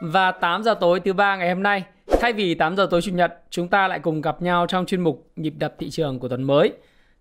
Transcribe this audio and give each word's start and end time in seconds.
Và 0.00 0.32
8 0.32 0.62
giờ 0.62 0.74
tối 0.80 1.00
thứ 1.00 1.12
ba 1.12 1.36
ngày 1.36 1.48
hôm 1.48 1.62
nay, 1.62 1.84
thay 2.20 2.32
vì 2.32 2.54
8 2.54 2.76
giờ 2.76 2.88
tối 2.90 3.02
chủ 3.02 3.12
nhật, 3.12 3.42
chúng 3.50 3.68
ta 3.68 3.88
lại 3.88 3.98
cùng 3.98 4.20
gặp 4.20 4.42
nhau 4.42 4.66
trong 4.66 4.86
chuyên 4.86 5.00
mục 5.00 5.30
nhịp 5.36 5.54
đập 5.58 5.74
thị 5.78 5.90
trường 5.90 6.18
của 6.18 6.28
tuần 6.28 6.42
mới. 6.42 6.72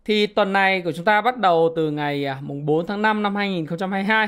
Thì 0.06 0.28
tuần 0.28 0.54
này 0.54 0.82
của 0.82 0.92
chúng 0.92 1.06
ta 1.06 1.22
bắt 1.22 1.38
đầu 1.38 1.74
từ 1.76 1.92
ngày 1.92 2.26
à, 2.26 2.38
mùng 2.42 2.66
4 2.66 2.88
tháng 2.88 3.02
5 3.02 3.24
năm 3.24 3.36
2022. 3.36 4.28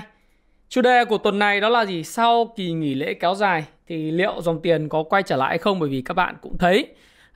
Chủ 0.70 0.82
đề 0.82 1.06
của 1.06 1.18
tuần 1.18 1.40
này 1.40 1.62
đó 1.62 1.70
là 1.70 1.86
gì? 1.86 2.04
Sau 2.04 2.54
kỳ 2.56 2.72
nghỉ 2.72 2.96
lễ 2.96 3.14
kéo 3.14 3.36
dài 3.36 3.66
thì 3.88 4.12
liệu 4.12 4.42
dòng 4.42 4.62
tiền 4.62 4.90
có 4.90 5.04
quay 5.04 5.24
trở 5.24 5.36
lại 5.36 5.50
hay 5.50 5.58
không? 5.58 5.80
Bởi 5.80 5.90
vì 5.90 6.02
các 6.02 6.14
bạn 6.14 6.36
cũng 6.42 6.58
thấy 6.58 6.88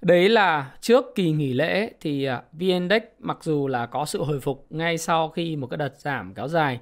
Đấy 0.04 0.30
là 0.30 0.72
trước 0.82 1.06
kỳ 1.16 1.32
nghỉ 1.32 1.54
lễ 1.54 1.92
thì 2.02 2.26
à, 2.26 2.42
VN-Index 2.60 3.02
mặc 3.20 3.38
dù 3.42 3.68
là 3.68 3.86
có 3.86 4.06
sự 4.06 4.24
hồi 4.24 4.40
phục 4.40 4.66
ngay 4.70 4.98
sau 4.98 5.30
khi 5.30 5.56
một 5.56 5.68
cái 5.68 5.78
đợt 5.78 5.94
giảm 5.98 6.34
kéo 6.34 6.48
dài 6.48 6.80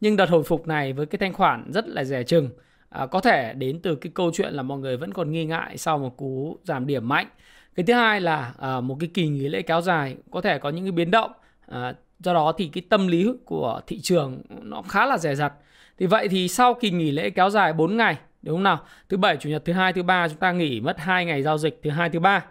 nhưng 0.00 0.16
đợt 0.16 0.28
hồi 0.30 0.42
phục 0.42 0.66
này 0.66 0.92
với 0.92 1.06
cái 1.06 1.18
thanh 1.18 1.32
khoản 1.32 1.72
rất 1.72 1.88
là 1.88 2.04
rẻ 2.04 2.22
chừng 2.22 2.50
à, 2.92 3.06
có 3.06 3.20
thể 3.20 3.54
đến 3.54 3.80
từ 3.82 3.94
cái 3.94 4.12
câu 4.14 4.30
chuyện 4.34 4.54
là 4.54 4.62
mọi 4.62 4.78
người 4.78 4.96
vẫn 4.96 5.12
còn 5.12 5.32
nghi 5.32 5.44
ngại 5.44 5.78
sau 5.78 5.98
một 5.98 6.16
cú 6.16 6.58
giảm 6.64 6.86
điểm 6.86 7.08
mạnh. 7.08 7.26
Cái 7.74 7.86
thứ 7.86 7.92
hai 7.92 8.20
là 8.20 8.52
à, 8.58 8.80
một 8.80 8.96
cái 9.00 9.10
kỳ 9.14 9.28
nghỉ 9.28 9.48
lễ 9.48 9.62
kéo 9.62 9.80
dài 9.80 10.16
có 10.30 10.40
thể 10.40 10.58
có 10.58 10.70
những 10.70 10.84
cái 10.84 10.92
biến 10.92 11.10
động. 11.10 11.32
À, 11.66 11.94
do 12.18 12.34
đó 12.34 12.52
thì 12.58 12.70
cái 12.72 12.82
tâm 12.88 13.06
lý 13.06 13.32
của 13.44 13.80
thị 13.86 14.00
trường 14.00 14.42
nó 14.62 14.82
khá 14.82 15.06
là 15.06 15.18
rẻ 15.18 15.34
rặt. 15.34 15.52
Thì 15.98 16.06
vậy 16.06 16.28
thì 16.28 16.48
sau 16.48 16.74
kỳ 16.74 16.90
nghỉ 16.90 17.10
lễ 17.10 17.30
kéo 17.30 17.50
dài 17.50 17.72
4 17.72 17.96
ngày 17.96 18.16
đúng 18.42 18.56
không 18.56 18.62
nào? 18.62 18.80
Thứ 19.08 19.16
bảy 19.16 19.36
chủ 19.36 19.48
nhật 19.48 19.64
thứ 19.64 19.72
hai 19.72 19.92
thứ 19.92 20.02
ba 20.02 20.28
chúng 20.28 20.38
ta 20.38 20.52
nghỉ 20.52 20.80
mất 20.80 20.98
hai 20.98 21.24
ngày 21.24 21.42
giao 21.42 21.58
dịch 21.58 21.80
thứ 21.82 21.90
hai 21.90 22.10
thứ 22.10 22.20
ba. 22.20 22.44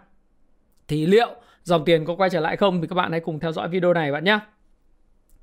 Thì 0.88 1.06
liệu 1.06 1.28
dòng 1.62 1.84
tiền 1.84 2.04
có 2.04 2.14
quay 2.14 2.30
trở 2.30 2.40
lại 2.40 2.56
không? 2.56 2.80
Thì 2.80 2.86
các 2.86 2.94
bạn 2.94 3.10
hãy 3.10 3.20
cùng 3.20 3.40
theo 3.40 3.52
dõi 3.52 3.68
video 3.68 3.94
này 3.94 4.12
bạn 4.12 4.24
nhé. 4.24 4.38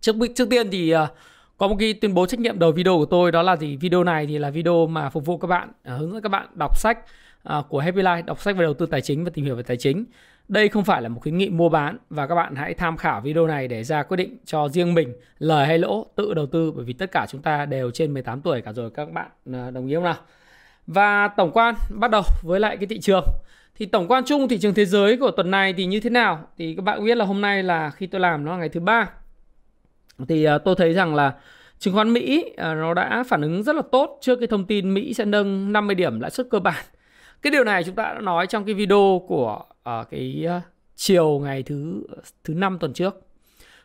Trước 0.02 0.16
trước 0.36 0.50
tiên 0.50 0.70
thì 0.72 0.95
uh, 0.95 1.00
có 1.60 1.68
một 1.68 1.76
cái 1.80 1.94
tuyên 1.94 2.14
bố 2.14 2.26
trách 2.26 2.40
nhiệm 2.40 2.60
đầu 2.60 2.72
video 2.72 2.98
của 2.98 3.06
tôi 3.06 3.32
đó 3.32 3.42
là 3.42 3.56
gì? 3.56 3.76
Video 3.76 4.04
này 4.04 4.26
thì 4.26 4.38
là 4.38 4.50
video 4.50 4.88
mà 4.88 5.10
phục 5.10 5.26
vụ 5.26 5.38
các 5.38 5.48
bạn 5.48 5.72
à, 5.84 5.94
hướng 5.94 6.12
dẫn 6.12 6.22
các 6.22 6.30
bạn 6.30 6.48
đọc 6.54 6.78
sách 6.78 7.00
à, 7.44 7.62
của 7.70 7.80
Happy 7.80 8.02
Life, 8.02 8.26
đọc 8.26 8.42
sách 8.42 8.58
về 8.58 8.64
đầu 8.64 8.74
tư 8.74 8.86
tài 8.86 9.02
chính 9.02 9.24
và 9.24 9.32
tìm 9.34 9.46
hiểu 9.46 9.56
về 9.56 9.64
tài 9.64 9.78
chính. 9.78 10.06
Đây 10.48 10.70
không 10.70 10.84
phải 10.84 11.02
là 11.02 11.10
một 11.10 11.20
khuyến 11.22 11.38
nghị 11.38 11.50
mua 11.50 11.70
bán 11.70 11.98
và 12.10 12.28
các 12.28 12.36
bạn 12.36 12.56
hãy 12.56 12.74
tham 12.74 12.98
khảo 12.98 13.22
video 13.22 13.48
này 13.48 13.68
để 13.68 13.84
ra 13.84 14.04
quyết 14.04 14.18
định 14.18 14.38
cho 14.46 14.70
riêng 14.70 14.94
mình 14.94 15.14
lời 15.40 15.68
hay 15.68 15.78
lỗ 15.78 16.06
tự 16.16 16.34
đầu 16.34 16.46
tư 16.46 16.72
bởi 16.72 16.86
vì 16.86 16.94
tất 16.94 17.12
cả 17.12 17.26
chúng 17.30 17.42
ta 17.42 17.66
đều 17.66 17.92
trên 17.92 18.14
18 18.14 18.42
tuổi 18.42 18.62
cả 18.62 18.73
rồi 18.73 18.90
các 18.90 19.12
bạn 19.12 19.28
à, 19.54 19.70
đồng 19.72 19.88
ý 19.88 19.96
không 19.96 20.04
nào? 20.04 20.18
Và 20.88 21.28
tổng 21.28 21.52
quan 21.54 21.76
bắt 21.90 22.12
đầu 22.12 22.23
với 22.44 22.60
lại 22.60 22.78
cái 22.78 22.88
thị 22.88 23.00
trường 23.00 23.26
thì 23.76 23.86
tổng 23.86 24.08
quan 24.08 24.23
chung 24.26 24.48
thị 24.48 24.58
trường 24.58 24.73
thế 24.73 24.86
giới 24.86 25.18
của 25.18 25.32
tuần 25.32 25.52
này 25.52 25.73
thì 25.73 25.86
như 25.86 26.00
thế 26.00 26.10
nào? 26.10 26.48
Thì 26.58 26.76
các 26.76 26.82
bạn 26.82 27.06
biết 27.06 27.18
là 27.18 27.26
hôm 27.26 27.42
nay 27.42 27.64
là 27.64 27.90
khi 27.90 28.08
tôi 28.08 28.22
làm 28.22 28.46
nó 28.46 28.52
là 28.52 28.58
ngày 28.58 28.70
thứ 28.70 28.80
ba. 28.80 29.10
Thì 30.28 30.44
à, 30.44 30.58
tôi 30.58 30.75
thấy 30.75 30.94
rằng 30.94 31.16
là 31.16 31.34
chứng 31.80 31.94
khoán 31.94 32.14
Mỹ 32.14 32.53
à, 32.58 32.73
nó 32.73 32.94
đã 32.94 33.23
phản 33.28 33.42
ứng 33.42 33.64
rất 33.64 33.75
là 33.75 33.81
tốt 33.92 34.17
trước 34.22 34.36
cái 34.36 34.48
thông 34.48 34.66
tin 34.66 34.94
Mỹ 34.94 35.14
sẽ 35.14 35.26
nâng 35.26 35.73
50 35.73 35.95
điểm 35.95 36.20
lãi 36.20 36.31
suất 36.31 36.48
cơ 36.50 36.59
bản. 36.59 36.84
Cái 37.42 37.52
điều 37.52 37.64
này 37.64 37.84
chúng 37.84 37.95
ta 37.95 38.03
đã 38.03 38.20
nói 38.22 38.48
trong 38.48 38.66
cái 38.66 38.73
video 38.73 39.22
của 39.28 39.64
uh, 40.00 40.09
cái 40.11 40.45
uh, 40.58 40.64
chiều 40.95 41.39
ngày 41.44 41.64
thứ 41.64 42.03
thứ 42.44 42.53
năm 42.53 42.78
tuần 42.80 42.94
trước. 42.94 43.20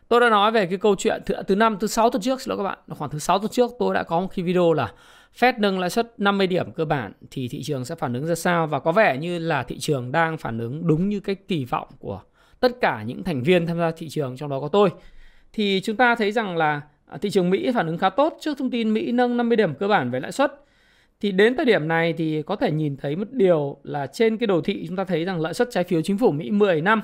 Tôi 0.07 0.19
đã 0.19 0.29
nói 0.29 0.51
về 0.51 0.65
cái 0.65 0.77
câu 0.77 0.95
chuyện 0.95 1.21
thứ 1.25 1.35
thứ 1.47 1.55
năm 1.55 1.77
thứ 1.79 1.87
sáu 1.87 2.09
tuần 2.09 2.21
trước 2.21 2.41
xin 2.41 2.49
lỗi 2.49 2.57
các 2.57 2.63
bạn, 2.63 2.77
khoảng 2.89 3.11
thứ 3.11 3.19
sáu 3.19 3.39
tuần 3.39 3.51
trước 3.51 3.71
tôi 3.79 3.93
đã 3.93 4.03
có 4.03 4.19
một 4.19 4.27
cái 4.35 4.45
video 4.45 4.73
là 4.73 4.91
Fed 5.39 5.53
nâng 5.57 5.79
lãi 5.79 5.89
suất 5.89 6.19
50 6.19 6.47
điểm 6.47 6.71
cơ 6.71 6.85
bản 6.85 7.11
thì 7.31 7.47
thị 7.47 7.63
trường 7.63 7.85
sẽ 7.85 7.95
phản 7.95 8.13
ứng 8.13 8.27
ra 8.27 8.35
sao 8.35 8.67
và 8.67 8.79
có 8.79 8.91
vẻ 8.91 9.17
như 9.17 9.39
là 9.39 9.63
thị 9.63 9.79
trường 9.79 10.11
đang 10.11 10.37
phản 10.37 10.59
ứng 10.59 10.87
đúng 10.87 11.09
như 11.09 11.19
cái 11.19 11.35
kỳ 11.35 11.65
vọng 11.65 11.87
của 11.99 12.21
tất 12.59 12.71
cả 12.81 13.03
những 13.03 13.23
thành 13.23 13.43
viên 13.43 13.67
tham 13.67 13.77
gia 13.77 13.91
thị 13.91 14.09
trường 14.09 14.37
trong 14.37 14.49
đó 14.49 14.59
có 14.59 14.67
tôi. 14.67 14.89
Thì 15.55 15.81
chúng 15.83 15.95
ta 15.95 16.15
thấy 16.15 16.31
rằng 16.31 16.57
là 16.57 16.81
à, 17.05 17.17
thị 17.17 17.29
trường 17.29 17.49
Mỹ 17.49 17.71
phản 17.75 17.87
ứng 17.87 17.97
khá 17.97 18.09
tốt 18.09 18.37
trước 18.41 18.57
thông 18.57 18.71
tin 18.71 18.93
Mỹ 18.93 19.11
nâng 19.11 19.37
50 19.37 19.55
điểm 19.55 19.75
cơ 19.75 19.87
bản 19.87 20.11
về 20.11 20.19
lãi 20.19 20.31
suất. 20.31 20.53
Thì 21.21 21.31
đến 21.31 21.55
thời 21.55 21.65
điểm 21.65 21.87
này 21.87 22.13
thì 22.13 22.41
có 22.41 22.55
thể 22.55 22.71
nhìn 22.71 22.97
thấy 22.97 23.15
một 23.15 23.27
điều 23.31 23.77
là 23.83 24.07
trên 24.07 24.37
cái 24.37 24.47
đồ 24.47 24.61
thị 24.61 24.85
chúng 24.87 24.95
ta 24.95 25.03
thấy 25.03 25.25
rằng 25.25 25.41
lãi 25.41 25.53
suất 25.53 25.67
trái 25.71 25.83
phiếu 25.83 26.01
chính 26.01 26.17
phủ 26.17 26.31
Mỹ 26.31 26.51
10 26.51 26.81
năm 26.81 27.01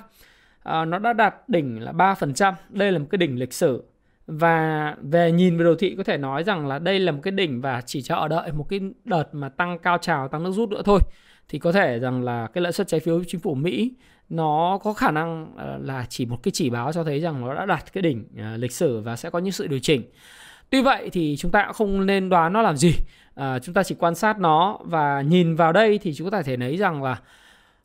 à, 0.63 0.85
nó 0.85 0.99
đã 0.99 1.13
đạt 1.13 1.35
đỉnh 1.49 1.83
là 1.83 1.91
3%. 1.91 2.53
Đây 2.69 2.91
là 2.91 2.99
một 2.99 3.05
cái 3.09 3.17
đỉnh 3.17 3.39
lịch 3.39 3.53
sử 3.53 3.83
và 4.27 4.95
về 5.01 5.31
nhìn 5.31 5.57
về 5.57 5.63
đồ 5.63 5.75
thị 5.75 5.95
có 5.97 6.03
thể 6.03 6.17
nói 6.17 6.43
rằng 6.43 6.67
là 6.67 6.79
đây 6.79 6.99
là 6.99 7.11
một 7.11 7.19
cái 7.23 7.31
đỉnh 7.31 7.61
và 7.61 7.81
chỉ 7.85 8.01
chờ 8.01 8.27
đợi 8.27 8.51
một 8.51 8.65
cái 8.69 8.79
đợt 9.05 9.23
mà 9.31 9.49
tăng 9.49 9.79
cao 9.79 9.97
trào 9.97 10.27
tăng 10.27 10.43
nước 10.43 10.51
rút 10.51 10.69
nữa 10.69 10.81
thôi 10.85 10.99
thì 11.51 11.59
có 11.59 11.71
thể 11.71 11.99
rằng 11.99 12.23
là 12.23 12.47
cái 12.47 12.61
lãi 12.61 12.71
suất 12.71 12.87
trái 12.87 12.99
phiếu 12.99 13.23
chính 13.23 13.39
phủ 13.39 13.55
Mỹ 13.55 13.93
nó 14.29 14.79
có 14.83 14.93
khả 14.93 15.11
năng 15.11 15.53
ờ, 15.57 15.79
là 15.81 16.05
chỉ 16.09 16.25
một 16.25 16.43
cái 16.43 16.51
chỉ 16.51 16.69
báo 16.69 16.93
cho 16.93 17.03
thấy 17.03 17.19
rằng 17.19 17.45
nó 17.45 17.53
đã 17.53 17.65
đạt 17.65 17.93
cái 17.93 18.01
đỉnh 18.01 18.25
ờ, 18.37 18.57
lịch 18.57 18.71
sử 18.71 18.99
và 18.99 19.15
sẽ 19.15 19.29
có 19.29 19.39
những 19.39 19.51
sự 19.51 19.67
điều 19.67 19.79
chỉnh. 19.79 20.03
Tuy 20.69 20.81
vậy 20.81 21.09
thì 21.13 21.35
chúng 21.39 21.51
ta 21.51 21.63
cũng 21.63 21.73
không 21.73 22.05
nên 22.05 22.29
đoán 22.29 22.53
nó 22.53 22.61
làm 22.61 22.77
gì. 22.77 22.93
À, 23.35 23.59
chúng 23.59 23.73
ta 23.73 23.83
chỉ 23.83 23.95
quan 23.99 24.15
sát 24.15 24.39
nó 24.39 24.79
và 24.83 25.21
nhìn 25.21 25.55
vào 25.55 25.73
đây 25.73 25.97
thì 25.97 26.13
chúng 26.13 26.29
ta 26.29 26.37
có 26.37 26.43
thể 26.43 26.57
thấy 26.57 26.77
rằng 26.77 27.03
là 27.03 27.21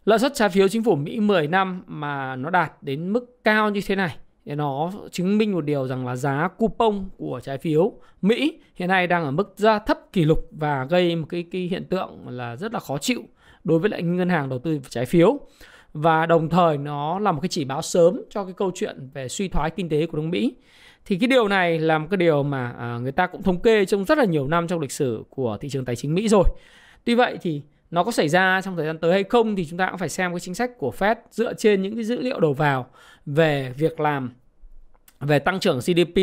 lãi 0.05 0.19
suất 0.19 0.35
trái 0.35 0.49
phiếu 0.49 0.69
chính 0.69 0.85
phủ 0.85 0.97
Mỹ 0.97 1.21
10 1.21 1.49
năm 1.49 1.83
mà 1.87 2.37
nó 2.37 2.51
đạt 2.51 2.73
đến 2.83 3.13
mức 3.13 3.45
cao 3.45 3.71
như 3.71 3.81
thế 3.87 3.97
này 3.97 4.17
nó 4.45 4.93
chứng 5.11 5.39
minh 5.39 5.53
một 5.53 5.61
điều 5.61 5.87
rằng 5.87 6.07
là 6.07 6.17
giá 6.17 6.49
coupon 6.49 7.09
của 7.17 7.41
trái 7.45 7.59
phiếu 7.59 7.93
Mỹ 8.23 8.61
hiện 8.75 8.89
nay 8.89 9.07
đang 9.07 9.25
ở 9.25 9.31
mức 9.31 9.55
giá 9.57 9.79
thấp 9.79 9.99
kỷ 10.13 10.25
lục 10.25 10.49
và 10.51 10.85
gây 10.85 11.17
một 11.17 11.27
cái, 11.29 11.45
cái 11.53 11.63
hiện 11.63 11.85
tượng 11.85 12.29
là 12.29 12.57
rất 12.57 12.73
là 12.73 12.81
khó 12.81 12.99
chịu 12.99 13.23
đối 13.67 13.79
với 13.79 13.91
lại 13.91 14.03
ngân 14.03 14.29
hàng 14.29 14.49
đầu 14.49 14.59
tư 14.59 14.81
trái 14.89 15.07
phiếu. 15.07 15.39
Và 15.93 16.27
đồng 16.27 16.49
thời 16.49 16.79
nó 16.79 17.19
là 17.19 17.33
một 17.33 17.41
cái 17.41 17.49
chỉ 17.49 17.65
báo 17.65 17.83
sớm 17.83 18.23
cho 18.31 18.45
cái 18.45 18.55
câu 18.57 18.71
chuyện 18.75 19.11
về 19.15 19.29
suy 19.29 19.49
thoái 19.49 19.71
kinh 19.71 19.89
tế 19.89 20.07
của 20.07 20.19
nước 20.19 20.29
Mỹ. 20.31 20.57
Thì 21.05 21.19
cái 21.19 21.29
điều 21.29 21.49
này 21.49 21.79
là 21.79 21.99
một 21.99 22.07
cái 22.11 22.17
điều 22.17 22.43
mà 22.43 22.73
à, 22.79 22.99
người 22.99 23.13
ta 23.13 23.27
cũng 23.27 23.43
thống 23.43 23.63
kê 23.63 23.85
trong 23.85 24.05
rất 24.05 24.19
là 24.19 24.25
nhiều 24.25 24.49
năm 24.49 24.69
trong 24.69 24.81
lịch 24.81 24.93
sử 24.93 25.25
của 25.31 25.59
thị 25.61 25.69
trường 25.69 25.85
tài 25.85 25.97
chính 25.97 26.15
Mỹ 26.15 26.29
rồi. 26.29 26.45
Tuy 27.05 27.15
vậy 27.15 27.39
thì 27.43 27.63
nó 27.91 28.05
có 28.05 28.11
xảy 28.11 28.29
ra 28.29 28.61
trong 28.65 28.77
thời 28.77 28.87
gian 28.87 28.99
tới 28.99 29.13
hay 29.13 29.25
không 29.25 29.57
thì 29.57 29.67
chúng 29.67 29.79
ta 29.79 29.91
cũng 29.91 29.99
phải 29.99 30.09
xem 30.09 30.33
cái 30.33 30.41
chính 30.41 30.55
sách 30.55 30.71
của 30.79 30.93
Fed 30.99 31.17
dựa 31.31 31.55
trên 31.55 31.83
những 31.83 31.95
cái 31.95 32.05
dữ 32.05 32.21
liệu 32.21 32.41
đầu 32.41 32.53
vào 32.53 32.87
về 33.27 33.73
việc 33.77 34.01
làm 34.01 34.31
về 35.21 35.39
tăng 35.39 35.61
trưởng 35.61 35.79
GDP 35.79 36.21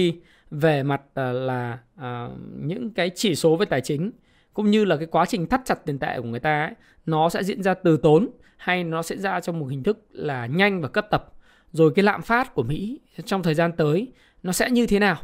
về 0.52 0.84
mặt 0.84 1.02
à, 1.14 1.31
là, 1.31 1.78
là 2.02 2.30
những 2.60 2.90
cái 2.94 3.12
chỉ 3.16 3.36
số 3.36 3.56
về 3.56 3.66
tài 3.66 3.81
chính 3.81 4.12
cũng 4.53 4.72
như 4.72 4.86
là 4.86 4.97
cái 4.97 5.08
quá 5.08 5.25
trình 5.25 5.47
thắt 5.47 5.62
chặt 5.66 5.86
tiền 5.86 6.00
tệ 6.00 6.19
của 6.22 6.28
người 6.28 6.40
ta 6.40 6.66
ấy, 6.66 6.74
nó 7.06 7.30
sẽ 7.30 7.44
diễn 7.44 7.64
ra 7.64 7.74
từ 7.74 7.97
tốn 7.97 8.30
hay 8.58 8.84
nó 8.84 9.02
sẽ 9.02 9.18
ra 9.18 9.40
trong 9.40 9.59
một 9.59 9.66
hình 9.66 9.84
thức 9.84 10.06
là 10.12 10.46
nhanh 10.46 10.81
và 10.81 10.88
cấp 10.88 11.08
tập. 11.12 11.34
Rồi 11.72 11.91
cái 11.96 12.03
lạm 12.03 12.22
phát 12.22 12.53
của 12.53 12.63
Mỹ 12.63 13.00
trong 13.25 13.44
thời 13.44 13.53
gian 13.53 13.72
tới 13.72 14.08
nó 14.44 14.52
sẽ 14.52 14.69
như 14.69 14.88
thế 14.88 15.00
nào? 15.00 15.16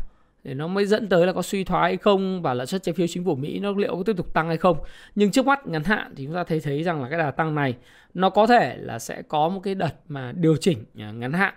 Để 0.44 0.54
nó 0.54 0.68
mới 0.68 0.86
dẫn 0.86 1.10
tới 1.10 1.28
là 1.28 1.34
có 1.34 1.42
suy 1.42 1.64
thoái 1.64 1.92
hay 1.92 1.98
không 1.98 2.42
và 2.42 2.54
lãi 2.54 2.68
suất 2.68 2.84
trái 2.84 2.94
phiếu 2.94 3.08
chính 3.08 3.26
phủ 3.26 3.36
Mỹ 3.36 3.60
nó 3.60 3.72
liệu 3.72 3.96
có 3.96 4.04
tiếp 4.04 4.18
tục 4.18 4.34
tăng 4.34 4.48
hay 4.48 4.58
không. 4.58 4.78
Nhưng 5.16 5.32
trước 5.32 5.46
mắt 5.46 5.68
ngắn 5.68 5.84
hạn 5.84 6.14
thì 6.16 6.26
chúng 6.26 6.34
ta 6.34 6.44
thấy 6.44 6.60
thấy 6.60 6.84
rằng 6.84 7.04
là 7.04 7.10
cái 7.10 7.20
đà 7.20 7.32
tăng 7.32 7.56
này 7.56 7.76
nó 8.14 8.30
có 8.30 8.48
thể 8.48 8.78
là 8.78 9.00
sẽ 9.00 9.22
có 9.22 9.50
một 9.50 9.60
cái 9.64 9.76
đợt 9.76 9.94
mà 10.08 10.32
điều 10.32 10.56
chỉnh 10.58 10.78
à, 10.98 11.12
ngắn 11.12 11.34
hạn 11.34 11.54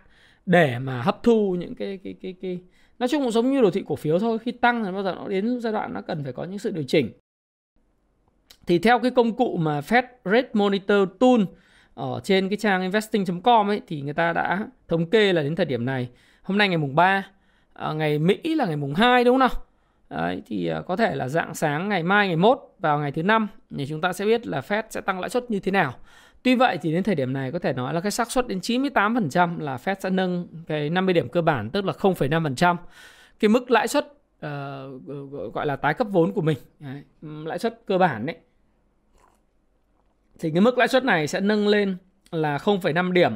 để 0.46 0.78
mà 0.78 1.02
hấp 1.02 1.22
thu 1.22 1.56
những 1.58 1.74
cái 1.74 1.98
cái 2.04 2.14
cái 2.22 2.34
cái 2.42 2.60
nói 2.98 3.08
chung 3.08 3.22
cũng 3.22 3.30
giống 3.30 3.52
như 3.52 3.60
đồ 3.60 3.70
thị 3.70 3.84
cổ 3.86 3.96
phiếu 3.96 4.18
thôi. 4.18 4.38
Khi 4.38 4.52
tăng 4.52 4.84
thì 4.84 4.92
bao 4.92 5.02
giờ 5.02 5.14
nó 5.14 5.28
đến 5.28 5.60
giai 5.60 5.72
đoạn 5.72 5.94
nó 5.94 6.00
cần 6.00 6.24
phải 6.24 6.32
có 6.32 6.44
những 6.44 6.58
sự 6.58 6.70
điều 6.70 6.84
chỉnh 6.84 7.12
thì 8.66 8.78
theo 8.78 8.98
cái 8.98 9.10
công 9.10 9.36
cụ 9.36 9.56
mà 9.56 9.80
Fed 9.80 10.02
Rate 10.24 10.48
Monitor 10.52 11.08
Tool 11.20 11.40
ở 11.94 12.20
trên 12.24 12.48
cái 12.48 12.56
trang 12.56 12.82
investing.com 12.82 13.70
ấy 13.70 13.80
thì 13.86 14.00
người 14.00 14.14
ta 14.14 14.32
đã 14.32 14.66
thống 14.88 15.10
kê 15.10 15.32
là 15.32 15.42
đến 15.42 15.56
thời 15.56 15.66
điểm 15.66 15.84
này 15.84 16.08
hôm 16.42 16.58
nay 16.58 16.68
ngày 16.68 16.78
mùng 16.78 16.94
3 16.94 17.26
à, 17.72 17.92
ngày 17.92 18.18
Mỹ 18.18 18.54
là 18.54 18.66
ngày 18.66 18.76
mùng 18.76 18.94
2 18.94 19.24
đúng 19.24 19.38
không 19.38 19.40
nào 19.40 19.62
Đấy, 20.12 20.42
thì 20.46 20.66
à, 20.66 20.82
có 20.86 20.96
thể 20.96 21.14
là 21.14 21.28
dạng 21.28 21.54
sáng 21.54 21.88
ngày 21.88 22.02
mai 22.02 22.26
ngày 22.26 22.36
mốt 22.36 22.58
vào 22.78 22.98
ngày 22.98 23.12
thứ 23.12 23.22
năm 23.22 23.48
thì 23.76 23.86
chúng 23.86 24.00
ta 24.00 24.12
sẽ 24.12 24.24
biết 24.24 24.46
là 24.46 24.60
Fed 24.60 24.82
sẽ 24.90 25.00
tăng 25.00 25.20
lãi 25.20 25.30
suất 25.30 25.50
như 25.50 25.60
thế 25.60 25.72
nào. 25.72 25.94
Tuy 26.42 26.54
vậy 26.54 26.78
thì 26.82 26.92
đến 26.92 27.02
thời 27.02 27.14
điểm 27.14 27.32
này 27.32 27.52
có 27.52 27.58
thể 27.58 27.72
nói 27.72 27.94
là 27.94 28.00
cái 28.00 28.10
xác 28.10 28.30
suất 28.30 28.48
đến 28.48 28.58
98% 28.58 29.58
là 29.60 29.76
Fed 29.76 29.94
sẽ 30.00 30.10
nâng 30.10 30.48
cái 30.66 30.90
50 30.90 31.12
điểm 31.12 31.28
cơ 31.28 31.42
bản 31.42 31.70
tức 31.70 31.84
là 31.84 31.92
0,5%. 31.92 32.76
Cái 33.40 33.48
mức 33.48 33.70
lãi 33.70 33.88
suất 33.88 34.06
uh, 34.46 35.52
gọi 35.54 35.66
là 35.66 35.76
tái 35.76 35.94
cấp 35.94 36.06
vốn 36.10 36.32
của 36.32 36.40
mình, 36.40 36.58
đấy, 36.78 37.02
lãi 37.22 37.58
suất 37.58 37.82
cơ 37.86 37.98
bản 37.98 38.26
đấy. 38.26 38.36
Thì 40.38 40.50
cái 40.50 40.60
mức 40.60 40.78
lãi 40.78 40.88
suất 40.88 41.04
này 41.04 41.26
sẽ 41.26 41.40
nâng 41.40 41.68
lên 41.68 41.96
là 42.30 42.58
0,5 42.58 43.12
điểm. 43.12 43.34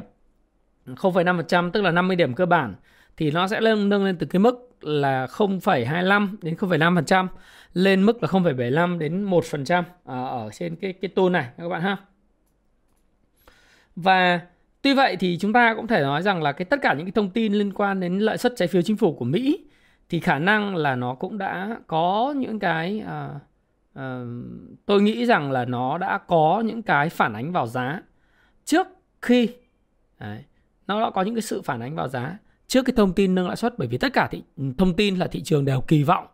0,5% 0.95 1.71
tức 1.71 1.81
là 1.81 1.91
50 1.91 2.15
điểm 2.15 2.33
cơ 2.33 2.45
bản 2.45 2.75
thì 3.17 3.31
nó 3.31 3.47
sẽ 3.47 3.59
nâng 3.59 3.89
nâng 3.89 4.05
lên 4.05 4.17
từ 4.17 4.27
cái 4.27 4.39
mức 4.39 4.69
là 4.81 5.25
0,25 5.25 6.35
đến 6.41 6.55
0,5% 6.55 7.27
lên 7.73 8.03
mức 8.03 8.23
là 8.23 8.29
0,75 8.29 8.97
đến 8.97 9.25
1% 9.25 9.83
à, 10.05 10.23
ở 10.23 10.49
trên 10.53 10.75
cái 10.75 10.93
cái 10.93 11.09
tool 11.09 11.29
này 11.29 11.47
các 11.57 11.69
bạn 11.69 11.81
ha. 11.81 11.97
Và 13.95 14.41
tuy 14.81 14.93
vậy 14.93 15.17
thì 15.19 15.37
chúng 15.37 15.53
ta 15.53 15.73
cũng 15.75 15.87
thể 15.87 16.01
nói 16.01 16.21
rằng 16.21 16.43
là 16.43 16.51
cái 16.51 16.65
tất 16.65 16.79
cả 16.81 16.93
những 16.93 17.05
cái 17.05 17.11
thông 17.11 17.29
tin 17.29 17.53
liên 17.53 17.73
quan 17.73 17.99
đến 17.99 18.19
lợi 18.19 18.37
suất 18.37 18.53
trái 18.55 18.67
phiếu 18.67 18.81
chính 18.81 18.97
phủ 18.97 19.13
của 19.13 19.25
Mỹ 19.25 19.65
thì 20.09 20.19
khả 20.19 20.39
năng 20.39 20.75
là 20.75 20.95
nó 20.95 21.13
cũng 21.13 21.37
đã 21.37 21.77
có 21.87 22.33
những 22.37 22.59
cái 22.59 23.03
uh, 23.05 23.41
uh, 23.99 24.27
tôi 24.85 25.01
nghĩ 25.01 25.25
rằng 25.25 25.51
là 25.51 25.65
nó 25.65 25.97
đã 25.97 26.17
có 26.27 26.63
những 26.65 26.81
cái 26.81 27.09
phản 27.09 27.33
ánh 27.33 27.51
vào 27.51 27.67
giá 27.67 28.01
trước 28.65 28.87
khi 29.21 29.49
đấy, 30.19 30.43
nó 30.87 31.01
đã 31.01 31.09
có 31.09 31.21
những 31.21 31.35
cái 31.35 31.41
sự 31.41 31.61
phản 31.61 31.79
ánh 31.79 31.95
vào 31.95 32.07
giá 32.07 32.37
trước 32.67 32.85
cái 32.85 32.93
thông 32.97 33.13
tin 33.13 33.35
nâng 33.35 33.47
lãi 33.47 33.55
suất 33.55 33.77
bởi 33.77 33.87
vì 33.87 33.97
tất 33.97 34.13
cả 34.13 34.27
thị, 34.31 34.43
thông 34.77 34.93
tin 34.93 35.15
là 35.15 35.27
thị 35.27 35.41
trường 35.43 35.65
đều 35.65 35.81
kỳ 35.81 36.03
vọng 36.03 36.27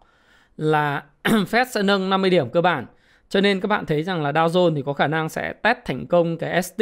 là 0.58 1.04
Fed 1.24 1.66
sẽ 1.66 1.84
nâng 1.84 2.10
50 2.10 2.30
điểm 2.30 2.50
cơ 2.50 2.62
bản. 2.62 2.86
Cho 3.30 3.42
nên 3.42 3.60
các 3.60 3.68
bạn 3.68 3.86
thấy 3.86 4.04
rằng 4.04 4.22
là 4.22 4.32
Dow 4.32 4.48
Jones 4.48 4.76
thì 4.76 4.82
có 4.86 4.94
khả 4.94 5.08
năng 5.08 5.30
sẽ 5.30 5.54
test 5.54 5.78
thành 5.86 6.08
công 6.08 6.38
cái 6.38 6.64
ST 6.64 6.82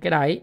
cái 0.00 0.10
đáy 0.10 0.40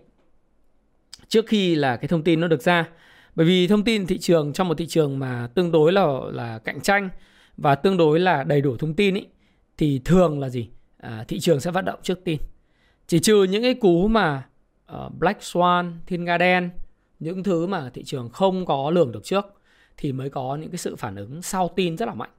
trước 1.27 1.45
khi 1.47 1.75
là 1.75 1.97
cái 1.97 2.07
thông 2.07 2.23
tin 2.23 2.39
nó 2.39 2.47
được 2.47 2.61
ra. 2.61 2.89
Bởi 3.35 3.45
vì 3.45 3.67
thông 3.67 3.83
tin 3.83 4.07
thị 4.07 4.17
trường 4.17 4.53
trong 4.53 4.67
một 4.67 4.77
thị 4.77 4.87
trường 4.87 5.19
mà 5.19 5.47
tương 5.53 5.71
đối 5.71 5.93
là 5.93 6.07
là 6.31 6.59
cạnh 6.59 6.81
tranh 6.81 7.09
và 7.57 7.75
tương 7.75 7.97
đối 7.97 8.19
là 8.19 8.43
đầy 8.43 8.61
đủ 8.61 8.77
thông 8.77 8.93
tin 8.93 9.15
ý, 9.15 9.25
thì 9.77 10.01
thường 10.05 10.39
là 10.39 10.49
gì? 10.49 10.69
À, 10.97 11.25
thị 11.27 11.39
trường 11.39 11.59
sẽ 11.59 11.71
vận 11.71 11.85
động 11.85 11.99
trước 12.03 12.23
tin. 12.23 12.39
Chỉ 13.07 13.19
trừ 13.19 13.43
những 13.43 13.61
cái 13.61 13.73
cú 13.73 14.07
mà 14.07 14.47
uh, 14.93 15.13
Black 15.19 15.39
Swan, 15.41 15.91
Thiên 16.05 16.25
Nga 16.25 16.37
đen, 16.37 16.69
những 17.19 17.43
thứ 17.43 17.67
mà 17.67 17.89
thị 17.89 18.03
trường 18.03 18.29
không 18.29 18.65
có 18.65 18.91
lường 18.91 19.11
được 19.11 19.23
trước 19.23 19.45
thì 19.97 20.11
mới 20.11 20.29
có 20.29 20.55
những 20.55 20.71
cái 20.71 20.77
sự 20.77 20.95
phản 20.95 21.15
ứng 21.15 21.41
sau 21.41 21.69
tin 21.75 21.97
rất 21.97 22.05
là 22.05 22.13
mạnh. 22.13 22.29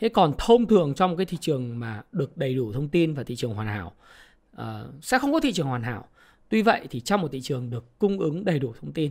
Thế 0.00 0.08
còn 0.08 0.32
thông 0.38 0.66
thường 0.66 0.94
trong 0.94 1.16
cái 1.16 1.26
thị 1.26 1.38
trường 1.40 1.78
mà 1.78 2.02
được 2.12 2.36
đầy 2.36 2.54
đủ 2.54 2.72
thông 2.72 2.88
tin 2.88 3.14
và 3.14 3.22
thị 3.22 3.36
trường 3.36 3.54
hoàn 3.54 3.68
hảo 3.68 3.92
uh, 4.56 4.64
sẽ 5.02 5.18
không 5.18 5.32
có 5.32 5.40
thị 5.40 5.52
trường 5.52 5.66
hoàn 5.66 5.82
hảo. 5.82 6.08
Tuy 6.48 6.62
vậy 6.62 6.86
thì 6.90 7.00
trong 7.00 7.20
một 7.20 7.28
thị 7.32 7.40
trường 7.40 7.70
được 7.70 7.98
cung 7.98 8.18
ứng 8.18 8.44
đầy 8.44 8.58
đủ 8.58 8.74
thông 8.80 8.92
tin 8.92 9.10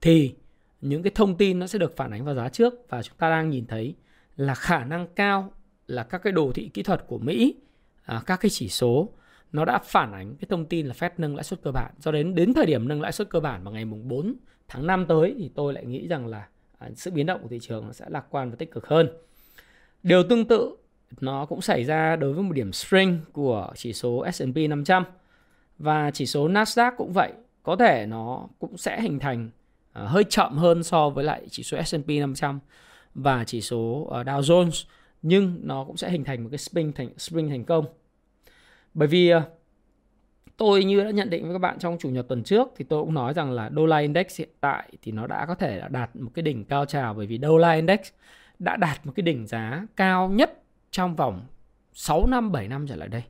thì 0.00 0.34
những 0.80 1.02
cái 1.02 1.12
thông 1.14 1.36
tin 1.36 1.58
nó 1.58 1.66
sẽ 1.66 1.78
được 1.78 1.96
phản 1.96 2.10
ánh 2.10 2.24
vào 2.24 2.34
giá 2.34 2.48
trước 2.48 2.74
và 2.88 3.02
chúng 3.02 3.16
ta 3.18 3.30
đang 3.30 3.50
nhìn 3.50 3.66
thấy 3.66 3.94
là 4.36 4.54
khả 4.54 4.84
năng 4.84 5.06
cao 5.16 5.52
là 5.86 6.02
các 6.02 6.22
cái 6.22 6.32
đồ 6.32 6.52
thị 6.54 6.70
kỹ 6.74 6.82
thuật 6.82 7.06
của 7.06 7.18
Mỹ, 7.18 7.54
à, 8.04 8.22
các 8.26 8.40
cái 8.40 8.50
chỉ 8.50 8.68
số 8.68 9.08
nó 9.52 9.64
đã 9.64 9.78
phản 9.78 10.12
ánh 10.12 10.36
cái 10.36 10.46
thông 10.50 10.66
tin 10.66 10.86
là 10.86 10.94
Fed 10.94 11.10
nâng 11.18 11.36
lãi 11.36 11.44
suất 11.44 11.62
cơ 11.62 11.72
bản. 11.72 11.94
Do 11.98 12.12
đến 12.12 12.34
đến 12.34 12.54
thời 12.54 12.66
điểm 12.66 12.88
nâng 12.88 13.00
lãi 13.00 13.12
suất 13.12 13.30
cơ 13.30 13.40
bản 13.40 13.64
vào 13.64 13.72
ngày 13.72 13.84
mùng 13.84 14.08
4 14.08 14.34
tháng 14.68 14.86
5 14.86 15.06
tới 15.06 15.34
thì 15.38 15.50
tôi 15.54 15.72
lại 15.72 15.84
nghĩ 15.84 16.08
rằng 16.08 16.26
là 16.26 16.48
à, 16.78 16.90
sự 16.96 17.10
biến 17.10 17.26
động 17.26 17.42
của 17.42 17.48
thị 17.48 17.58
trường 17.62 17.92
sẽ 17.92 18.04
lạc 18.08 18.24
quan 18.30 18.50
và 18.50 18.56
tích 18.56 18.70
cực 18.70 18.86
hơn. 18.86 19.08
Điều 20.02 20.22
tương 20.22 20.44
tự 20.44 20.76
nó 21.20 21.46
cũng 21.46 21.60
xảy 21.60 21.84
ra 21.84 22.16
đối 22.16 22.32
với 22.32 22.42
một 22.42 22.52
điểm 22.52 22.72
string 22.72 23.20
của 23.32 23.72
chỉ 23.76 23.92
số 23.92 24.26
S&P 24.32 24.56
500 24.68 25.04
và 25.78 26.10
chỉ 26.10 26.26
số 26.26 26.48
Nasdaq 26.48 26.92
cũng 26.96 27.12
vậy. 27.12 27.32
Có 27.62 27.76
thể 27.76 28.06
nó 28.06 28.48
cũng 28.58 28.76
sẽ 28.76 29.00
hình 29.00 29.18
thành 29.18 29.50
à, 29.92 30.02
hơi 30.02 30.24
chậm 30.24 30.56
hơn 30.56 30.82
so 30.82 31.10
với 31.10 31.24
lại 31.24 31.42
chỉ 31.50 31.62
số 31.62 31.82
S&P 31.82 32.08
500 32.08 32.60
và 33.14 33.44
chỉ 33.44 33.60
số 33.60 34.08
ờ, 34.10 34.22
Dow 34.22 34.40
Jones 34.40 34.84
nhưng 35.26 35.60
nó 35.62 35.84
cũng 35.84 35.96
sẽ 35.96 36.10
hình 36.10 36.24
thành 36.24 36.42
một 36.42 36.48
cái 36.52 36.58
spring 36.58 36.92
thành 36.92 37.18
spring 37.18 37.48
thành 37.48 37.64
công. 37.64 37.84
Bởi 38.94 39.08
vì 39.08 39.28
ờ, 39.28 39.42
tôi 40.56 40.84
như 40.84 41.04
đã 41.04 41.10
nhận 41.10 41.30
định 41.30 41.44
với 41.44 41.52
các 41.52 41.58
bạn 41.58 41.78
trong 41.78 41.96
chủ 42.00 42.08
nhật 42.10 42.28
tuần 42.28 42.42
trước 42.42 42.68
thì 42.76 42.84
tôi 42.88 43.02
cũng 43.02 43.14
nói 43.14 43.34
rằng 43.34 43.52
là 43.52 43.68
đô 43.68 43.86
la 43.86 43.98
index 43.98 44.38
hiện 44.38 44.48
tại 44.60 44.88
thì 45.02 45.12
nó 45.12 45.26
đã 45.26 45.46
có 45.46 45.54
thể 45.54 45.76
là 45.76 45.88
đạt 45.88 46.16
một 46.16 46.30
cái 46.34 46.42
đỉnh 46.42 46.64
cao 46.64 46.84
trào 46.84 47.14
bởi 47.14 47.26
vì 47.26 47.38
đô 47.38 47.58
la 47.58 47.72
index 47.72 48.00
đã 48.58 48.76
đạt 48.76 49.06
một 49.06 49.12
cái 49.16 49.22
đỉnh 49.22 49.46
giá 49.46 49.86
cao 49.96 50.28
nhất 50.28 50.62
trong 50.90 51.16
vòng 51.16 51.46
6 51.92 52.26
năm 52.26 52.52
7 52.52 52.68
năm 52.68 52.86
trở 52.86 52.96
lại 52.96 53.08
đây. 53.08 53.22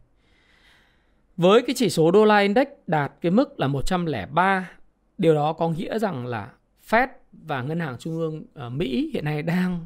Với 1.37 1.62
cái 1.62 1.75
chỉ 1.76 1.91
số 1.91 2.11
đô 2.11 2.25
la 2.25 2.38
index 2.38 2.67
đạt 2.87 3.12
cái 3.20 3.31
mức 3.31 3.61
là 3.61 3.69
103, 3.69 4.70
điều 5.19 5.35
đó 5.35 5.52
có 5.52 5.69
nghĩa 5.69 5.99
rằng 5.99 6.26
là 6.26 6.52
Fed 6.88 7.08
và 7.32 7.62
ngân 7.62 7.81
hàng 7.81 7.96
trung 7.99 8.17
ương 8.17 8.44
ở 8.55 8.70
Mỹ 8.70 9.11
hiện 9.14 9.25
nay 9.25 9.43
đang 9.43 9.85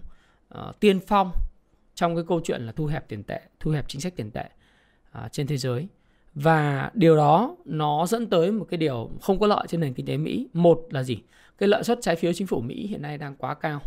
uh, 0.54 0.80
tiên 0.80 1.00
phong 1.06 1.32
trong 1.98 2.14
cái 2.16 2.24
câu 2.28 2.40
chuyện 2.44 2.66
là 2.66 2.72
thu 2.72 2.86
hẹp 2.86 3.08
tiền 3.08 3.22
tệ, 3.22 3.40
thu 3.60 3.70
hẹp 3.70 3.88
chính 3.88 4.00
sách 4.00 4.16
tiền 4.16 4.30
tệ 4.30 4.44
à, 5.10 5.28
trên 5.32 5.46
thế 5.46 5.56
giới. 5.56 5.88
Và 6.34 6.90
điều 6.94 7.16
đó 7.16 7.56
nó 7.64 8.06
dẫn 8.06 8.30
tới 8.30 8.52
một 8.52 8.66
cái 8.70 8.78
điều 8.78 9.10
không 9.22 9.40
có 9.40 9.46
lợi 9.46 9.66
trên 9.68 9.80
nền 9.80 9.94
kinh 9.94 10.06
tế 10.06 10.16
Mỹ. 10.16 10.48
Một 10.52 10.86
là 10.90 11.02
gì? 11.02 11.18
Cái 11.58 11.68
lợi 11.68 11.84
suất 11.84 11.98
trái 12.02 12.16
phiếu 12.16 12.32
chính 12.32 12.46
phủ 12.46 12.60
Mỹ 12.60 12.86
hiện 12.86 13.02
nay 13.02 13.18
đang 13.18 13.36
quá 13.36 13.54
cao 13.54 13.80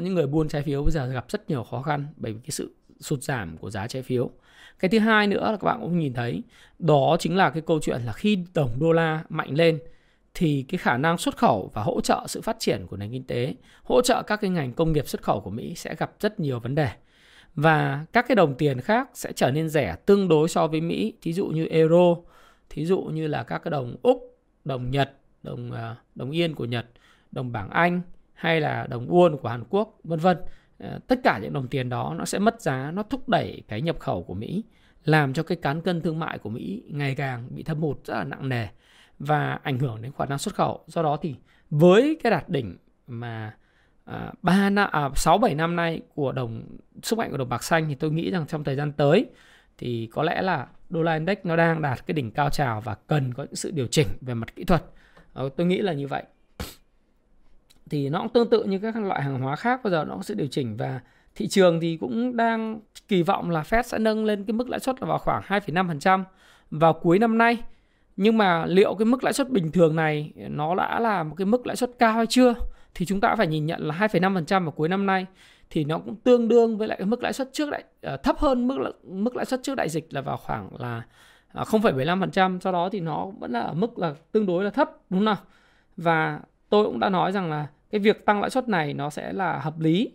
những 0.00 0.14
người 0.14 0.26
buôn 0.26 0.48
trái 0.48 0.62
phiếu 0.62 0.82
bây 0.82 0.92
giờ 0.92 1.06
gặp 1.06 1.24
rất 1.28 1.50
nhiều 1.50 1.64
khó 1.64 1.82
khăn 1.82 2.06
bởi 2.16 2.32
vì 2.32 2.38
cái 2.42 2.50
sự 2.50 2.74
sụt 3.00 3.22
giảm 3.22 3.56
của 3.58 3.70
giá 3.70 3.86
trái 3.86 4.02
phiếu 4.02 4.30
cái 4.78 4.88
thứ 4.88 4.98
hai 4.98 5.26
nữa 5.26 5.50
là 5.50 5.56
các 5.56 5.62
bạn 5.62 5.78
cũng 5.80 5.98
nhìn 5.98 6.14
thấy 6.14 6.42
đó 6.78 7.16
chính 7.20 7.36
là 7.36 7.50
cái 7.50 7.62
câu 7.66 7.80
chuyện 7.82 8.00
là 8.02 8.12
khi 8.12 8.38
đồng 8.54 8.70
đô 8.80 8.92
la 8.92 9.24
mạnh 9.28 9.54
lên 9.54 9.78
thì 10.34 10.64
cái 10.68 10.78
khả 10.78 10.96
năng 10.96 11.18
xuất 11.18 11.36
khẩu 11.36 11.70
và 11.74 11.82
hỗ 11.82 12.00
trợ 12.00 12.24
sự 12.28 12.40
phát 12.40 12.56
triển 12.58 12.86
của 12.86 12.96
nền 12.96 13.12
kinh 13.12 13.24
tế 13.24 13.54
hỗ 13.82 14.02
trợ 14.02 14.22
các 14.22 14.40
cái 14.40 14.50
ngành 14.50 14.72
công 14.72 14.92
nghiệp 14.92 15.08
xuất 15.08 15.22
khẩu 15.22 15.40
của 15.40 15.50
mỹ 15.50 15.74
sẽ 15.76 15.94
gặp 15.94 16.12
rất 16.20 16.40
nhiều 16.40 16.60
vấn 16.60 16.74
đề 16.74 16.88
và 17.56 18.06
các 18.12 18.24
cái 18.28 18.34
đồng 18.34 18.54
tiền 18.54 18.80
khác 18.80 19.10
sẽ 19.14 19.32
trở 19.32 19.50
nên 19.50 19.68
rẻ 19.68 19.96
tương 20.06 20.28
đối 20.28 20.48
so 20.48 20.66
với 20.66 20.80
mỹ. 20.80 21.12
Thí 21.22 21.32
dụ 21.32 21.46
như 21.46 21.66
euro, 21.66 22.16
thí 22.70 22.86
dụ 22.86 23.00
như 23.00 23.26
là 23.26 23.42
các 23.42 23.58
cái 23.58 23.70
đồng 23.70 23.96
úc, 24.02 24.38
đồng 24.64 24.90
nhật, 24.90 25.12
đồng 25.42 25.72
à, 25.72 25.96
đồng 26.14 26.30
yên 26.30 26.54
của 26.54 26.64
nhật, 26.64 26.86
đồng 27.32 27.52
bảng 27.52 27.70
anh, 27.70 28.00
hay 28.34 28.60
là 28.60 28.86
đồng 28.86 29.08
won 29.08 29.36
của 29.36 29.48
Hàn 29.48 29.64
Quốc, 29.70 29.98
vân 30.04 30.18
vân. 30.18 30.38
À, 30.78 30.98
tất 31.06 31.20
cả 31.24 31.38
những 31.42 31.52
đồng 31.52 31.68
tiền 31.68 31.88
đó 31.88 32.14
nó 32.18 32.24
sẽ 32.24 32.38
mất 32.38 32.60
giá, 32.60 32.90
nó 32.90 33.02
thúc 33.02 33.28
đẩy 33.28 33.62
cái 33.68 33.82
nhập 33.82 33.98
khẩu 33.98 34.22
của 34.22 34.34
Mỹ, 34.34 34.64
làm 35.04 35.32
cho 35.32 35.42
cái 35.42 35.56
cán 35.56 35.80
cân 35.80 36.00
thương 36.00 36.18
mại 36.18 36.38
của 36.38 36.50
Mỹ 36.50 36.82
ngày 36.88 37.14
càng 37.14 37.48
bị 37.50 37.62
thâm 37.62 37.80
hụt 37.80 38.04
rất 38.04 38.14
là 38.14 38.24
nặng 38.24 38.48
nề 38.48 38.66
và 39.18 39.58
ảnh 39.62 39.78
hưởng 39.78 40.02
đến 40.02 40.12
khả 40.18 40.26
năng 40.26 40.38
xuất 40.38 40.54
khẩu. 40.54 40.84
Do 40.86 41.02
đó 41.02 41.16
thì 41.16 41.34
với 41.70 42.18
cái 42.22 42.30
đạt 42.30 42.48
đỉnh 42.48 42.76
mà 43.06 43.56
À, 44.06 44.32
ba 44.42 44.70
năm 44.70 44.88
à, 44.92 45.10
sáu 45.14 45.38
bảy 45.38 45.54
năm 45.54 45.76
nay 45.76 46.00
của 46.14 46.32
đồng 46.32 46.62
sức 47.02 47.18
mạnh 47.18 47.30
của 47.30 47.36
đồng 47.36 47.48
bạc 47.48 47.64
xanh 47.64 47.88
thì 47.88 47.94
tôi 47.94 48.10
nghĩ 48.10 48.30
rằng 48.30 48.46
trong 48.46 48.64
thời 48.64 48.76
gian 48.76 48.92
tới 48.92 49.26
thì 49.78 50.08
có 50.12 50.22
lẽ 50.22 50.42
là 50.42 50.66
đô 50.88 51.02
la 51.02 51.14
index 51.14 51.38
nó 51.44 51.56
đang 51.56 51.82
đạt 51.82 52.06
cái 52.06 52.12
đỉnh 52.12 52.30
cao 52.30 52.50
trào 52.50 52.80
và 52.80 52.94
cần 53.06 53.34
có 53.34 53.42
những 53.44 53.56
sự 53.56 53.70
điều 53.70 53.86
chỉnh 53.86 54.06
về 54.20 54.34
mặt 54.34 54.56
kỹ 54.56 54.64
thuật. 54.64 54.82
Ờ, 55.32 55.48
tôi 55.56 55.66
nghĩ 55.66 55.78
là 55.78 55.92
như 55.92 56.06
vậy. 56.06 56.22
Thì 57.90 58.08
nó 58.08 58.18
cũng 58.18 58.32
tương 58.32 58.50
tự 58.50 58.64
như 58.64 58.78
các 58.78 58.96
loại 58.96 59.22
hàng 59.22 59.40
hóa 59.40 59.56
khác 59.56 59.80
bây 59.84 59.90
giờ 59.90 60.04
nó 60.08 60.22
sẽ 60.22 60.34
điều 60.34 60.46
chỉnh 60.46 60.76
và 60.76 61.00
thị 61.34 61.48
trường 61.48 61.80
thì 61.80 61.96
cũng 61.96 62.36
đang 62.36 62.80
kỳ 63.08 63.22
vọng 63.22 63.50
là 63.50 63.62
Fed 63.62 63.82
sẽ 63.82 63.98
nâng 63.98 64.24
lên 64.24 64.44
cái 64.44 64.52
mức 64.52 64.68
lãi 64.68 64.80
suất 64.80 65.00
là 65.00 65.08
vào 65.08 65.18
khoảng 65.18 65.42
2,5% 65.42 66.24
vào 66.70 66.92
cuối 66.92 67.18
năm 67.18 67.38
nay. 67.38 67.58
Nhưng 68.16 68.38
mà 68.38 68.66
liệu 68.66 68.94
cái 68.94 69.06
mức 69.06 69.24
lãi 69.24 69.32
suất 69.32 69.50
bình 69.50 69.72
thường 69.72 69.96
này 69.96 70.32
nó 70.36 70.74
đã 70.74 71.00
là 71.00 71.22
một 71.22 71.34
cái 71.38 71.46
mức 71.46 71.66
lãi 71.66 71.76
suất 71.76 71.90
cao 71.98 72.12
hay 72.12 72.26
chưa? 72.26 72.54
Thì 72.96 73.06
chúng 73.06 73.20
ta 73.20 73.34
phải 73.36 73.46
nhìn 73.46 73.66
nhận 73.66 73.80
là 73.80 73.94
2,5% 73.94 74.62
vào 74.62 74.70
cuối 74.70 74.88
năm 74.88 75.06
nay 75.06 75.26
thì 75.70 75.84
nó 75.84 75.98
cũng 75.98 76.16
tương 76.16 76.48
đương 76.48 76.78
với 76.78 76.88
lại 76.88 76.98
cái 76.98 77.06
mức 77.06 77.22
lãi 77.22 77.32
suất 77.32 77.48
trước 77.52 77.70
đại 77.70 77.84
uh, 78.14 78.22
thấp 78.22 78.38
hơn 78.38 78.68
mức 78.68 78.92
mức 79.02 79.36
lãi 79.36 79.44
suất 79.44 79.60
trước 79.62 79.74
đại 79.74 79.88
dịch 79.88 80.14
là 80.14 80.20
vào 80.20 80.36
khoảng 80.36 80.68
là 80.78 81.02
uh, 81.60 81.68
0,75%, 81.68 82.60
do 82.60 82.72
đó 82.72 82.88
thì 82.92 83.00
nó 83.00 83.26
vẫn 83.38 83.50
là 83.50 83.60
ở 83.60 83.74
mức 83.74 83.98
là 83.98 84.14
tương 84.32 84.46
đối 84.46 84.64
là 84.64 84.70
thấp 84.70 84.90
đúng 85.10 85.18
không 85.18 85.24
nào? 85.24 85.36
Và 85.96 86.40
tôi 86.68 86.84
cũng 86.84 87.00
đã 87.00 87.08
nói 87.08 87.32
rằng 87.32 87.50
là 87.50 87.66
cái 87.90 87.98
việc 87.98 88.24
tăng 88.24 88.40
lãi 88.40 88.50
suất 88.50 88.68
này 88.68 88.94
nó 88.94 89.10
sẽ 89.10 89.32
là 89.32 89.58
hợp 89.58 89.80
lý 89.80 90.12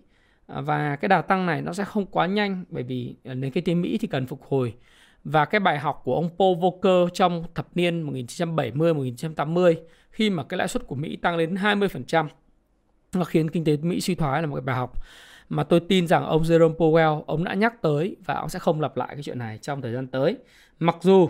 à, 0.48 0.62
và 0.62 0.96
cái 0.96 1.10
đà 1.10 1.22
tăng 1.22 1.46
này 1.46 1.62
nó 1.62 1.74
sẽ 1.74 1.84
không 1.84 2.06
quá 2.06 2.26
nhanh 2.26 2.64
bởi 2.70 2.84
vì 2.84 3.16
ờ, 3.24 3.34
nền 3.34 3.52
kinh 3.52 3.64
tế 3.64 3.76
Mỹ 3.76 3.98
thì 3.98 4.08
cần 4.08 4.28
phục 4.28 4.44
hồi 4.44 4.74
và 5.24 5.46
cái 5.46 5.60
bài 5.60 5.80
học 5.80 6.02
của 6.04 6.16
ông 6.16 6.30
Paul 6.40 6.58
Volcker 6.58 7.14
trong 7.14 7.44
thập 7.56 7.68
niên 7.76 8.14
1970-1980 8.14 9.76
khi 10.12 10.30
mà 10.30 10.44
cái 10.44 10.58
lãi 10.58 10.68
suất 10.68 10.88
của 10.88 10.96
Mỹ 10.96 11.16
tăng 11.16 11.38
lên 11.38 11.56
20% 11.56 12.28
nó 13.16 13.24
khiến 13.24 13.50
kinh 13.50 13.64
tế 13.64 13.78
Mỹ 13.78 14.02
suy 14.02 14.16
thoái 14.16 14.42
là 14.42 14.48
một 14.48 14.56
cái 14.56 14.62
bài 14.62 14.76
học 14.76 15.04
mà 15.50 15.64
tôi 15.64 15.80
tin 15.80 16.08
rằng 16.08 16.26
ông 16.26 16.42
Jerome 16.44 16.76
Powell 16.76 17.24
ông 17.28 17.44
đã 17.44 17.54
nhắc 17.54 17.82
tới 17.82 18.16
và 18.26 18.34
ông 18.34 18.50
sẽ 18.50 18.60
không 18.60 18.82
lặp 18.82 18.98
lại 18.98 19.10
cái 19.12 19.24
chuyện 19.24 19.40
này 19.40 19.58
trong 19.58 19.82
thời 19.82 19.94
gian 19.94 20.08
tới. 20.08 20.38
Mặc 20.80 20.96
dù 21.02 21.30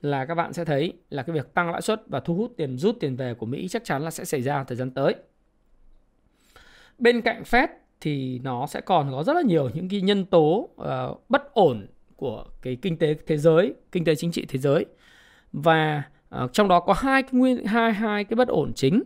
là 0.00 0.26
các 0.26 0.34
bạn 0.34 0.52
sẽ 0.52 0.64
thấy 0.64 0.92
là 1.10 1.22
cái 1.22 1.34
việc 1.34 1.54
tăng 1.54 1.70
lãi 1.70 1.82
suất 1.82 2.02
và 2.06 2.20
thu 2.20 2.34
hút 2.34 2.52
tiền 2.56 2.78
rút 2.78 2.96
tiền 3.00 3.16
về 3.16 3.34
của 3.34 3.46
Mỹ 3.46 3.68
chắc 3.68 3.84
chắn 3.84 4.02
là 4.02 4.10
sẽ 4.10 4.24
xảy 4.24 4.42
ra 4.42 4.64
thời 4.64 4.76
gian 4.76 4.90
tới 4.90 5.14
bên 6.98 7.20
cạnh 7.20 7.42
Fed 7.42 7.68
thì 8.00 8.38
nó 8.38 8.66
sẽ 8.66 8.80
còn 8.80 9.10
có 9.12 9.22
rất 9.22 9.32
là 9.32 9.42
nhiều 9.42 9.70
những 9.74 9.88
cái 9.88 10.00
nhân 10.00 10.24
tố 10.24 10.68
uh, 10.82 11.28
bất 11.28 11.54
ổn 11.54 11.86
của 12.16 12.44
cái 12.62 12.76
kinh 12.82 12.98
tế 12.98 13.14
thế 13.26 13.36
giới, 13.36 13.74
kinh 13.92 14.04
tế 14.04 14.14
chính 14.14 14.32
trị 14.32 14.46
thế 14.48 14.58
giới. 14.58 14.86
Và 15.52 16.02
uh, 16.44 16.52
trong 16.52 16.68
đó 16.68 16.80
có 16.80 16.92
hai 16.92 17.22
cái 17.22 17.32
nguyên 17.32 17.64
hai 17.64 17.92
hai 17.92 18.24
cái 18.24 18.34
bất 18.34 18.48
ổn 18.48 18.72
chính. 18.74 19.02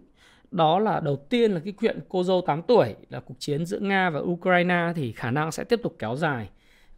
Đó 0.52 0.78
là 0.78 1.00
đầu 1.00 1.16
tiên 1.16 1.52
là 1.52 1.60
cái 1.64 1.74
chuyện 1.80 2.00
cô 2.08 2.24
dâu 2.24 2.40
8 2.46 2.62
tuổi 2.62 2.94
là 3.08 3.20
cuộc 3.20 3.34
chiến 3.38 3.66
giữa 3.66 3.78
Nga 3.78 4.10
và 4.10 4.20
Ukraine 4.20 4.92
thì 4.96 5.12
khả 5.12 5.30
năng 5.30 5.52
sẽ 5.52 5.64
tiếp 5.64 5.80
tục 5.82 5.96
kéo 5.98 6.16
dài 6.16 6.48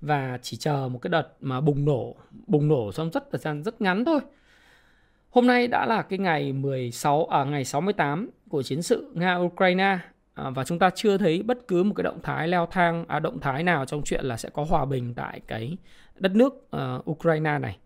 và 0.01 0.39
chỉ 0.43 0.57
chờ 0.57 0.89
một 0.93 0.99
cái 0.99 1.09
đợt 1.09 1.29
mà 1.41 1.61
bùng 1.61 1.85
nổ, 1.85 2.17
bùng 2.47 2.69
nổ 2.69 2.93
trong 2.93 3.11
rất 3.11 3.31
thời 3.31 3.39
gian 3.39 3.63
rất 3.63 3.81
ngắn 3.81 4.05
thôi. 4.05 4.21
Hôm 5.31 5.47
nay 5.47 5.69
đã 5.69 5.87
là 5.87 6.03
cái 6.03 6.19
ngày 6.19 6.53
16 6.53 7.27
à 7.27 7.45
ngày 7.45 7.65
68 7.65 8.31
của 8.49 8.63
chiến 8.63 8.83
sự 8.83 9.11
Nga 9.15 9.37
Ukraine 9.37 9.99
à, 10.35 10.51
và 10.51 10.65
chúng 10.65 10.79
ta 10.79 10.91
chưa 10.91 11.19
thấy 11.19 11.43
bất 11.43 11.69
cứ 11.69 11.83
một 11.83 11.95
cái 11.97 12.05
động 12.05 12.19
thái 12.23 12.49
leo 12.49 12.67
thang 12.67 13.05
à, 13.09 13.19
động 13.19 13.41
thái 13.41 13.63
nào 13.63 13.87
trong 13.87 14.03
chuyện 14.05 14.25
là 14.25 14.37
sẽ 14.37 14.49
có 14.51 14.65
hòa 14.65 14.85
bình 14.85 15.15
tại 15.15 15.41
cái 15.47 15.77
đất 16.19 16.33
nước 16.35 16.55
uh, 16.55 17.11
Ukraine 17.11 17.59
này 17.59 17.79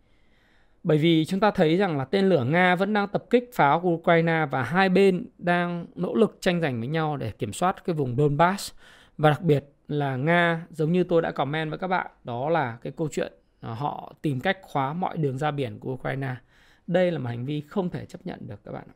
bởi 0.83 0.99
vì 0.99 1.25
chúng 1.25 1.41
ta 1.41 1.51
thấy 1.51 1.77
rằng 1.77 1.99
là 1.99 2.05
tên 2.05 2.29
lửa 2.29 2.45
Nga 2.45 2.77
vẫn 2.77 2.93
đang 2.93 3.09
tập 3.09 3.25
kích 3.31 3.51
pháo 3.55 3.81
của 3.81 3.91
Ukraine 3.91 4.47
và 4.51 4.63
hai 4.63 4.89
bên 4.89 5.27
đang 5.39 5.87
nỗ 5.95 6.15
lực 6.15 6.39
tranh 6.41 6.61
giành 6.61 6.79
với 6.79 6.89
nhau 6.89 7.17
để 7.17 7.31
kiểm 7.31 7.53
soát 7.53 7.85
cái 7.85 7.95
vùng 7.95 8.17
Donbass. 8.17 8.73
Và 9.19 9.31
đặc 9.31 9.43
biệt 9.43 9.65
là 9.89 10.17
Nga, 10.17 10.67
giống 10.71 10.93
như 10.93 11.05
tôi 11.05 11.23
đã 11.23 11.31
comment 11.31 11.71
với 11.71 11.79
các 11.79 11.87
bạn, 11.89 12.07
đó 12.25 12.49
là 12.49 12.79
cái 12.83 12.93
câu 12.97 13.09
chuyện 13.13 13.33
họ 13.61 14.13
tìm 14.23 14.41
cách 14.41 14.59
khóa 14.63 14.93
mọi 14.93 15.17
đường 15.17 15.39
ra 15.39 15.51
biển 15.51 15.79
của 15.79 15.93
Ukraine. 15.93 16.35
Đây 16.87 17.11
là 17.11 17.19
một 17.19 17.29
hành 17.29 17.45
vi 17.45 17.61
không 17.61 17.91
thể 17.91 18.05
chấp 18.05 18.27
nhận 18.27 18.39
được 18.47 18.65
các 18.65 18.73
bạn. 18.73 18.87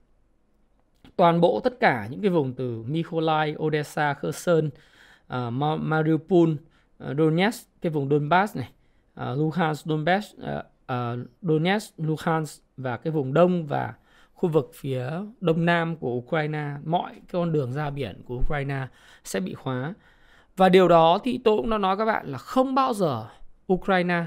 Toàn 1.16 1.40
bộ 1.40 1.60
tất 1.64 1.80
cả 1.80 2.06
những 2.10 2.20
cái 2.20 2.30
vùng 2.30 2.54
từ 2.54 2.82
Mykolaiv, 2.82 3.56
Odessa, 3.58 4.14
Kherson, 4.14 4.66
uh, 4.66 5.52
Mariupol, 5.80 6.50
uh, 6.50 7.16
Donetsk, 7.18 7.68
cái 7.80 7.92
vùng 7.92 8.08
Donbass 8.08 8.56
này, 8.56 8.70
uh, 9.20 9.38
Luhansk, 9.38 9.86
Donbass, 9.86 10.34
uh, 10.36 10.64
uh, 10.92 11.28
Donetsk, 11.42 11.94
Luhansk 11.96 12.62
và 12.76 12.96
cái 12.96 13.12
vùng 13.12 13.34
đông 13.34 13.66
và 13.66 13.94
khu 14.34 14.48
vực 14.48 14.70
phía 14.74 15.10
đông 15.40 15.64
nam 15.64 15.96
của 15.96 16.10
Ukraine, 16.10 16.70
mọi 16.84 17.10
cái 17.12 17.20
con 17.32 17.52
đường 17.52 17.72
ra 17.72 17.90
biển 17.90 18.22
của 18.24 18.34
Ukraine 18.34 18.86
sẽ 19.24 19.40
bị 19.40 19.54
khóa. 19.54 19.94
Và 20.56 20.68
điều 20.68 20.88
đó 20.88 21.18
thì 21.24 21.40
tôi 21.44 21.56
cũng 21.56 21.70
đã 21.70 21.78
nói 21.78 21.96
các 21.96 22.04
bạn 22.04 22.26
là 22.26 22.38
không 22.38 22.74
bao 22.74 22.94
giờ 22.94 23.26
Ukraine 23.72 24.24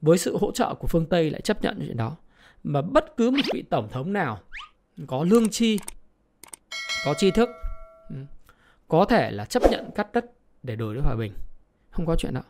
với 0.00 0.18
sự 0.18 0.36
hỗ 0.40 0.52
trợ 0.52 0.74
của 0.74 0.86
phương 0.86 1.06
Tây 1.06 1.30
lại 1.30 1.40
chấp 1.40 1.62
nhận 1.62 1.78
chuyện 1.86 1.96
đó. 1.96 2.16
Mà 2.64 2.82
bất 2.82 3.16
cứ 3.16 3.30
một 3.30 3.42
vị 3.54 3.64
tổng 3.70 3.88
thống 3.92 4.12
nào 4.12 4.38
có 5.06 5.24
lương 5.24 5.48
chi, 5.48 5.78
có 7.04 7.14
tri 7.14 7.30
thức, 7.30 7.48
ừ, 8.08 8.16
có 8.88 9.04
thể 9.04 9.30
là 9.30 9.44
chấp 9.44 9.62
nhận 9.70 9.90
cắt 9.94 10.12
đất 10.12 10.24
để 10.62 10.76
đổi 10.76 10.94
lấy 10.94 11.02
hòa 11.02 11.14
bình. 11.16 11.32
Không 11.90 12.06
có 12.06 12.16
chuyện 12.16 12.34
đó. 12.34 12.42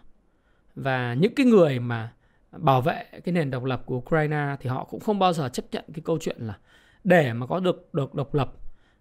Và 0.75 1.15
những 1.15 1.35
cái 1.35 1.47
người 1.47 1.79
mà 1.79 2.13
bảo 2.59 2.81
vệ 2.81 3.05
cái 3.25 3.33
nền 3.33 3.51
độc 3.51 3.65
lập 3.65 3.83
của 3.87 3.97
Ukraine 3.97 4.57
thì 4.61 4.71
họ 4.71 4.85
cũng 4.85 5.01
không 5.01 5.19
bao 5.19 5.33
giờ 5.33 5.49
chấp 5.49 5.65
nhận 5.73 5.85
cái 5.95 6.03
câu 6.05 6.19
chuyện 6.21 6.37
là 6.41 6.59
để 7.05 7.33
mà 7.33 7.47
có 7.47 7.61
được 7.61 7.95
được 7.95 8.15
độc 8.15 8.35
lập 8.35 8.53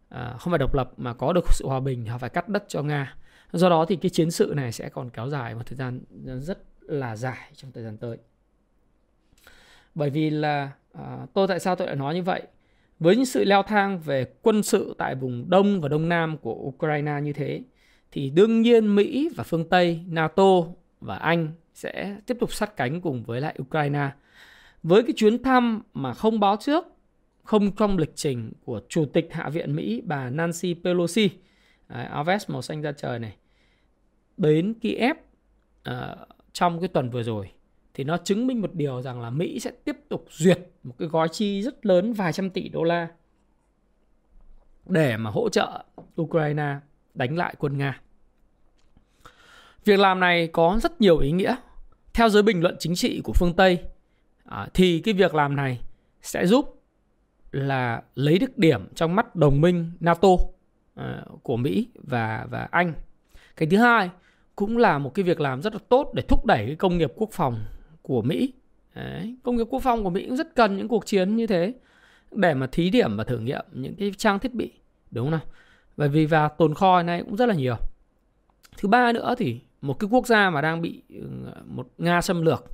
à, 0.10 0.36
không 0.40 0.52
phải 0.52 0.60
độc 0.60 0.76
lập 0.76 0.92
mà 0.98 1.14
có 1.14 1.34
được 1.34 1.54
sự 1.54 1.68
hòa 1.68 1.80
bình 1.80 2.04
thì 2.04 2.10
họ 2.10 2.18
phải 2.18 2.30
cắt 2.30 2.50
đất 2.50 2.64
cho 2.68 2.82
Nga. 2.84 3.16
Do 3.52 3.70
đó 3.70 3.86
thì 3.86 3.96
cái 3.96 4.10
chiến 4.10 4.32
sự 4.32 4.54
này 4.56 4.72
sẽ 4.72 4.90
còn 4.90 5.10
kéo 5.10 5.30
dài 5.30 5.56
một 5.56 5.62
thời 5.66 5.76
gian 5.76 6.02
rất 6.40 6.60
là 6.82 7.16
dài 7.16 7.52
trong 7.56 7.72
thời 7.72 7.84
gian 7.84 7.98
tới. 7.98 8.18
Bởi 9.96 10.10
vì 10.10 10.30
là 10.30 10.72
à, 10.94 11.28
tôi 11.34 11.48
tại 11.48 11.60
sao 11.60 11.76
tôi 11.76 11.88
lại 11.88 11.96
nói 11.96 12.16
như 12.16 12.24
vậy? 12.24 12.42
Với 13.00 13.16
những 13.16 13.26
sự 13.26 13.44
leo 13.44 13.64
thang 13.64 14.00
về 14.00 14.26
quân 14.42 14.64
sự 14.64 14.96
tại 14.98 15.16
vùng 15.16 15.50
đông 15.50 15.82
và 15.82 15.90
đông 15.90 16.10
nam 16.10 16.38
của 16.38 16.54
Ukraine 16.54 17.22
như 17.24 17.34
thế 17.34 17.62
thì 18.12 18.30
đương 18.30 18.62
nhiên 18.62 18.96
Mỹ 18.96 19.30
và 19.36 19.44
phương 19.44 19.70
Tây, 19.70 20.00
NATO 20.08 20.62
và 21.02 21.16
Anh 21.16 21.52
sẽ 21.74 22.18
tiếp 22.26 22.38
tục 22.40 22.54
sát 22.54 22.78
cánh 22.78 23.02
cùng 23.02 23.24
với 23.24 23.42
lại 23.42 23.56
Ukraine. 23.62 24.10
Với 24.84 25.04
cái 25.04 25.14
chuyến 25.16 25.44
thăm 25.44 25.82
mà 25.94 26.14
không 26.14 26.40
báo 26.40 26.58
trước, 26.60 26.86
không 27.44 27.76
trong 27.76 27.98
lịch 27.98 28.16
trình 28.16 28.52
của 28.66 28.82
Chủ 28.90 29.06
tịch 29.06 29.28
Hạ 29.32 29.50
viện 29.50 29.76
Mỹ 29.76 30.02
bà 30.06 30.30
Nancy 30.30 30.76
Pelosi, 30.84 31.30
đấy, 31.90 32.06
áo 32.06 32.24
vest 32.24 32.50
màu 32.50 32.62
xanh 32.62 32.82
da 32.82 32.92
trời 32.92 33.20
này, 33.20 33.36
đến 34.38 34.74
Kiev 34.74 35.18
uh, 35.90 35.94
trong 36.54 36.80
cái 36.80 36.88
tuần 36.88 37.10
vừa 37.10 37.24
rồi 37.24 37.52
thì 37.94 38.04
nó 38.04 38.18
chứng 38.18 38.48
minh 38.48 38.62
một 38.62 38.74
điều 38.74 39.02
rằng 39.02 39.22
là 39.22 39.30
Mỹ 39.30 39.60
sẽ 39.60 39.72
tiếp 39.84 39.98
tục 40.10 40.26
duyệt 40.30 40.60
một 40.84 40.96
cái 41.00 41.08
gói 41.08 41.28
chi 41.32 41.62
rất 41.62 41.86
lớn 41.86 42.14
vài 42.14 42.34
trăm 42.34 42.50
tỷ 42.50 42.70
đô 42.70 42.84
la 42.84 43.08
để 44.86 45.18
mà 45.18 45.30
hỗ 45.30 45.50
trợ 45.50 45.84
Ukraine 46.22 46.76
đánh 47.14 47.38
lại 47.38 47.56
quân 47.58 47.78
Nga. 47.78 48.02
Việc 49.86 50.00
làm 50.00 50.20
này 50.20 50.48
có 50.48 50.80
rất 50.84 51.02
nhiều 51.02 51.18
ý 51.18 51.32
nghĩa. 51.32 51.56
Theo 52.14 52.30
giới 52.30 52.44
bình 52.44 52.62
luận 52.62 52.76
chính 52.80 52.96
trị 52.96 53.22
của 53.24 53.34
phương 53.34 53.54
Tây 53.54 53.80
à, 54.46 54.68
thì 54.74 55.00
cái 55.00 55.14
việc 55.14 55.36
làm 55.36 55.56
này 55.56 55.82
sẽ 56.22 56.48
giúp 56.48 56.82
là 57.52 58.02
lấy 58.16 58.40
được 58.40 58.58
điểm 58.58 58.88
trong 58.96 59.16
mắt 59.16 59.36
đồng 59.36 59.62
minh 59.62 59.92
NATO 60.00 60.30
à, 60.96 61.26
của 61.44 61.58
Mỹ 61.58 61.88
và 61.96 62.48
và 62.50 62.68
Anh. 62.72 62.94
Cái 63.58 63.70
thứ 63.70 63.78
hai 63.78 64.10
cũng 64.56 64.78
là 64.78 64.98
một 64.98 65.14
cái 65.14 65.24
việc 65.24 65.40
làm 65.40 65.62
rất 65.62 65.74
là 65.74 65.80
tốt 65.90 66.12
để 66.14 66.24
thúc 66.28 66.46
đẩy 66.46 66.66
cái 66.66 66.76
công 66.76 66.98
nghiệp 66.98 67.12
quốc 67.16 67.30
phòng 67.32 67.60
của 68.02 68.22
Mỹ. 68.22 68.54
Đấy, 68.96 69.36
công 69.44 69.56
nghiệp 69.56 69.68
quốc 69.70 69.84
phòng 69.84 70.04
của 70.04 70.10
Mỹ 70.10 70.26
cũng 70.28 70.38
rất 70.38 70.56
cần 70.56 70.78
những 70.78 70.88
cuộc 70.88 71.06
chiến 71.06 71.36
như 71.36 71.48
thế 71.48 71.74
để 72.32 72.54
mà 72.54 72.68
thí 72.68 72.90
điểm 72.90 73.18
và 73.18 73.24
thử 73.24 73.40
nghiệm 73.40 73.66
những 73.72 73.96
cái 73.96 74.12
trang 74.18 74.40
thiết 74.40 74.54
bị 74.54 74.72
đúng 75.12 75.26
không 75.26 75.32
nào? 75.32 75.42
Bởi 75.98 76.10
vì 76.10 76.26
và 76.26 76.48
tồn 76.48 76.74
kho 76.74 77.04
này 77.04 77.24
cũng 77.24 77.36
rất 77.36 77.46
là 77.46 77.56
nhiều. 77.56 77.76
Thứ 78.78 78.90
ba 78.90 79.12
nữa 79.12 79.36
thì 79.38 79.60
một 79.84 80.00
cái 80.00 80.08
quốc 80.12 80.28
gia 80.28 80.50
mà 80.50 80.62
đang 80.62 80.82
bị 80.82 81.02
ừ, 81.10 81.28
một 81.66 81.88
Nga 81.98 82.22
xâm 82.22 82.42
lược 82.42 82.66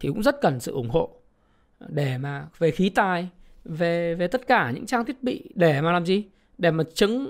thì 0.00 0.08
cũng 0.08 0.22
rất 0.22 0.40
cần 0.40 0.60
sự 0.60 0.72
ủng 0.72 0.90
hộ 0.90 1.10
để 1.88 2.18
mà 2.18 2.46
về 2.58 2.70
khí 2.70 2.88
tài, 2.88 3.28
về 3.64 4.14
về 4.14 4.26
tất 4.26 4.46
cả 4.46 4.70
những 4.70 4.86
trang 4.86 5.04
thiết 5.04 5.22
bị 5.22 5.50
để 5.54 5.80
mà 5.80 5.92
làm 5.92 6.06
gì? 6.06 6.24
Để 6.58 6.70
mà 6.70 6.84
chứng 6.94 7.26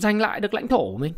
giành 0.00 0.20
lại 0.20 0.40
được 0.40 0.54
lãnh 0.54 0.68
thổ 0.68 0.92
của 0.92 0.98
mình. 0.98 1.12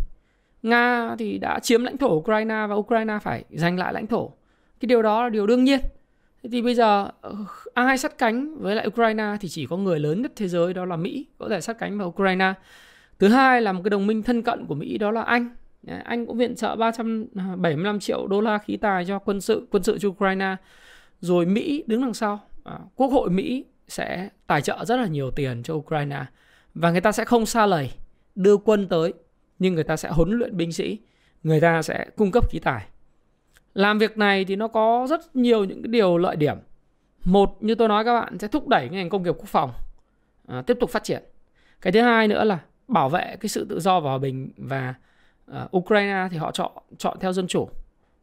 Nga 0.63 1.15
thì 1.19 1.39
đã 1.39 1.61
chiếm 1.61 1.85
lãnh 1.85 1.97
thổ 1.97 2.17
Ukraine 2.17 2.67
và 2.69 2.75
Ukraine 2.75 3.19
phải 3.23 3.45
giành 3.51 3.79
lại 3.79 3.93
lãnh 3.93 4.07
thổ. 4.07 4.31
Cái 4.81 4.87
điều 4.87 5.03
đó 5.03 5.23
là 5.23 5.29
điều 5.29 5.47
đương 5.47 5.65
nhiên. 5.65 5.81
Thế 6.43 6.51
thì 6.53 6.63
bây 6.63 6.75
giờ 6.75 7.11
ờ, 7.21 7.35
ai 7.75 7.99
sát 7.99 8.19
cánh 8.19 8.59
với 8.59 8.75
lại 8.77 8.87
Ukraine 8.87 9.37
thì 9.41 9.49
chỉ 9.49 9.67
có 9.67 9.77
người 9.77 10.01
lớn 10.01 10.23
nhất 10.23 10.33
thế 10.37 10.49
giới 10.49 10.75
đó 10.75 10.85
là 10.85 10.97
Mỹ 10.97 11.27
có 11.39 11.49
thể 11.49 11.61
sát 11.61 11.79
cánh 11.79 11.99
với 11.99 12.07
Ukraine. 12.07 12.53
Thứ 13.19 13.29
hai 13.29 13.63
là 13.63 13.73
một 13.73 13.81
cái 13.85 13.91
đồng 13.91 14.07
minh 14.07 14.23
thân 14.23 14.43
cận 14.43 14.67
của 14.67 14.75
Mỹ 14.75 14.99
đó 14.99 15.11
là 15.11 15.23
Anh. 15.23 15.51
Anh 16.05 16.27
cũng 16.27 16.37
viện 16.37 16.55
trợ 16.57 16.77
375 16.77 17.97
à, 17.97 17.99
triệu 17.99 18.27
đô 18.27 18.41
la 18.41 18.59
khí 18.59 18.77
tài 18.77 19.05
cho 19.05 19.19
quân 19.19 19.41
sự 19.41 19.67
quân 19.71 19.83
sự 19.83 19.99
cho 19.99 20.09
Ukraine. 20.09 20.57
Rồi 21.21 21.47
Mỹ 21.47 21.85
đứng 21.87 22.03
đằng 22.03 22.15
sau. 22.15 22.41
À, 22.65 22.79
Quốc 22.97 23.13
hội 23.13 23.31
Mỹ 23.31 23.65
sẽ 23.89 24.29
tài 24.47 24.63
trợ 24.63 24.85
rất 24.85 24.97
là 24.97 25.07
nhiều 25.07 25.31
tiền 25.31 25.63
cho 25.63 25.75
Ukraine 25.75 26.25
và 26.75 26.91
người 26.91 27.01
ta 27.01 27.13
sẽ 27.13 27.25
không 27.25 27.47
xa 27.47 27.67
lầy 27.67 27.91
đưa 28.35 28.57
quân 28.57 28.89
tới 28.89 29.13
nhưng 29.59 29.75
người 29.75 29.85
ta 29.85 29.97
sẽ 29.97 30.09
huấn 30.09 30.31
luyện 30.31 30.57
binh 30.57 30.73
sĩ, 30.73 30.99
người 31.43 31.61
ta 31.61 31.83
sẽ 31.83 32.07
cung 32.17 32.31
cấp 32.31 32.51
khí 32.51 32.59
tài. 32.59 32.87
Làm 33.75 33.99
việc 33.99 34.19
này 34.19 34.45
thì 34.45 34.57
nó 34.57 34.69
có 34.69 35.07
rất 35.11 35.37
nhiều 35.37 35.65
những 35.65 35.83
cái 35.83 35.89
điều 35.89 36.19
lợi 36.19 36.37
điểm. 36.37 36.57
Một 37.25 37.57
như 37.61 37.75
tôi 37.75 37.89
nói 37.89 38.05
các 38.05 38.21
bạn 38.21 38.39
sẽ 38.39 38.49
thúc 38.49 38.69
đẩy 38.69 38.89
ngành 38.89 39.09
công 39.09 39.23
nghiệp 39.23 39.35
quốc 39.39 39.49
phòng 39.49 39.73
à, 40.47 40.63
tiếp 40.63 40.77
tục 40.81 40.91
phát 40.91 41.05
triển. 41.05 41.23
Cái 41.81 41.93
thứ 41.93 42.01
hai 42.01 42.29
nữa 42.29 42.45
là 42.45 42.59
bảo 42.89 43.09
vệ 43.09 43.37
cái 43.41 43.49
sự 43.49 43.67
tự 43.69 43.81
do 43.81 44.01
và 44.01 44.11
hòa 44.11 44.19
bình 44.19 44.51
và 44.57 44.95
uh, 45.51 45.77
Ukraine 45.77 46.29
thì 46.31 46.37
họ 46.37 46.53
chọn 46.53 46.73
chọn 46.99 47.17
theo 47.21 47.33
dân 47.33 47.47
chủ. 47.47 47.69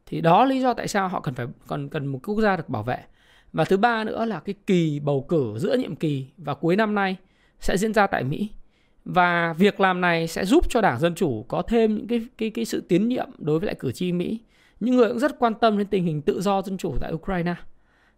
Thì 0.06 0.20
đó 0.20 0.44
lý 0.44 0.60
do 0.60 0.74
tại 0.74 0.88
sao 0.88 1.08
họ 1.08 1.20
cần 1.20 1.34
phải 1.34 1.46
còn 1.66 1.88
cần 1.88 2.06
một 2.06 2.18
quốc 2.26 2.40
gia 2.40 2.56
được 2.56 2.68
bảo 2.68 2.82
vệ. 2.82 2.98
Và 3.52 3.64
thứ 3.64 3.76
ba 3.76 4.04
nữa 4.04 4.24
là 4.24 4.40
cái 4.40 4.54
kỳ 4.66 5.00
bầu 5.00 5.26
cử 5.28 5.54
giữa 5.58 5.76
nhiệm 5.76 5.96
kỳ 5.96 6.26
và 6.36 6.54
cuối 6.54 6.76
năm 6.76 6.94
nay 6.94 7.16
sẽ 7.60 7.76
diễn 7.76 7.94
ra 7.94 8.06
tại 8.06 8.24
Mỹ. 8.24 8.50
Và 9.04 9.52
việc 9.52 9.80
làm 9.80 10.00
này 10.00 10.28
sẽ 10.28 10.44
giúp 10.44 10.70
cho 10.70 10.80
Đảng 10.80 10.98
Dân 10.98 11.14
Chủ 11.14 11.44
có 11.48 11.62
thêm 11.62 11.96
những 11.96 12.06
cái 12.08 12.26
cái 12.38 12.50
cái 12.50 12.64
sự 12.64 12.80
tiến 12.88 13.08
nhiệm 13.08 13.28
đối 13.38 13.58
với 13.58 13.66
lại 13.66 13.76
cử 13.78 13.92
tri 13.92 14.12
Mỹ. 14.12 14.40
Những 14.80 14.96
người 14.96 15.08
cũng 15.08 15.18
rất 15.18 15.38
quan 15.38 15.54
tâm 15.54 15.78
đến 15.78 15.86
tình 15.86 16.04
hình 16.04 16.22
tự 16.22 16.40
do 16.40 16.62
dân 16.62 16.78
chủ 16.78 16.94
tại 17.00 17.12
Ukraine. 17.12 17.54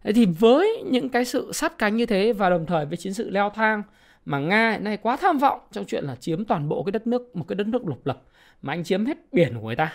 Thế 0.03 0.13
thì 0.13 0.25
với 0.25 0.83
những 0.85 1.09
cái 1.09 1.25
sự 1.25 1.51
sát 1.53 1.77
cánh 1.77 1.95
như 1.95 2.05
thế 2.05 2.33
và 2.33 2.49
đồng 2.49 2.65
thời 2.65 2.85
với 2.85 2.97
chiến 2.97 3.13
sự 3.13 3.29
leo 3.29 3.49
thang 3.49 3.83
mà 4.25 4.39
Nga 4.39 4.71
hiện 4.71 4.83
nay 4.83 4.97
quá 4.97 5.17
tham 5.17 5.37
vọng 5.37 5.59
trong 5.71 5.85
chuyện 5.85 6.03
là 6.05 6.15
chiếm 6.15 6.45
toàn 6.45 6.69
bộ 6.69 6.83
cái 6.83 6.91
đất 6.91 7.07
nước 7.07 7.35
một 7.35 7.45
cái 7.47 7.55
đất 7.55 7.67
nước 7.67 7.85
độc 7.85 8.05
lập 8.05 8.21
mà 8.61 8.73
anh 8.73 8.83
chiếm 8.83 9.05
hết 9.05 9.17
biển 9.31 9.53
của 9.59 9.67
người 9.67 9.75
ta. 9.75 9.93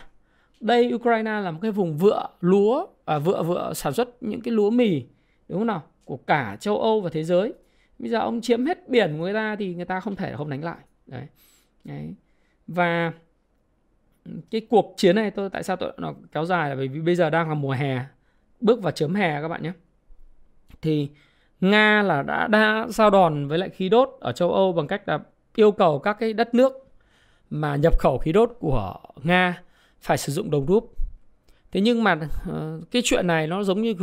Đây 0.61 0.94
Ukraine 0.94 1.40
là 1.40 1.50
một 1.50 1.59
cái 1.62 1.71
vùng 1.71 1.97
vựa 1.97 2.26
lúa 2.40 2.87
à, 3.04 3.18
vựa 3.18 3.42
vựa 3.42 3.73
sản 3.75 3.92
xuất 3.92 4.23
những 4.23 4.40
cái 4.40 4.52
lúa 4.52 4.71
mì 4.71 5.04
đúng 5.49 5.59
không 5.59 5.66
nào? 5.66 5.83
Của 6.04 6.16
cả 6.16 6.56
châu 6.61 6.80
Âu 6.80 7.00
và 7.00 7.11
thế 7.11 7.25
giới. 7.25 7.52
Bây 7.99 8.11
giờ 8.11 8.18
ông 8.18 8.40
chiếm 8.40 8.66
hết 8.66 8.88
biển 8.88 9.12
của 9.12 9.25
người 9.25 9.35
ta 9.35 9.56
thì 9.56 9.75
người 9.75 9.85
ta 9.85 10.00
không 10.00 10.16
thể 10.16 10.35
không 10.37 10.50
đánh 10.50 10.64
lại. 10.64 10.78
Đấy, 11.06 11.26
đấy. 11.85 12.14
và 12.66 13.12
cái 14.50 14.61
cuộc 14.71 14.94
chiến 14.97 15.16
này 15.16 15.30
tôi 15.30 15.50
tại 15.50 15.62
sao 15.62 15.76
tôi 15.76 15.92
nó 15.97 16.14
kéo 16.33 16.44
dài 16.44 16.68
là 16.68 16.75
bởi 16.75 16.88
vì 16.88 17.00
bây 17.00 17.14
giờ 17.14 17.30
đang 17.30 17.49
là 17.49 17.54
mùa 17.54 17.73
hè 17.73 18.04
bước 18.61 18.83
vào 18.83 18.92
chớm 18.92 19.14
hè 19.14 19.42
các 19.42 19.49
bạn 19.49 19.62
nhé. 19.62 19.73
Thì 20.83 21.09
nga 21.61 22.02
là 22.02 22.23
đã 22.23 22.47
đã 22.47 22.87
giao 22.88 23.11
đòn 23.11 23.49
với 23.49 23.59
lại 23.59 23.68
khí 23.68 23.88
đốt 23.88 24.11
ở 24.21 24.33
châu 24.33 24.52
âu 24.52 24.73
bằng 24.73 24.87
cách 24.87 25.09
là 25.09 25.18
yêu 25.54 25.73
cầu 25.73 25.99
các 25.99 26.16
cái 26.21 26.33
đất 26.33 26.54
nước 26.54 26.84
mà 27.54 27.76
nhập 27.76 27.99
khẩu 27.99 28.18
khí 28.18 28.32
đốt 28.32 28.56
của 28.61 28.94
nga 29.23 29.62
phải 30.00 30.18
sử 30.18 30.32
dụng 30.32 30.50
đồng 30.50 30.66
rúp. 30.66 30.94
Thế 31.73 31.80
nhưng 31.80 32.04
mà 32.04 32.18
ờ, 32.50 32.80
cái 32.90 33.02
chuyện 33.04 33.26
này 33.26 33.46
nó 33.46 33.62
giống 33.62 33.82
như 33.82 33.94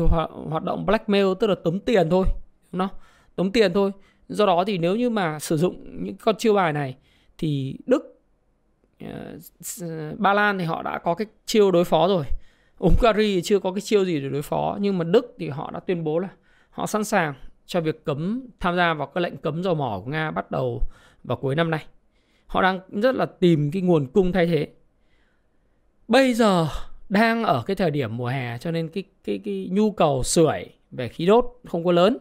hoạt 0.49 0.63
động 0.63 0.85
blackmail, 0.85 1.25
tức 1.39 1.47
là 1.47 1.55
tống 1.63 1.79
tiền 1.79 2.09
thôi, 2.09 2.25
đúng 2.71 2.79
không? 2.79 2.99
Tống 3.35 3.51
tiền 3.51 3.73
thôi. 3.73 3.91
Do 4.29 4.45
đó 4.45 4.63
thì 4.67 4.77
nếu 4.77 4.95
như 4.95 5.09
mà 5.09 5.39
sử 5.39 5.57
dụng 5.57 6.03
những 6.03 6.15
con 6.15 6.35
chiêu 6.37 6.53
bài 6.53 6.73
này 6.73 6.95
thì 7.37 7.77
đức 7.85 8.19
ờ, 8.99 9.37
ờ, 9.81 10.15
ba 10.17 10.33
lan 10.33 10.57
thì 10.57 10.65
họ 10.65 10.81
đã 10.81 10.99
có 10.99 11.13
cái 11.13 11.27
chiêu 11.45 11.71
đối 11.71 11.83
phó 11.83 12.07
rồi. 12.07 12.25
Hungary 12.79 13.35
thì 13.35 13.41
chưa 13.41 13.59
có 13.59 13.71
cái 13.71 13.81
chiêu 13.81 14.05
gì 14.05 14.21
để 14.21 14.29
đối 14.29 14.41
phó, 14.41 14.77
nhưng 14.81 14.97
mà 14.97 15.03
đức 15.03 15.35
thì 15.39 15.49
họ 15.49 15.71
đã 15.71 15.79
tuyên 15.79 16.03
bố 16.03 16.19
là 16.19 16.29
họ 16.69 16.87
sẵn 16.87 17.03
sàng 17.03 17.33
cho 17.65 17.81
việc 17.81 18.05
cấm, 18.05 18.47
tham 18.59 18.75
gia 18.75 18.93
vào 18.93 19.07
các 19.07 19.21
lệnh 19.21 19.37
cấm 19.37 19.63
dầu 19.63 19.75
mỏ 19.75 20.01
của 20.05 20.11
nga 20.11 20.31
bắt 20.31 20.51
đầu 20.51 20.81
vào 21.23 21.37
cuối 21.37 21.55
năm 21.55 21.71
nay 21.71 21.85
họ 22.51 22.61
đang 22.61 22.79
rất 23.01 23.15
là 23.15 23.25
tìm 23.25 23.71
cái 23.71 23.81
nguồn 23.81 24.07
cung 24.07 24.31
thay 24.31 24.45
thế. 24.45 24.67
Bây 26.07 26.33
giờ 26.33 26.67
đang 27.09 27.43
ở 27.43 27.63
cái 27.65 27.75
thời 27.75 27.91
điểm 27.91 28.17
mùa 28.17 28.27
hè 28.27 28.57
cho 28.57 28.71
nên 28.71 28.89
cái 28.89 29.03
cái 29.23 29.39
cái 29.45 29.69
nhu 29.71 29.91
cầu 29.91 30.23
sưởi 30.23 30.65
về 30.91 31.07
khí 31.07 31.25
đốt 31.25 31.45
không 31.65 31.85
có 31.85 31.91
lớn. 31.91 32.17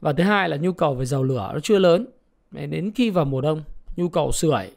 Và 0.00 0.12
thứ 0.12 0.22
hai 0.22 0.48
là 0.48 0.56
nhu 0.56 0.72
cầu 0.72 0.94
về 0.94 1.04
dầu 1.04 1.22
lửa 1.22 1.50
nó 1.54 1.60
chưa 1.60 1.78
lớn. 1.78 2.06
Đến 2.50 2.90
khi 2.94 3.10
vào 3.10 3.24
mùa 3.24 3.40
đông, 3.40 3.62
nhu 3.96 4.08
cầu 4.08 4.32
sưởi 4.32 4.70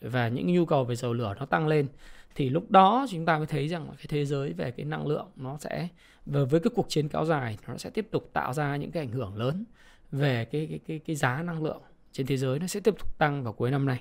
và 0.00 0.28
những 0.28 0.52
nhu 0.52 0.64
cầu 0.64 0.84
về 0.84 0.96
dầu 0.96 1.12
lửa 1.12 1.34
nó 1.38 1.46
tăng 1.46 1.68
lên 1.68 1.86
thì 2.34 2.48
lúc 2.48 2.70
đó 2.70 3.06
chúng 3.10 3.26
ta 3.26 3.38
mới 3.38 3.46
thấy 3.46 3.68
rằng 3.68 3.86
cái 3.96 4.06
thế 4.08 4.24
giới 4.24 4.52
về 4.52 4.70
cái 4.70 4.86
năng 4.86 5.06
lượng 5.06 5.26
nó 5.36 5.56
sẽ 5.60 5.88
và 6.26 6.44
với 6.44 6.60
cái 6.60 6.70
cuộc 6.74 6.86
chiến 6.88 7.08
kéo 7.08 7.24
dài, 7.24 7.58
nó 7.68 7.76
sẽ 7.76 7.90
tiếp 7.90 8.08
tục 8.10 8.30
tạo 8.32 8.52
ra 8.52 8.76
những 8.76 8.90
cái 8.90 9.02
ảnh 9.02 9.12
hưởng 9.12 9.36
lớn 9.36 9.64
về 10.12 10.44
cái 10.44 10.66
cái 10.70 10.80
cái 10.86 10.98
cái 10.98 11.16
giá 11.16 11.42
năng 11.42 11.64
lượng 11.64 11.80
trên 12.12 12.26
thế 12.26 12.36
giới 12.36 12.58
nó 12.58 12.66
sẽ 12.66 12.80
tiếp 12.80 12.94
tục 12.98 13.18
tăng 13.18 13.44
vào 13.44 13.52
cuối 13.52 13.70
năm 13.70 13.86
nay 13.86 14.00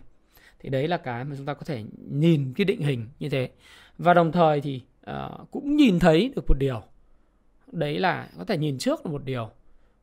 thì 0.59 0.69
đấy 0.69 0.87
là 0.87 0.97
cái 0.97 1.23
mà 1.25 1.35
chúng 1.37 1.45
ta 1.45 1.53
có 1.53 1.61
thể 1.65 1.83
nhìn 2.09 2.53
cái 2.55 2.65
định 2.65 2.81
hình 2.81 3.05
như 3.19 3.29
thế. 3.29 3.49
Và 3.97 4.13
đồng 4.13 4.31
thời 4.31 4.61
thì 4.61 4.81
uh, 5.11 5.51
cũng 5.51 5.75
nhìn 5.75 5.99
thấy 5.99 6.31
được 6.35 6.45
một 6.47 6.57
điều. 6.59 6.81
Đấy 7.71 7.99
là 7.99 8.27
có 8.37 8.45
thể 8.45 8.57
nhìn 8.57 8.77
trước 8.77 9.05
được 9.05 9.11
một 9.11 9.21
điều 9.25 9.49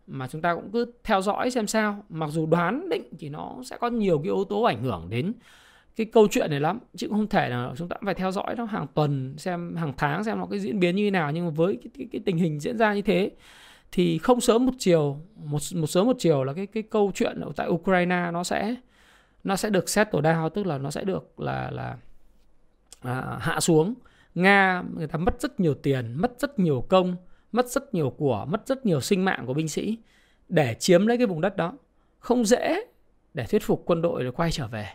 mà 0.06 0.28
chúng 0.28 0.42
ta 0.42 0.54
cũng 0.54 0.70
cứ 0.72 0.92
theo 1.04 1.22
dõi 1.22 1.50
xem 1.50 1.66
sao. 1.66 2.04
Mặc 2.08 2.30
dù 2.30 2.46
đoán 2.46 2.88
định 2.88 3.02
thì 3.18 3.28
nó 3.28 3.56
sẽ 3.64 3.76
có 3.76 3.88
nhiều 3.88 4.18
cái 4.18 4.24
yếu 4.24 4.44
tố 4.44 4.62
ảnh 4.62 4.82
hưởng 4.82 5.06
đến 5.10 5.32
cái 5.96 6.06
câu 6.06 6.28
chuyện 6.30 6.50
này 6.50 6.60
lắm 6.60 6.78
chứ 6.96 7.08
không 7.10 7.26
thể 7.26 7.48
là 7.48 7.72
chúng 7.76 7.88
ta 7.88 7.96
phải 8.04 8.14
theo 8.14 8.32
dõi 8.32 8.54
nó 8.56 8.64
hàng 8.64 8.86
tuần 8.94 9.34
xem 9.38 9.76
hàng 9.76 9.92
tháng 9.96 10.24
xem 10.24 10.38
nó 10.38 10.46
cái 10.46 10.60
diễn 10.60 10.80
biến 10.80 10.96
như 10.96 11.06
thế 11.06 11.10
nào. 11.10 11.32
Nhưng 11.32 11.44
mà 11.44 11.50
với 11.50 11.76
cái, 11.76 11.90
cái, 11.98 12.08
cái 12.12 12.20
tình 12.24 12.36
hình 12.36 12.60
diễn 12.60 12.78
ra 12.78 12.94
như 12.94 13.02
thế 13.02 13.30
thì 13.92 14.18
không 14.18 14.40
sớm 14.40 14.66
một 14.66 14.72
chiều 14.78 15.18
một 15.36 15.58
một 15.74 15.86
sớm 15.86 16.06
một 16.06 16.16
chiều 16.18 16.44
là 16.44 16.52
cái 16.52 16.66
cái 16.66 16.82
câu 16.82 17.12
chuyện 17.14 17.40
ở 17.40 17.52
tại 17.56 17.68
Ukraine 17.68 18.30
nó 18.32 18.44
sẽ 18.44 18.74
nó 19.44 19.56
sẽ 19.56 19.70
được 19.70 19.88
settle 19.88 20.20
down 20.20 20.48
tức 20.48 20.66
là 20.66 20.78
nó 20.78 20.90
sẽ 20.90 21.04
được 21.04 21.40
là 21.40 21.70
là 21.70 21.96
à, 23.02 23.38
hạ 23.40 23.60
xuống. 23.60 23.94
Nga 24.34 24.82
người 24.96 25.06
ta 25.06 25.18
mất 25.18 25.40
rất 25.40 25.60
nhiều 25.60 25.74
tiền 25.74 26.14
mất 26.16 26.32
rất 26.38 26.58
nhiều 26.58 26.86
công 26.88 27.16
mất 27.52 27.68
rất 27.68 27.94
nhiều 27.94 28.10
của 28.10 28.46
mất 28.48 28.66
rất 28.66 28.86
nhiều 28.86 29.00
sinh 29.00 29.24
mạng 29.24 29.44
của 29.46 29.54
binh 29.54 29.68
sĩ 29.68 29.98
để 30.48 30.76
chiếm 30.78 31.06
lấy 31.06 31.18
cái 31.18 31.26
vùng 31.26 31.40
đất 31.40 31.56
đó. 31.56 31.72
Không 32.18 32.44
dễ 32.44 32.84
để 33.34 33.46
thuyết 33.46 33.62
phục 33.62 33.82
quân 33.86 34.02
đội 34.02 34.24
để 34.24 34.30
quay 34.30 34.50
trở 34.50 34.66
về 34.66 34.88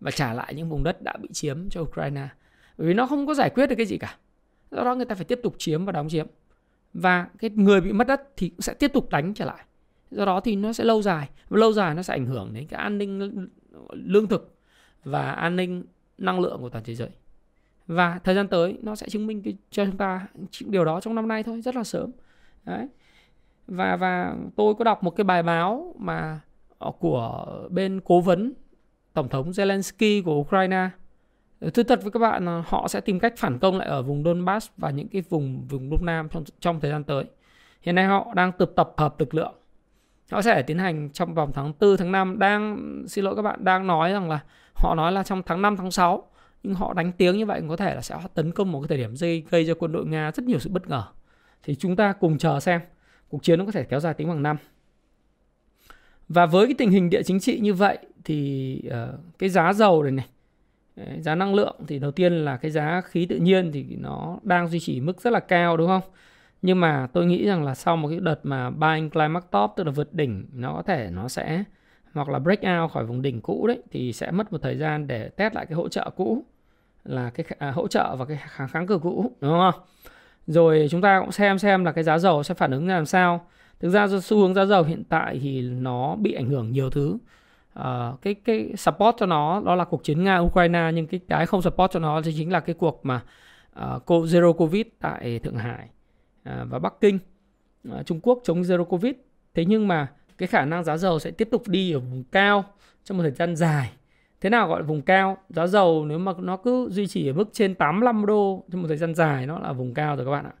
và 0.00 0.10
trả 0.10 0.32
lại 0.32 0.54
những 0.54 0.68
vùng 0.68 0.82
đất 0.82 1.02
đã 1.02 1.16
bị 1.22 1.28
chiếm 1.32 1.70
cho 1.70 1.80
Ukraine. 1.80 2.28
Bởi 2.78 2.88
vì 2.88 2.94
nó 2.94 3.06
không 3.06 3.26
có 3.26 3.34
giải 3.34 3.50
quyết 3.50 3.66
được 3.66 3.76
cái 3.76 3.86
gì 3.86 3.98
cả. 3.98 4.16
Do 4.70 4.84
đó 4.84 4.94
người 4.94 5.04
ta 5.04 5.14
phải 5.14 5.24
tiếp 5.24 5.40
tục 5.42 5.54
chiếm 5.58 5.84
và 5.84 5.92
đóng 5.92 6.08
chiếm. 6.08 6.26
Và 6.94 7.28
cái 7.38 7.50
người 7.50 7.80
bị 7.80 7.92
mất 7.92 8.06
đất 8.06 8.22
thì 8.36 8.48
cũng 8.48 8.60
sẽ 8.60 8.74
tiếp 8.74 8.90
tục 8.92 9.10
đánh 9.10 9.34
trở 9.34 9.44
lại. 9.44 9.64
Do 10.10 10.24
đó 10.24 10.40
thì 10.40 10.56
nó 10.56 10.72
sẽ 10.72 10.84
lâu 10.84 11.02
dài 11.02 11.28
và 11.48 11.58
lâu 11.58 11.72
dài 11.72 11.94
nó 11.94 12.02
sẽ 12.02 12.14
ảnh 12.14 12.26
hưởng 12.26 12.54
đến 12.54 12.66
cái 12.66 12.80
an 12.80 12.98
ninh 12.98 13.48
lương 13.92 14.28
thực 14.28 14.56
và 15.04 15.30
an 15.32 15.56
ninh 15.56 15.84
năng 16.18 16.40
lượng 16.40 16.60
của 16.60 16.68
toàn 16.68 16.84
thế 16.84 16.94
giới 16.94 17.08
và 17.86 18.20
thời 18.24 18.34
gian 18.34 18.48
tới 18.48 18.78
nó 18.82 18.94
sẽ 18.94 19.08
chứng 19.08 19.26
minh 19.26 19.42
cho 19.70 19.84
chúng 19.84 19.96
ta 19.96 20.26
điều 20.60 20.84
đó 20.84 21.00
trong 21.00 21.14
năm 21.14 21.28
nay 21.28 21.42
thôi 21.42 21.60
rất 21.60 21.76
là 21.76 21.84
sớm 21.84 22.10
đấy 22.64 22.88
và 23.66 23.96
và 23.96 24.36
tôi 24.56 24.74
có 24.74 24.84
đọc 24.84 25.02
một 25.02 25.10
cái 25.10 25.24
bài 25.24 25.42
báo 25.42 25.94
mà 25.98 26.40
ờ, 26.78 26.92
của 26.98 27.46
bên 27.70 28.00
cố 28.04 28.20
vấn 28.20 28.52
tổng 29.12 29.28
thống 29.28 29.50
Zelensky 29.50 30.22
của 30.22 30.34
Ukraine 30.34 30.90
ờ, 31.60 31.70
Thưa 31.70 31.82
thật 31.82 32.02
với 32.02 32.10
các 32.10 32.18
bạn 32.18 32.62
họ 32.66 32.88
sẽ 32.88 33.00
tìm 33.00 33.20
cách 33.20 33.34
phản 33.36 33.58
công 33.58 33.78
lại 33.78 33.88
ở 33.88 34.02
vùng 34.02 34.24
Donbass 34.24 34.70
và 34.76 34.90
những 34.90 35.08
cái 35.08 35.22
vùng 35.28 35.66
vùng 35.68 35.90
Đông 35.90 36.04
Nam 36.04 36.28
trong, 36.28 36.44
trong 36.60 36.80
thời 36.80 36.90
gian 36.90 37.04
tới. 37.04 37.24
Hiện 37.82 37.94
nay 37.94 38.04
họ 38.04 38.34
đang 38.34 38.52
tập 38.52 38.70
tập 38.76 38.92
hợp 38.96 39.20
lực 39.20 39.34
lượng. 39.34 39.54
Họ 40.30 40.42
sẽ 40.42 40.62
tiến 40.62 40.78
hành 40.78 41.10
trong 41.10 41.34
vòng 41.34 41.52
tháng 41.54 41.72
4 41.80 41.96
tháng 41.96 42.12
5 42.12 42.38
đang 42.38 42.78
xin 43.08 43.24
lỗi 43.24 43.36
các 43.36 43.42
bạn 43.42 43.64
đang 43.64 43.86
nói 43.86 44.12
rằng 44.12 44.30
là 44.30 44.40
họ 44.74 44.94
nói 44.94 45.12
là 45.12 45.22
trong 45.22 45.42
tháng 45.46 45.62
5 45.62 45.76
tháng 45.76 45.90
6 45.90 46.26
nhưng 46.62 46.74
họ 46.74 46.94
đánh 46.94 47.12
tiếng 47.12 47.38
như 47.38 47.46
vậy 47.46 47.62
có 47.68 47.76
thể 47.76 47.94
là 47.94 48.00
sẽ 48.00 48.16
tấn 48.34 48.52
công 48.52 48.72
một 48.72 48.80
cái 48.80 48.88
thời 48.88 48.98
điểm 48.98 49.14
gây 49.20 49.44
gây 49.50 49.66
cho 49.66 49.74
quân 49.74 49.92
đội 49.92 50.06
Nga 50.06 50.32
rất 50.32 50.44
nhiều 50.44 50.58
sự 50.58 50.70
bất 50.70 50.88
ngờ. 50.88 51.02
Thì 51.62 51.74
chúng 51.74 51.96
ta 51.96 52.12
cùng 52.12 52.38
chờ 52.38 52.60
xem 52.60 52.80
cuộc 53.28 53.42
chiến 53.42 53.58
nó 53.58 53.64
có 53.64 53.72
thể 53.72 53.84
kéo 53.84 54.00
dài 54.00 54.14
tính 54.14 54.28
bằng 54.28 54.42
năm. 54.42 54.56
Và 56.28 56.46
với 56.46 56.66
cái 56.66 56.74
tình 56.78 56.90
hình 56.90 57.10
địa 57.10 57.22
chính 57.22 57.40
trị 57.40 57.60
như 57.60 57.74
vậy 57.74 57.98
thì 58.24 58.82
uh, 58.86 59.20
cái 59.38 59.48
giá 59.48 59.72
dầu 59.72 60.02
này 60.02 60.12
này 60.12 60.26
giá 61.20 61.34
năng 61.34 61.54
lượng 61.54 61.76
thì 61.86 61.98
đầu 61.98 62.10
tiên 62.10 62.32
là 62.44 62.56
cái 62.56 62.70
giá 62.70 63.00
khí 63.00 63.26
tự 63.26 63.36
nhiên 63.36 63.72
thì 63.72 63.84
nó 63.98 64.38
đang 64.42 64.68
duy 64.68 64.80
trì 64.80 65.00
mức 65.00 65.20
rất 65.20 65.32
là 65.32 65.40
cao 65.40 65.76
đúng 65.76 65.88
không? 65.88 66.02
Nhưng 66.62 66.80
mà 66.80 67.08
tôi 67.12 67.26
nghĩ 67.26 67.46
rằng 67.46 67.64
là 67.64 67.74
sau 67.74 67.96
một 67.96 68.08
cái 68.08 68.20
đợt 68.20 68.40
mà 68.42 68.70
buying 68.70 69.10
climax 69.10 69.42
top 69.50 69.70
tức 69.76 69.84
là 69.84 69.90
vượt 69.90 70.14
đỉnh 70.14 70.46
nó 70.52 70.72
có 70.72 70.82
thể 70.82 71.10
nó 71.12 71.28
sẽ 71.28 71.64
hoặc 72.14 72.28
là 72.28 72.38
break 72.38 72.60
out 72.60 72.90
khỏi 72.92 73.06
vùng 73.06 73.22
đỉnh 73.22 73.40
cũ 73.40 73.66
đấy 73.66 73.82
thì 73.90 74.12
sẽ 74.12 74.30
mất 74.30 74.52
một 74.52 74.58
thời 74.62 74.76
gian 74.76 75.06
để 75.06 75.28
test 75.28 75.54
lại 75.54 75.66
cái 75.66 75.76
hỗ 75.76 75.88
trợ 75.88 76.10
cũ 76.16 76.44
là 77.04 77.30
cái 77.30 77.46
à, 77.58 77.70
hỗ 77.70 77.88
trợ 77.88 78.16
và 78.16 78.24
cái 78.24 78.38
kháng 78.48 78.68
kháng 78.68 78.86
cự 78.86 78.98
cũ 78.98 79.32
đúng 79.40 79.52
không? 79.52 79.74
Rồi 80.46 80.86
chúng 80.90 81.00
ta 81.00 81.20
cũng 81.20 81.32
xem 81.32 81.58
xem 81.58 81.84
là 81.84 81.92
cái 81.92 82.04
giá 82.04 82.18
dầu 82.18 82.42
sẽ 82.42 82.54
phản 82.54 82.70
ứng 82.70 82.86
ra 82.86 82.94
làm 82.94 83.06
sao. 83.06 83.46
Thực 83.80 83.88
ra 83.88 84.06
xu 84.22 84.38
hướng 84.38 84.54
giá 84.54 84.64
dầu 84.64 84.82
hiện 84.82 85.04
tại 85.04 85.38
thì 85.42 85.62
nó 85.62 86.16
bị 86.16 86.32
ảnh 86.32 86.48
hưởng 86.48 86.72
nhiều 86.72 86.90
thứ 86.90 87.18
uh, 87.78 88.22
cái 88.22 88.34
cái 88.34 88.72
support 88.76 89.16
cho 89.18 89.26
nó 89.26 89.62
đó 89.66 89.74
là 89.74 89.84
cuộc 89.84 90.04
chiến 90.04 90.24
nga 90.24 90.38
ukraine 90.38 90.90
nhưng 90.94 91.06
cái 91.06 91.20
cái 91.28 91.46
không 91.46 91.62
support 91.62 91.92
cho 91.92 92.00
nó 92.00 92.22
thì 92.22 92.34
chính 92.36 92.52
là 92.52 92.60
cái 92.60 92.74
cuộc 92.74 93.00
mà 93.02 93.20
uh, 93.80 94.02
zero 94.06 94.52
covid 94.52 94.86
tại 95.00 95.38
thượng 95.38 95.56
hải 95.56 95.88
À, 96.46 96.64
và 96.64 96.78
bắc 96.78 96.94
kinh 97.00 97.18
à, 97.90 98.02
trung 98.02 98.20
quốc 98.22 98.40
chống 98.44 98.62
zero 98.62 98.84
covid. 98.84 99.14
Thế 99.54 99.64
nhưng 99.64 99.88
mà 99.88 100.08
cái 100.38 100.46
khả 100.46 100.64
năng 100.64 100.84
giá 100.84 100.96
dầu 100.96 101.18
sẽ 101.18 101.30
tiếp 101.30 101.48
tục 101.50 101.68
đi 101.68 101.92
ở 101.92 102.00
vùng 102.00 102.24
cao 102.24 102.64
trong 103.04 103.18
một 103.18 103.22
thời 103.22 103.32
gian 103.32 103.56
dài. 103.56 103.92
Thế 104.40 104.50
nào 104.50 104.68
gọi 104.68 104.80
là 104.80 104.86
vùng 104.86 105.02
cao? 105.02 105.38
Giá 105.48 105.66
dầu 105.66 106.04
nếu 106.06 106.18
mà 106.18 106.32
nó 106.38 106.56
cứ 106.56 106.88
duy 106.90 107.06
trì 107.06 107.28
ở 107.28 107.32
mức 107.32 107.48
trên 107.52 107.74
85 107.74 108.26
đô 108.26 108.64
trong 108.72 108.82
một 108.82 108.88
thời 108.88 108.96
gian 108.96 109.14
dài 109.14 109.46
nó 109.46 109.58
là 109.58 109.72
vùng 109.72 109.94
cao 109.94 110.16
rồi 110.16 110.24
các 110.24 110.30
bạn 110.30 110.44
ạ. 110.44 110.54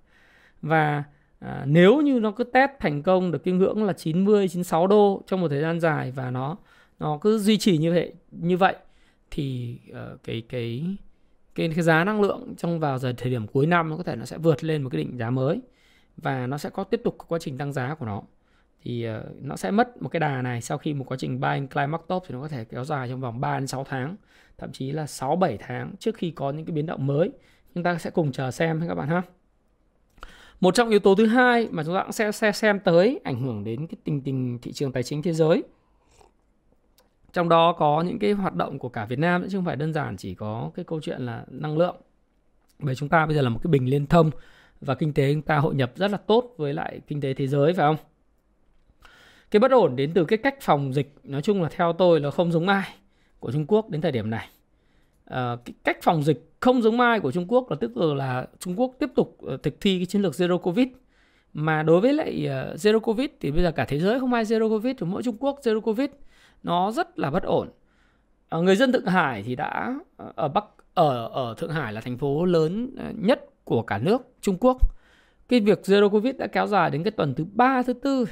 Và 0.62 1.04
à, 1.38 1.64
nếu 1.66 2.00
như 2.00 2.20
nó 2.20 2.30
cứ 2.30 2.44
test 2.44 2.70
thành 2.80 3.02
công 3.02 3.32
được 3.32 3.44
cái 3.44 3.54
ngưỡng 3.54 3.84
là 3.84 3.92
90 3.92 4.48
96 4.48 4.86
đô 4.86 5.22
trong 5.26 5.40
một 5.40 5.48
thời 5.48 5.60
gian 5.60 5.80
dài 5.80 6.10
và 6.10 6.30
nó 6.30 6.56
nó 6.98 7.18
cứ 7.18 7.38
duy 7.38 7.58
trì 7.58 7.78
như 7.78 7.92
vậy 7.92 8.12
như 8.30 8.56
vậy 8.56 8.74
thì 9.30 9.78
uh, 9.90 10.22
cái 10.24 10.42
cái 10.48 10.96
cái 11.54 11.68
cái 11.74 11.82
giá 11.82 12.04
năng 12.04 12.20
lượng 12.20 12.54
trong 12.56 12.80
vào 12.80 12.98
giờ 12.98 13.14
thời 13.16 13.30
điểm 13.30 13.46
cuối 13.46 13.66
năm 13.66 13.90
nó 13.90 13.96
có 13.96 14.02
thể 14.02 14.16
nó 14.16 14.24
sẽ 14.24 14.38
vượt 14.38 14.64
lên 14.64 14.82
một 14.82 14.90
cái 14.92 15.02
định 15.02 15.18
giá 15.18 15.30
mới 15.30 15.60
và 16.16 16.46
nó 16.46 16.58
sẽ 16.58 16.70
có 16.70 16.84
tiếp 16.84 17.00
tục 17.04 17.16
quá 17.28 17.38
trình 17.38 17.58
tăng 17.58 17.72
giá 17.72 17.94
của 17.94 18.06
nó. 18.06 18.22
Thì 18.82 19.08
uh, 19.08 19.42
nó 19.42 19.56
sẽ 19.56 19.70
mất 19.70 20.02
một 20.02 20.08
cái 20.08 20.20
đà 20.20 20.42
này 20.42 20.60
sau 20.60 20.78
khi 20.78 20.94
một 20.94 21.04
quá 21.08 21.16
trình 21.20 21.40
buying 21.40 21.68
climax 21.68 22.00
top 22.08 22.22
thì 22.26 22.34
nó 22.34 22.40
có 22.40 22.48
thể 22.48 22.64
kéo 22.64 22.84
dài 22.84 23.08
trong 23.08 23.20
vòng 23.20 23.40
3 23.40 23.58
đến 23.58 23.66
6 23.66 23.84
tháng 23.84 24.16
thậm 24.58 24.72
chí 24.72 24.92
là 24.92 25.06
6 25.06 25.36
7 25.36 25.58
tháng 25.60 25.92
trước 25.98 26.14
khi 26.14 26.30
có 26.30 26.50
những 26.50 26.66
cái 26.66 26.72
biến 26.72 26.86
động 26.86 27.06
mới. 27.06 27.30
Chúng 27.74 27.82
ta 27.82 27.98
sẽ 27.98 28.10
cùng 28.10 28.32
chờ 28.32 28.50
xem 28.50 28.84
các 28.88 28.94
bạn 28.94 29.08
ha. 29.08 29.22
Một 30.60 30.74
trong 30.74 30.88
yếu 30.88 30.98
tố 30.98 31.14
thứ 31.14 31.26
hai 31.26 31.68
mà 31.70 31.84
chúng 31.84 31.94
ta 31.94 32.02
cũng 32.02 32.12
sẽ, 32.12 32.32
sẽ 32.32 32.52
xem 32.52 32.80
tới 32.80 33.20
ảnh 33.24 33.40
hưởng 33.42 33.64
đến 33.64 33.86
cái 33.86 33.96
tình 34.04 34.20
tình 34.20 34.58
thị 34.62 34.72
trường 34.72 34.92
tài 34.92 35.02
chính 35.02 35.22
thế 35.22 35.32
giới. 35.32 35.62
Trong 37.32 37.48
đó 37.48 37.72
có 37.72 38.02
những 38.02 38.18
cái 38.18 38.32
hoạt 38.32 38.54
động 38.54 38.78
của 38.78 38.88
cả 38.88 39.04
Việt 39.04 39.18
Nam 39.18 39.46
chứ 39.50 39.58
không 39.58 39.64
phải 39.64 39.76
đơn 39.76 39.92
giản 39.92 40.16
chỉ 40.16 40.34
có 40.34 40.70
cái 40.74 40.84
câu 40.84 41.00
chuyện 41.00 41.20
là 41.20 41.44
năng 41.48 41.78
lượng. 41.78 41.96
Bởi 42.78 42.94
chúng 42.94 43.08
ta 43.08 43.26
bây 43.26 43.34
giờ 43.34 43.42
là 43.42 43.48
một 43.48 43.60
cái 43.62 43.70
bình 43.70 43.90
liên 43.90 44.06
thông 44.06 44.30
và 44.80 44.94
kinh 44.94 45.12
tế 45.12 45.32
chúng 45.32 45.42
ta 45.42 45.58
hội 45.58 45.74
nhập 45.74 45.92
rất 45.96 46.10
là 46.10 46.18
tốt 46.18 46.54
với 46.56 46.74
lại 46.74 47.00
kinh 47.06 47.20
tế 47.20 47.34
thế 47.34 47.46
giới 47.46 47.72
phải 47.72 47.86
không? 47.86 47.96
Cái 49.50 49.60
bất 49.60 49.70
ổn 49.70 49.96
đến 49.96 50.12
từ 50.14 50.24
cái 50.24 50.38
cách 50.38 50.56
phòng 50.60 50.94
dịch 50.94 51.14
nói 51.24 51.42
chung 51.42 51.62
là 51.62 51.68
theo 51.68 51.92
tôi 51.92 52.20
là 52.20 52.30
không 52.30 52.52
giống 52.52 52.68
ai 52.68 52.94
của 53.40 53.52
Trung 53.52 53.66
Quốc 53.68 53.90
đến 53.90 54.00
thời 54.00 54.12
điểm 54.12 54.30
này. 54.30 54.48
À, 55.24 55.56
cái 55.64 55.74
cách 55.84 55.98
phòng 56.02 56.22
dịch 56.22 56.50
không 56.60 56.82
giống 56.82 57.00
ai 57.00 57.20
của 57.20 57.32
Trung 57.32 57.46
Quốc 57.48 57.70
là 57.70 57.76
tức 57.80 57.96
là 57.96 58.46
Trung 58.58 58.80
Quốc 58.80 58.94
tiếp 58.98 59.10
tục 59.14 59.38
ờ, 59.46 59.56
thực 59.56 59.80
thi 59.80 59.98
cái 59.98 60.06
chiến 60.06 60.22
lược 60.22 60.34
zero 60.34 60.58
covid. 60.58 60.88
Mà 61.52 61.82
đối 61.82 62.00
với 62.00 62.12
lại 62.12 62.46
uh, 62.46 62.76
zero 62.76 63.00
covid 63.00 63.28
thì 63.40 63.50
bây 63.50 63.62
giờ 63.62 63.72
cả 63.72 63.84
thế 63.84 63.98
giới 63.98 64.20
không 64.20 64.32
ai 64.32 64.44
zero 64.44 64.68
covid 64.68 64.96
chỉ 65.00 65.06
mỗi 65.06 65.22
Trung 65.22 65.36
Quốc 65.40 65.60
zero 65.62 65.80
covid 65.80 66.10
nó 66.62 66.92
rất 66.92 67.18
là 67.18 67.30
bất 67.30 67.42
ổn. 67.42 67.68
À, 68.48 68.58
người 68.58 68.76
dân 68.76 68.92
Thượng 68.92 69.06
Hải 69.06 69.42
thì 69.42 69.56
đã 69.56 69.94
ở 70.16 70.48
Bắc 70.48 70.64
ở 70.94 71.28
ở 71.28 71.54
Thượng 71.58 71.70
Hải 71.70 71.92
là 71.92 72.00
thành 72.00 72.18
phố 72.18 72.44
lớn 72.44 72.94
nhất 73.14 73.50
của 73.66 73.82
cả 73.82 73.98
nước 73.98 74.22
Trung 74.40 74.56
Quốc. 74.60 74.78
Cái 75.48 75.60
việc 75.60 75.80
zero 75.84 76.08
covid 76.10 76.36
đã 76.36 76.46
kéo 76.46 76.66
dài 76.66 76.90
đến 76.90 77.04
cái 77.04 77.10
tuần 77.10 77.34
thứ 77.34 77.44
ba 77.52 77.82
thứ 77.82 77.92
tư. 77.92 78.24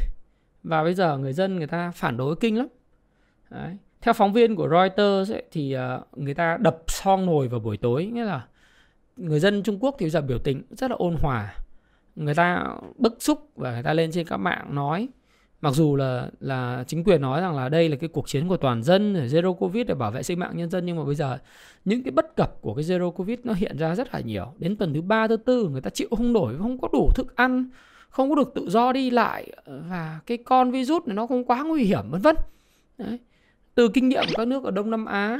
Và 0.62 0.82
bây 0.82 0.94
giờ 0.94 1.18
người 1.18 1.32
dân 1.32 1.56
người 1.56 1.66
ta 1.66 1.90
phản 1.90 2.16
đối 2.16 2.36
kinh 2.36 2.58
lắm. 2.58 2.66
Đấy. 3.50 3.76
theo 4.00 4.14
phóng 4.14 4.32
viên 4.32 4.56
của 4.56 4.68
Reuters 4.68 5.32
ấy, 5.32 5.42
thì 5.50 5.72
ờ, 5.72 6.02
người 6.12 6.34
ta 6.34 6.56
đập 6.60 6.82
son 6.86 7.26
nồi 7.26 7.48
vào 7.48 7.60
buổi 7.60 7.76
tối. 7.76 8.06
Nghĩa 8.06 8.24
là 8.24 8.46
người 9.16 9.40
dân 9.40 9.62
Trung 9.62 9.78
Quốc 9.80 9.96
thì 9.98 10.04
bây 10.04 10.10
giờ 10.10 10.20
biểu 10.20 10.38
tình 10.38 10.62
rất 10.70 10.90
là 10.90 10.96
ôn 10.96 11.16
hòa. 11.22 11.54
Người 12.16 12.34
ta 12.34 12.66
bức 12.96 13.16
xúc 13.18 13.50
và 13.56 13.72
người 13.72 13.82
ta 13.82 13.94
lên 13.94 14.10
trên 14.12 14.26
các 14.26 14.36
mạng 14.36 14.74
nói 14.74 15.08
mặc 15.64 15.74
dù 15.74 15.96
là 15.96 16.30
là 16.40 16.84
chính 16.86 17.04
quyền 17.04 17.20
nói 17.20 17.40
rằng 17.40 17.56
là 17.56 17.68
đây 17.68 17.88
là 17.88 17.96
cái 17.96 18.08
cuộc 18.08 18.28
chiến 18.28 18.48
của 18.48 18.56
toàn 18.56 18.82
dân 18.82 19.26
zero 19.26 19.54
covid 19.54 19.86
để 19.86 19.94
bảo 19.94 20.10
vệ 20.10 20.22
sinh 20.22 20.38
mạng 20.38 20.56
nhân 20.56 20.70
dân, 20.70 20.86
nhưng 20.86 20.96
mà 20.96 21.04
bây 21.04 21.14
giờ 21.14 21.38
những 21.84 22.02
cái 22.02 22.10
bất 22.10 22.36
cập 22.36 22.60
của 22.60 22.74
cái 22.74 22.84
zero 22.84 23.10
covid 23.10 23.38
nó 23.44 23.52
hiện 23.52 23.78
ra 23.78 23.94
rất 23.94 24.14
là 24.14 24.20
nhiều. 24.20 24.52
Đến 24.58 24.76
tuần 24.76 24.94
thứ 24.94 25.02
ba, 25.02 25.28
thứ 25.28 25.36
tư, 25.36 25.68
người 25.68 25.80
ta 25.80 25.90
chịu 25.90 26.08
không 26.16 26.32
nổi, 26.32 26.54
không 26.58 26.80
có 26.80 26.88
đủ 26.92 27.10
thức 27.14 27.36
ăn, 27.36 27.68
không 28.08 28.30
có 28.30 28.36
được 28.36 28.52
tự 28.54 28.70
do 28.70 28.92
đi 28.92 29.10
lại, 29.10 29.52
và 29.66 30.20
cái 30.26 30.36
con 30.36 30.70
virus 30.70 31.06
này 31.06 31.14
nó 31.14 31.26
không 31.26 31.44
quá 31.44 31.62
nguy 31.62 31.84
hiểm, 31.84 32.10
vân 32.10 32.20
vân. 32.20 32.36
Từ 33.74 33.88
kinh 33.88 34.08
nghiệm 34.08 34.24
của 34.28 34.34
các 34.36 34.48
nước 34.48 34.64
ở 34.64 34.70
đông 34.70 34.90
nam 34.90 35.04
á 35.04 35.38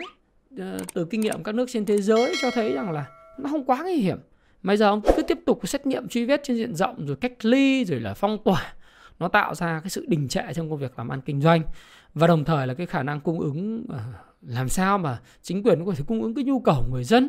ờ, 0.59 0.79
từ 0.95 1.05
kinh 1.05 1.21
nghiệm 1.21 1.43
các 1.43 1.55
nước 1.55 1.69
trên 1.73 1.85
thế 1.85 2.03
giới 2.03 2.35
cho 2.43 2.51
thấy 2.51 2.73
rằng 2.73 2.91
là 2.91 3.07
nó 3.39 3.51
không 3.51 3.65
quá 3.65 3.83
nguy 3.83 3.97
hiểm. 3.97 4.19
Bây 4.63 4.77
giờ 4.77 4.89
ông 4.89 5.01
cứ 5.17 5.23
tiếp 5.23 5.39
tục 5.47 5.69
xét 5.69 5.87
nghiệm 5.87 6.09
truy 6.09 6.25
vết 6.25 6.41
trên 6.45 6.57
diện 6.57 6.75
rộng, 6.75 7.07
rồi 7.07 7.17
cách 7.17 7.45
ly, 7.45 7.85
rồi 7.85 8.01
là 8.01 8.15
phong 8.15 8.39
tỏa 8.45 8.75
nó 9.19 9.29
tạo 9.29 9.55
ra 9.55 9.81
cái 9.81 9.91
sự 9.91 10.05
đình 10.09 10.29
trệ 10.29 10.43
trong 10.55 10.71
công 10.71 10.79
việc 10.79 10.99
làm 10.99 11.09
ăn 11.09 11.21
kinh 11.21 11.41
doanh. 11.41 11.63
Và 12.15 12.27
đồng 12.27 12.45
thời 12.45 12.67
là 12.67 12.75
cái 12.75 12.87
khả 12.87 13.03
năng 13.03 13.21
cung 13.21 13.41
ứng 13.41 13.87
à, 13.93 14.05
làm 14.43 14.69
sao 14.69 14.99
mà 14.99 15.19
chính 15.43 15.63
quyền 15.63 15.85
có 15.87 15.93
thể 15.97 16.05
cung 16.07 16.23
ứng 16.23 16.35
cái 16.35 16.45
nhu 16.45 16.61
cầu 16.61 16.77
của 16.87 16.93
người 16.93 17.05
dân. 17.05 17.29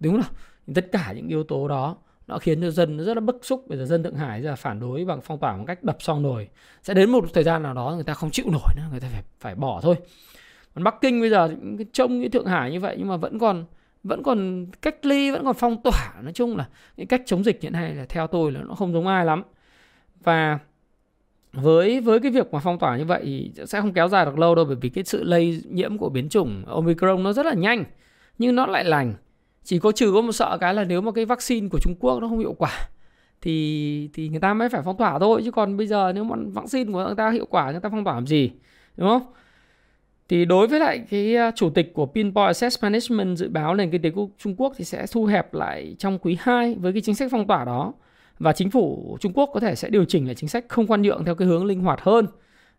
Đúng 0.00 0.22
không 0.22 0.34
tất 0.74 0.92
cả 0.92 1.12
những 1.12 1.28
yếu 1.28 1.44
tố 1.44 1.68
đó, 1.68 1.96
nó 2.26 2.38
khiến 2.38 2.60
cho 2.60 2.70
dân 2.70 2.98
rất 2.98 3.14
là 3.14 3.20
bức 3.20 3.44
xúc. 3.44 3.64
Bây 3.68 3.78
giờ 3.78 3.84
dân 3.84 4.02
thượng 4.02 4.14
hải 4.14 4.42
giờ 4.42 4.56
phản 4.56 4.80
đối 4.80 5.04
bằng 5.04 5.20
phong 5.20 5.38
tỏa 5.38 5.52
bằng 5.52 5.66
cách 5.66 5.82
đập 5.82 5.96
xong 6.00 6.22
nồi. 6.22 6.48
Sẽ 6.82 6.94
đến 6.94 7.10
một 7.10 7.24
thời 7.34 7.44
gian 7.44 7.62
nào 7.62 7.74
đó 7.74 7.92
người 7.94 8.04
ta 8.04 8.14
không 8.14 8.30
chịu 8.30 8.46
nổi 8.50 8.74
nữa, 8.76 8.82
người 8.90 9.00
ta 9.00 9.08
phải 9.12 9.22
phải 9.40 9.54
bỏ 9.54 9.80
thôi. 9.82 9.96
Còn 10.74 10.84
bắc 10.84 10.94
kinh 11.00 11.20
bây 11.20 11.30
giờ 11.30 11.54
trông 11.92 12.20
như 12.20 12.28
thượng 12.28 12.46
hải 12.46 12.70
như 12.70 12.80
vậy 12.80 12.96
nhưng 12.98 13.08
mà 13.08 13.16
vẫn 13.16 13.38
còn 13.38 13.64
vẫn 14.02 14.22
còn 14.22 14.66
cách 14.82 15.06
ly, 15.06 15.30
vẫn 15.30 15.44
còn 15.44 15.54
phong 15.54 15.82
tỏa. 15.82 16.14
Nói 16.22 16.32
chung 16.32 16.56
là 16.56 16.68
cái 16.96 17.06
cách 17.06 17.22
chống 17.26 17.44
dịch 17.44 17.62
hiện 17.62 17.72
nay 17.72 17.94
là 17.94 18.04
theo 18.08 18.26
tôi 18.26 18.52
là 18.52 18.60
nó 18.62 18.74
không 18.74 18.92
giống 18.92 19.06
ai 19.06 19.24
lắm. 19.24 19.42
Và 20.20 20.58
với 21.62 22.00
với 22.00 22.20
cái 22.20 22.30
việc 22.30 22.52
mà 22.52 22.58
phong 22.58 22.78
tỏa 22.78 22.96
như 22.96 23.04
vậy 23.04 23.20
thì 23.24 23.52
sẽ 23.66 23.80
không 23.80 23.92
kéo 23.92 24.08
dài 24.08 24.24
được 24.24 24.38
lâu 24.38 24.54
đâu, 24.54 24.64
bởi 24.64 24.76
vì 24.80 24.88
cái 24.88 25.04
sự 25.04 25.24
lây 25.24 25.62
nhiễm 25.70 25.98
của 25.98 26.08
biến 26.08 26.28
chủng 26.28 26.64
omicron 26.66 27.22
nó 27.22 27.32
rất 27.32 27.46
là 27.46 27.54
nhanh, 27.54 27.84
nhưng 28.38 28.56
nó 28.56 28.66
lại 28.66 28.84
lành. 28.84 29.14
Chỉ 29.64 29.78
có 29.78 29.92
trừ 29.92 30.12
có 30.14 30.20
một 30.20 30.32
sợ 30.32 30.58
cái 30.60 30.74
là 30.74 30.84
nếu 30.84 31.00
mà 31.00 31.12
cái 31.12 31.24
vaccine 31.24 31.68
của 31.68 31.78
Trung 31.82 31.94
Quốc 32.00 32.20
nó 32.20 32.28
không 32.28 32.38
hiệu 32.38 32.54
quả, 32.58 32.88
thì 33.40 34.10
thì 34.14 34.28
người 34.28 34.40
ta 34.40 34.54
mới 34.54 34.68
phải 34.68 34.82
phong 34.84 34.96
tỏa 34.96 35.18
thôi. 35.18 35.42
Chứ 35.44 35.50
còn 35.50 35.76
bây 35.76 35.86
giờ 35.86 36.12
nếu 36.14 36.24
mà 36.24 36.36
vaccine 36.52 36.92
của 36.92 37.04
người 37.06 37.14
ta 37.16 37.30
hiệu 37.30 37.46
quả, 37.50 37.70
người 37.70 37.80
ta 37.80 37.88
phong 37.88 38.04
tỏa 38.04 38.14
làm 38.14 38.26
gì, 38.26 38.50
đúng 38.96 39.08
không? 39.08 39.22
Thì 40.28 40.44
đối 40.44 40.66
với 40.66 40.80
lại 40.80 41.04
cái 41.10 41.36
à, 41.36 41.50
chủ 41.50 41.70
tịch 41.70 41.94
của 41.94 42.06
Pinpoint 42.06 42.46
Asset 42.46 42.72
Management 42.82 43.36
dự 43.38 43.48
báo 43.48 43.74
nền 43.74 43.90
kinh 43.90 44.02
tế 44.02 44.10
của 44.10 44.28
Trung 44.38 44.54
Quốc 44.56 44.72
thì 44.76 44.84
sẽ 44.84 45.06
thu 45.12 45.24
hẹp 45.24 45.54
lại 45.54 45.96
trong 45.98 46.18
quý 46.18 46.36
2 46.40 46.74
với 46.74 46.92
cái 46.92 47.02
chính 47.02 47.14
sách 47.14 47.28
phong 47.32 47.46
tỏa 47.46 47.64
đó 47.64 47.92
và 48.38 48.52
chính 48.52 48.70
phủ 48.70 49.16
Trung 49.20 49.32
Quốc 49.32 49.50
có 49.54 49.60
thể 49.60 49.74
sẽ 49.74 49.90
điều 49.90 50.04
chỉnh 50.04 50.26
lại 50.26 50.34
chính 50.34 50.48
sách 50.48 50.64
không 50.68 50.86
khoan 50.86 51.02
nhượng 51.02 51.24
theo 51.24 51.34
cái 51.34 51.48
hướng 51.48 51.64
linh 51.64 51.80
hoạt 51.80 52.00
hơn. 52.00 52.26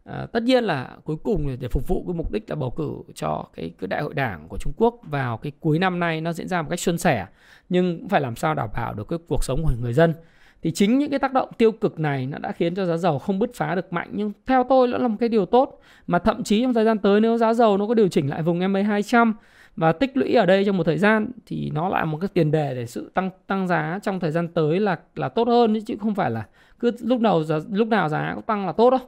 À, 0.03 0.27
tất 0.31 0.43
nhiên 0.43 0.63
là 0.63 0.97
cuối 1.03 1.15
cùng 1.23 1.57
để 1.59 1.67
phục 1.67 1.87
vụ 1.87 2.03
cái 2.07 2.13
mục 2.13 2.31
đích 2.31 2.49
là 2.49 2.55
bầu 2.55 2.71
cử 2.71 3.13
cho 3.15 3.45
cái 3.55 3.71
cái 3.79 3.87
đại 3.87 4.01
hội 4.01 4.13
đảng 4.13 4.47
của 4.47 4.57
Trung 4.57 4.73
Quốc 4.77 4.95
vào 5.03 5.37
cái 5.37 5.51
cuối 5.59 5.79
năm 5.79 5.99
nay 5.99 6.21
nó 6.21 6.33
diễn 6.33 6.47
ra 6.47 6.61
một 6.61 6.67
cách 6.69 6.79
suôn 6.79 6.97
sẻ 6.97 7.25
nhưng 7.69 7.99
cũng 7.99 8.09
phải 8.09 8.21
làm 8.21 8.35
sao 8.35 8.55
đảm 8.55 8.69
bảo 8.73 8.93
được 8.93 9.07
cái 9.07 9.19
cuộc 9.27 9.43
sống 9.43 9.63
của 9.63 9.71
người 9.81 9.93
dân 9.93 10.13
thì 10.61 10.71
chính 10.71 10.99
những 10.99 11.09
cái 11.09 11.19
tác 11.19 11.33
động 11.33 11.49
tiêu 11.57 11.71
cực 11.71 11.99
này 11.99 12.25
nó 12.25 12.37
đã 12.37 12.51
khiến 12.51 12.75
cho 12.75 12.85
giá 12.85 12.97
dầu 12.97 13.19
không 13.19 13.39
bứt 13.39 13.55
phá 13.55 13.75
được 13.75 13.93
mạnh. 13.93 14.09
Nhưng 14.11 14.31
theo 14.45 14.63
tôi 14.69 14.87
nó 14.87 14.97
là 14.97 15.07
một 15.07 15.15
cái 15.19 15.29
điều 15.29 15.45
tốt. 15.45 15.79
Mà 16.07 16.19
thậm 16.19 16.43
chí 16.43 16.61
trong 16.61 16.73
thời 16.73 16.85
gian 16.85 16.97
tới 16.97 17.21
nếu 17.21 17.37
giá 17.37 17.53
dầu 17.53 17.77
nó 17.77 17.87
có 17.87 17.93
điều 17.93 18.07
chỉnh 18.07 18.29
lại 18.29 18.41
vùng 18.41 18.71
MA 18.73 18.81
200 18.81 19.33
và 19.75 19.91
tích 19.91 20.17
lũy 20.17 20.33
ở 20.33 20.45
đây 20.45 20.65
trong 20.65 20.77
một 20.77 20.83
thời 20.83 20.97
gian 20.97 21.31
thì 21.45 21.71
nó 21.73 21.89
lại 21.89 22.05
một 22.05 22.17
cái 22.21 22.27
tiền 22.33 22.51
đề 22.51 22.75
để 22.75 22.85
sự 22.85 23.11
tăng 23.13 23.29
tăng 23.47 23.67
giá 23.67 23.99
trong 24.03 24.19
thời 24.19 24.31
gian 24.31 24.47
tới 24.47 24.79
là 24.79 24.99
là 25.15 25.29
tốt 25.29 25.47
hơn 25.47 25.81
chứ 25.81 25.95
không 25.99 26.15
phải 26.15 26.31
là 26.31 26.45
cứ 26.79 26.91
lúc 26.99 27.21
đầu 27.21 27.43
giá, 27.43 27.59
lúc 27.71 27.87
nào 27.87 28.09
giá 28.09 28.31
cũng 28.35 28.43
tăng 28.43 28.65
là 28.65 28.71
tốt 28.71 28.89
đâu. 28.89 28.99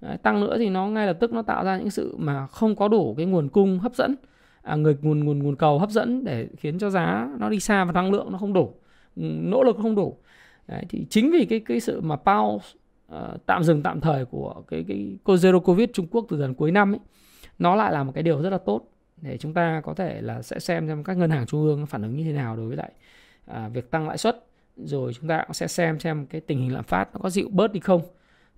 Đấy, 0.00 0.16
tăng 0.18 0.40
nữa 0.40 0.56
thì 0.58 0.68
nó 0.68 0.86
ngay 0.86 1.06
lập 1.06 1.16
tức 1.20 1.32
nó 1.32 1.42
tạo 1.42 1.64
ra 1.64 1.78
những 1.78 1.90
sự 1.90 2.14
mà 2.18 2.46
không 2.46 2.76
có 2.76 2.88
đủ 2.88 3.14
cái 3.16 3.26
nguồn 3.26 3.48
cung 3.48 3.78
hấp 3.78 3.94
dẫn 3.94 4.14
à, 4.62 4.76
người 4.76 4.96
nguồn 5.02 5.24
nguồn 5.24 5.38
nguồn 5.38 5.56
cầu 5.56 5.78
hấp 5.78 5.90
dẫn 5.90 6.24
để 6.24 6.48
khiến 6.56 6.78
cho 6.78 6.90
giá 6.90 7.28
nó 7.38 7.48
đi 7.48 7.60
xa 7.60 7.84
và 7.84 7.92
năng 7.92 8.12
lượng 8.12 8.32
nó 8.32 8.38
không 8.38 8.52
đủ 8.52 8.72
ừ, 9.16 9.22
nỗ 9.22 9.62
lực 9.62 9.76
không 9.82 9.94
đủ. 9.94 10.16
Đấy, 10.68 10.84
thì 10.88 11.06
chính 11.10 11.30
vì 11.30 11.44
cái 11.44 11.60
cái 11.60 11.80
sự 11.80 12.00
mà 12.00 12.16
pause 12.16 12.66
uh, 12.66 12.72
ờ, 13.08 13.38
tạm 13.46 13.64
dừng 13.64 13.82
tạm 13.82 14.00
thời 14.00 14.24
của 14.24 14.62
cái 14.68 14.84
cái 14.88 15.16
zero 15.24 15.60
covid 15.60 15.88
Trung 15.92 16.06
Quốc 16.10 16.26
từ 16.28 16.38
dần 16.38 16.54
cuối 16.54 16.70
năm 16.70 16.92
ấy 16.92 17.00
nó 17.58 17.74
lại 17.74 17.92
là 17.92 18.04
một 18.04 18.12
cái 18.14 18.22
điều 18.22 18.42
rất 18.42 18.50
là 18.50 18.58
tốt 18.58 18.82
để 19.22 19.38
chúng 19.38 19.54
ta 19.54 19.80
có 19.84 19.94
thể 19.94 20.20
là 20.20 20.42
sẽ 20.42 20.58
xem 20.58 20.88
xem 20.88 21.04
các 21.04 21.16
ngân 21.16 21.30
hàng 21.30 21.46
trung 21.46 21.62
ương 21.62 21.86
phản 21.86 22.02
ứng 22.02 22.16
như 22.16 22.24
thế 22.24 22.32
nào 22.32 22.56
đối 22.56 22.66
với 22.66 22.76
lại 22.76 22.92
uh, 23.50 23.72
việc 23.72 23.90
tăng 23.90 24.08
lãi 24.08 24.18
suất. 24.18 24.44
Rồi 24.76 25.14
chúng 25.14 25.28
ta 25.28 25.42
cũng 25.46 25.54
sẽ 25.54 25.66
xem 25.66 26.00
xem 26.00 26.26
cái 26.26 26.40
tình 26.40 26.58
hình 26.58 26.74
lạm 26.74 26.84
phát 26.84 27.08
nó 27.12 27.20
có 27.22 27.30
dịu 27.30 27.48
bớt 27.50 27.72
đi 27.72 27.80
không. 27.80 28.02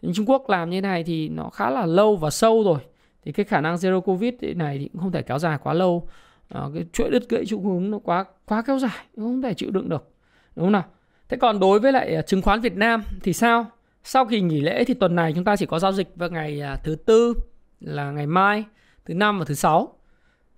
Nhưng 0.02 0.12
Trung 0.14 0.26
Quốc 0.26 0.50
làm 0.50 0.70
như 0.70 0.76
thế 0.76 0.80
này 0.80 1.04
thì 1.04 1.28
nó 1.28 1.50
khá 1.50 1.70
là 1.70 1.86
lâu 1.86 2.16
và 2.16 2.30
sâu 2.30 2.62
rồi. 2.64 2.78
Thì 3.22 3.32
cái 3.32 3.44
khả 3.44 3.60
năng 3.60 3.76
zero 3.76 4.00
covid 4.00 4.34
này 4.56 4.78
thì 4.78 4.88
cũng 4.92 5.02
không 5.02 5.12
thể 5.12 5.22
kéo 5.22 5.38
dài 5.38 5.58
quá 5.62 5.72
lâu. 5.72 6.08
À, 6.48 6.64
cái 6.74 6.84
chuỗi 6.92 7.10
đứt 7.10 7.28
gãy 7.28 7.46
xu 7.46 7.60
hướng 7.60 7.90
nó 7.90 7.98
quá 7.98 8.24
quá 8.46 8.62
kéo 8.62 8.78
dài 8.78 9.06
không 9.16 9.42
thể 9.42 9.54
chịu 9.54 9.70
đựng 9.70 9.88
được. 9.88 10.10
Đúng 10.56 10.64
không 10.66 10.72
nào? 10.72 10.84
Thế 11.30 11.36
còn 11.36 11.60
đối 11.60 11.80
với 11.80 11.92
lại 11.92 12.14
à, 12.14 12.22
chứng 12.22 12.42
khoán 12.42 12.60
Việt 12.60 12.76
Nam 12.76 13.02
thì 13.22 13.32
sao 13.32 13.66
sau 14.04 14.26
kỳ 14.26 14.40
nghỉ 14.40 14.60
lễ 14.60 14.84
thì 14.84 14.94
tuần 14.94 15.16
này 15.16 15.32
chúng 15.34 15.44
ta 15.44 15.56
chỉ 15.56 15.66
có 15.66 15.78
giao 15.78 15.92
dịch 15.92 16.08
vào 16.16 16.30
ngày 16.30 16.60
à, 16.60 16.76
thứ 16.84 16.96
tư 17.06 17.34
là 17.80 18.10
ngày 18.10 18.26
mai 18.26 18.64
thứ 19.04 19.14
năm 19.14 19.38
và 19.38 19.44
thứ 19.44 19.54
sáu 19.54 19.98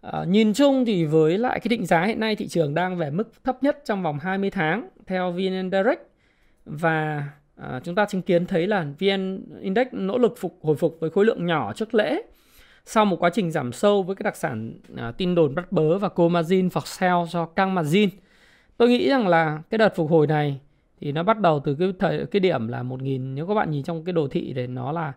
à, 0.00 0.24
nhìn 0.28 0.54
chung 0.54 0.84
thì 0.84 1.04
với 1.04 1.38
lại 1.38 1.60
cái 1.60 1.68
định 1.68 1.86
giá 1.86 2.04
hiện 2.04 2.20
nay 2.20 2.36
thị 2.36 2.48
trường 2.48 2.74
đang 2.74 2.96
về 2.96 3.10
mức 3.10 3.44
thấp 3.44 3.62
nhất 3.62 3.78
trong 3.84 4.02
vòng 4.02 4.18
20 4.18 4.50
tháng 4.50 4.88
theo 5.06 5.32
VN 5.32 5.70
Direct 5.70 6.00
và 6.64 7.28
à, 7.56 7.80
chúng 7.84 7.94
ta 7.94 8.06
chứng 8.06 8.22
kiến 8.22 8.46
thấy 8.46 8.66
là 8.66 8.86
VN 8.98 9.44
Index 9.60 9.86
nỗ 9.92 10.18
lực 10.18 10.34
phục 10.38 10.58
hồi 10.62 10.76
phục 10.76 10.96
với 11.00 11.10
khối 11.10 11.24
lượng 11.24 11.46
nhỏ 11.46 11.72
trước 11.72 11.94
lễ 11.94 12.22
sau 12.84 13.04
một 13.04 13.16
quá 13.20 13.30
trình 13.30 13.50
giảm 13.50 13.72
sâu 13.72 14.02
với 14.02 14.16
cái 14.16 14.24
đặc 14.24 14.36
sản 14.36 14.74
à, 14.96 15.12
tin 15.18 15.34
đồn 15.34 15.54
bắt 15.54 15.72
bớ 15.72 15.98
và 15.98 16.08
cô 16.08 16.28
margin 16.28 16.68
for 16.68 16.84
sale 16.84 17.26
do 17.30 17.46
căng 17.46 17.74
margin. 17.74 18.10
Tôi 18.82 18.88
nghĩ 18.88 19.08
rằng 19.08 19.28
là 19.28 19.62
cái 19.70 19.78
đợt 19.78 19.96
phục 19.96 20.10
hồi 20.10 20.26
này 20.26 20.60
thì 21.00 21.12
nó 21.12 21.22
bắt 21.22 21.40
đầu 21.40 21.60
từ 21.64 21.74
cái 21.74 21.92
thời 21.98 22.26
cái 22.26 22.40
điểm 22.40 22.68
là 22.68 22.82
1000 22.82 23.34
nếu 23.34 23.46
các 23.46 23.54
bạn 23.54 23.70
nhìn 23.70 23.82
trong 23.82 24.04
cái 24.04 24.12
đồ 24.12 24.28
thị 24.28 24.52
thì 24.56 24.66
nó 24.66 24.92
là 24.92 25.12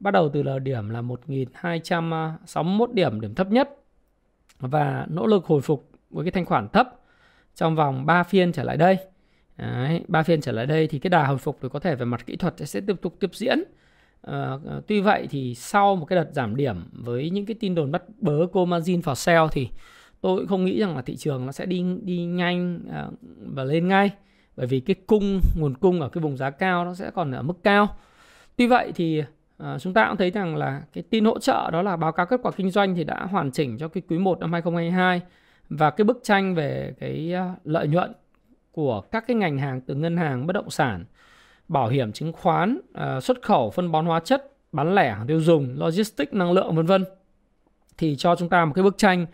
bắt 0.00 0.10
đầu 0.10 0.28
từ 0.28 0.42
là 0.42 0.58
điểm 0.58 0.90
là 0.90 1.00
1261 1.00 2.92
điểm 2.92 3.20
điểm 3.20 3.34
thấp 3.34 3.50
nhất 3.50 3.68
và 4.58 5.06
nỗ 5.10 5.26
lực 5.26 5.44
hồi 5.44 5.60
phục 5.60 5.90
với 6.10 6.24
cái 6.24 6.30
thanh 6.30 6.44
khoản 6.44 6.68
thấp 6.68 6.88
trong 7.54 7.76
vòng 7.76 8.06
3 8.06 8.22
phiên 8.22 8.52
trở 8.52 8.62
lại 8.62 8.76
đây. 8.76 8.98
Đấy, 9.56 10.04
3 10.08 10.22
phiên 10.22 10.40
trở 10.40 10.52
lại 10.52 10.66
đây 10.66 10.86
thì 10.86 10.98
cái 10.98 11.10
đà 11.10 11.26
hồi 11.26 11.38
phục 11.38 11.58
thì 11.62 11.68
có 11.72 11.78
thể 11.78 11.94
về 11.94 12.04
mặt 12.04 12.26
kỹ 12.26 12.36
thuật 12.36 12.54
sẽ 12.58 12.80
tiếp 12.80 12.96
tục 13.02 13.16
tiếp 13.20 13.30
diễn. 13.32 13.62
À, 14.22 14.58
tuy 14.86 15.00
vậy 15.00 15.26
thì 15.30 15.54
sau 15.54 15.96
một 15.96 16.04
cái 16.04 16.16
đợt 16.16 16.28
giảm 16.32 16.56
điểm 16.56 16.76
với 16.92 17.30
những 17.30 17.46
cái 17.46 17.56
tin 17.60 17.74
đồn 17.74 17.90
bắt 17.90 18.02
bớ 18.18 18.46
cô 18.52 18.64
margin 18.64 19.00
for 19.00 19.14
sale 19.14 19.48
thì 19.52 19.68
tôi 20.20 20.38
cũng 20.38 20.46
không 20.46 20.64
nghĩ 20.64 20.80
rằng 20.80 20.96
là 20.96 21.02
thị 21.02 21.16
trường 21.16 21.46
nó 21.46 21.52
sẽ 21.52 21.66
đi 21.66 21.84
đi 22.02 22.24
nhanh 22.24 22.80
à, 22.90 23.06
và 23.46 23.64
lên 23.64 23.88
ngay. 23.88 24.10
Bởi 24.56 24.66
vì 24.66 24.80
cái 24.80 24.96
cung 25.06 25.40
nguồn 25.56 25.74
cung 25.74 26.00
ở 26.00 26.08
cái 26.08 26.22
vùng 26.22 26.36
giá 26.36 26.50
cao 26.50 26.84
nó 26.84 26.94
sẽ 26.94 27.10
còn 27.10 27.32
ở 27.32 27.42
mức 27.42 27.62
cao. 27.62 27.96
Tuy 28.56 28.66
vậy 28.66 28.92
thì 28.94 29.22
à, 29.58 29.78
chúng 29.78 29.94
ta 29.94 30.06
cũng 30.08 30.16
thấy 30.16 30.30
rằng 30.30 30.56
là 30.56 30.82
cái 30.92 31.04
tin 31.10 31.24
hỗ 31.24 31.38
trợ 31.38 31.70
đó 31.70 31.82
là 31.82 31.96
báo 31.96 32.12
cáo 32.12 32.26
kết 32.26 32.40
quả 32.42 32.52
kinh 32.52 32.70
doanh 32.70 32.94
thì 32.94 33.04
đã 33.04 33.24
hoàn 33.24 33.50
chỉnh 33.50 33.78
cho 33.78 33.88
cái 33.88 34.02
quý 34.08 34.18
1 34.18 34.40
năm 34.40 34.52
2022 34.52 35.20
và 35.68 35.90
cái 35.90 36.04
bức 36.04 36.20
tranh 36.22 36.54
về 36.54 36.94
cái 37.00 37.34
à, 37.34 37.54
lợi 37.64 37.88
nhuận 37.88 38.12
của 38.72 39.00
các 39.00 39.24
cái 39.26 39.36
ngành 39.36 39.58
hàng 39.58 39.80
từ 39.80 39.94
ngân 39.94 40.16
hàng 40.16 40.46
bất 40.46 40.52
động 40.52 40.70
sản 40.70 41.04
bảo 41.68 41.88
hiểm 41.88 42.12
chứng 42.12 42.32
khoán 42.32 42.80
à, 42.92 43.20
xuất 43.20 43.42
khẩu 43.42 43.70
phân 43.70 43.92
bón 43.92 44.06
hóa 44.06 44.20
chất 44.20 44.52
bán 44.72 44.94
lẻ 44.94 45.16
tiêu 45.28 45.40
dùng 45.40 45.74
logistics 45.78 46.32
năng 46.32 46.52
lượng 46.52 46.76
vân 46.76 46.86
vân. 46.86 47.04
Thì 47.98 48.16
cho 48.16 48.36
chúng 48.36 48.48
ta 48.48 48.64
một 48.64 48.72
cái 48.74 48.82
bức 48.82 48.98
tranh 48.98 49.26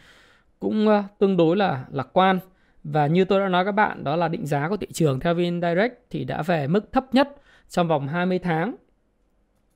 cũng 0.58 0.88
tương 1.18 1.36
đối 1.36 1.56
là 1.56 1.84
lạc 1.90 2.08
quan 2.12 2.38
và 2.84 3.06
như 3.06 3.24
tôi 3.24 3.40
đã 3.40 3.48
nói 3.48 3.64
các 3.64 3.72
bạn 3.72 4.04
đó 4.04 4.16
là 4.16 4.28
định 4.28 4.46
giá 4.46 4.68
của 4.68 4.76
thị 4.76 4.86
trường 4.92 5.20
theo 5.20 5.34
VN 5.34 5.60
Direct 5.60 5.94
thì 6.10 6.24
đã 6.24 6.42
về 6.42 6.66
mức 6.66 6.92
thấp 6.92 7.14
nhất 7.14 7.28
trong 7.68 7.88
vòng 7.88 8.08
20 8.08 8.38
tháng. 8.38 8.76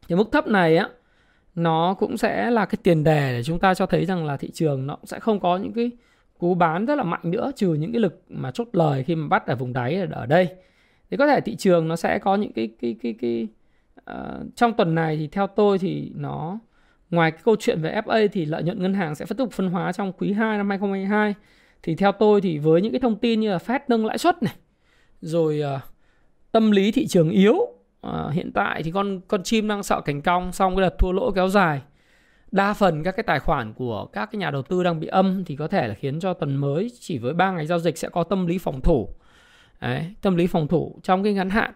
Thì 0.09 0.16
mức 0.16 0.29
thấp 0.33 0.47
này 0.47 0.77
á 0.77 0.88
nó 1.55 1.95
cũng 1.99 2.16
sẽ 2.16 2.51
là 2.51 2.64
cái 2.66 2.79
tiền 2.83 3.05
đề 3.05 3.33
để 3.33 3.43
chúng 3.43 3.59
ta 3.59 3.75
cho 3.75 3.87
thấy 3.87 4.05
rằng 4.05 4.27
là 4.27 4.37
thị 4.37 4.51
trường 4.51 4.87
nó 4.87 4.97
sẽ 5.05 5.21
không 5.21 5.40
có 5.40 5.57
những 5.57 5.73
cái 5.73 5.90
cú 6.38 6.55
bán 6.55 6.87
rất 6.87 6.95
là 6.95 7.05
mạnh 7.05 7.21
nữa 7.23 7.51
trừ 7.57 7.75
những 7.75 7.93
cái 7.93 8.01
lực 8.01 8.23
mà 8.29 8.51
chốt 8.51 8.69
lời 8.73 9.05
khi 9.05 9.14
mà 9.14 9.29
bắt 9.29 9.47
ở 9.47 9.57
vùng 9.57 9.73
đáy 9.73 9.97
ở 10.12 10.27
đây 10.27 10.49
thì 11.11 11.16
có 11.16 11.27
thể 11.27 11.40
thị 11.40 11.57
trường 11.57 11.88
nó 11.88 11.97
sẽ 11.97 12.19
có 12.19 12.35
những 12.35 12.53
cái 12.53 12.69
cái 12.81 12.97
cái 13.03 13.14
cái 13.21 13.49
uh, 14.11 14.57
trong 14.57 14.73
tuần 14.73 14.95
này 14.95 15.16
thì 15.16 15.29
theo 15.29 15.47
tôi 15.47 15.79
thì 15.79 16.12
nó 16.14 16.59
ngoài 17.11 17.31
cái 17.31 17.40
câu 17.44 17.57
chuyện 17.61 17.81
về 17.83 18.01
FA 18.05 18.29
thì 18.33 18.44
lợi 18.44 18.62
nhuận 18.62 18.83
ngân 18.83 18.94
hàng 18.94 19.14
sẽ 19.14 19.27
tiếp 19.29 19.35
tục 19.38 19.53
phân 19.53 19.68
hóa 19.68 19.92
trong 19.92 20.12
quý 20.12 20.33
2 20.33 20.59
năm 20.59 20.68
2022 20.68 21.35
thì 21.83 21.94
theo 21.94 22.12
tôi 22.12 22.40
thì 22.40 22.59
với 22.59 22.83
những 22.83 22.92
cái 22.92 23.01
thông 23.01 23.16
tin 23.16 23.40
như 23.40 23.51
là 23.51 23.59
Fed 23.59 23.81
nâng 23.88 24.07
lãi 24.07 24.18
suất 24.18 24.42
này 24.42 24.55
rồi 25.20 25.62
uh, 25.77 25.81
tâm 26.53 26.70
lý 26.70 26.92
thị 26.92 27.07
trường 27.07 27.31
yếu 27.31 27.55
uh, 28.07 28.33
hiện 28.33 28.53
tại 28.53 28.83
thì 28.83 28.90
con 28.90 29.20
con 29.29 29.42
chim 29.42 29.68
đang 29.68 29.83
sợ 29.83 30.01
cảnh 30.01 30.23
cong 30.23 30.53
xong 30.53 30.77
cái 30.77 30.83
đợt 30.83 30.99
thua 30.99 31.12
lỗ 31.12 31.31
kéo 31.31 31.49
dài. 31.49 31.81
Đa 32.53 32.75
phần 32.75 33.03
các 33.03 33.16
cái 33.16 33.23
tài 33.23 33.40
khoản 33.40 33.75
của 33.75 34.07
các 34.12 34.29
cái 34.33 34.38
nhà 34.38 34.51
đầu 34.51 34.62
tư 34.62 34.83
đang 34.83 35.01
bị 35.01 35.07
âm 35.07 35.44
thì 35.44 35.57
có 35.57 35.68
thể 35.68 35.88
là 35.88 35.94
khiến 35.94 36.20
cho 36.20 36.35
tuần 36.35 36.57
mới 36.57 36.90
chỉ 37.01 37.18
với 37.18 37.35
3 37.35 37.51
ngày 37.53 37.66
giao 37.66 37.79
dịch 37.79 37.99
sẽ 37.99 38.09
có 38.09 38.25
tâm 38.25 38.46
lý 38.46 38.59
phòng 38.59 38.81
thủ. 38.81 39.09
Đấy, 39.81 40.14
tâm 40.23 40.37
lý 40.37 40.46
phòng 40.46 40.68
thủ 40.68 41.01
trong 41.03 41.23
cái 41.23 41.33
ngắn 41.33 41.51
hạn. 41.51 41.73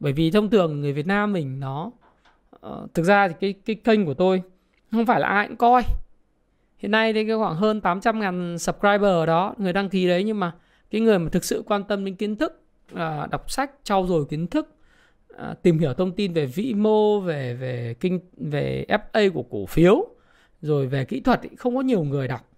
Bởi 0.00 0.12
vì 0.12 0.30
thông 0.30 0.50
thường 0.50 0.80
người 0.80 0.92
Việt 0.92 1.06
Nam 1.06 1.32
mình 1.32 1.60
nó 1.60 1.90
uh, 2.66 2.94
thực 2.94 3.02
ra 3.02 3.28
thì 3.28 3.34
cái 3.40 3.52
cái 3.64 3.76
kênh 3.76 4.06
của 4.06 4.14
tôi 4.14 4.42
không 4.92 5.06
phải 5.06 5.20
là 5.20 5.26
ai 5.26 5.48
cũng 5.48 5.56
coi. 5.56 5.82
Hiện 6.78 6.90
nay 6.90 7.12
thì 7.12 7.26
cái 7.26 7.36
khoảng 7.36 7.56
hơn 7.56 7.80
800 7.80 8.20
ngàn 8.20 8.58
subscriber 8.58 9.26
đó 9.26 9.54
người 9.58 9.72
đăng 9.72 9.88
ký 9.88 10.08
đấy 10.08 10.24
nhưng 10.24 10.40
mà 10.40 10.52
cái 10.90 11.00
người 11.00 11.18
mà 11.18 11.28
thực 11.32 11.44
sự 11.44 11.62
quan 11.66 11.84
tâm 11.84 12.04
đến 12.04 12.14
kiến 12.14 12.36
thức 12.36 12.62
à, 12.94 13.26
đọc 13.30 13.50
sách 13.50 13.70
trau 13.84 14.06
dồi 14.06 14.24
kiến 14.30 14.46
thức 14.46 14.78
À, 15.38 15.54
tìm 15.62 15.78
hiểu 15.78 15.94
thông 15.94 16.12
tin 16.12 16.32
về 16.32 16.46
vĩ 16.46 16.74
mô 16.74 17.20
về 17.20 17.54
về 17.54 17.94
kinh 18.00 18.20
về 18.36 18.86
FA 18.88 19.32
của 19.32 19.42
cổ 19.42 19.66
phiếu 19.66 20.06
rồi 20.62 20.86
về 20.86 21.04
kỹ 21.04 21.20
thuật 21.20 21.40
thì 21.42 21.48
không 21.56 21.76
có 21.76 21.80
nhiều 21.80 22.04
người 22.04 22.28
đọc. 22.28 22.50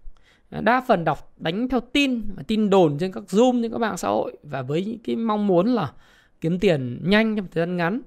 À, 0.49 0.61
đa 0.61 0.81
phần 0.87 1.03
đọc 1.03 1.33
đánh 1.37 1.67
theo 1.67 1.79
tin 1.79 2.21
tin 2.47 2.69
đồn 2.69 2.97
trên 2.99 3.11
các 3.11 3.23
zoom 3.27 3.61
trên 3.61 3.71
các 3.71 3.81
mạng 3.81 3.97
xã 3.97 4.07
hội 4.07 4.37
và 4.43 4.61
với 4.61 4.85
những 4.85 4.99
cái 5.03 5.15
mong 5.15 5.47
muốn 5.47 5.67
là 5.67 5.91
kiếm 6.41 6.59
tiền 6.59 6.99
nhanh 7.03 7.35
trong 7.35 7.45
thời 7.51 7.61
gian 7.61 7.77
ngắn 7.77 8.01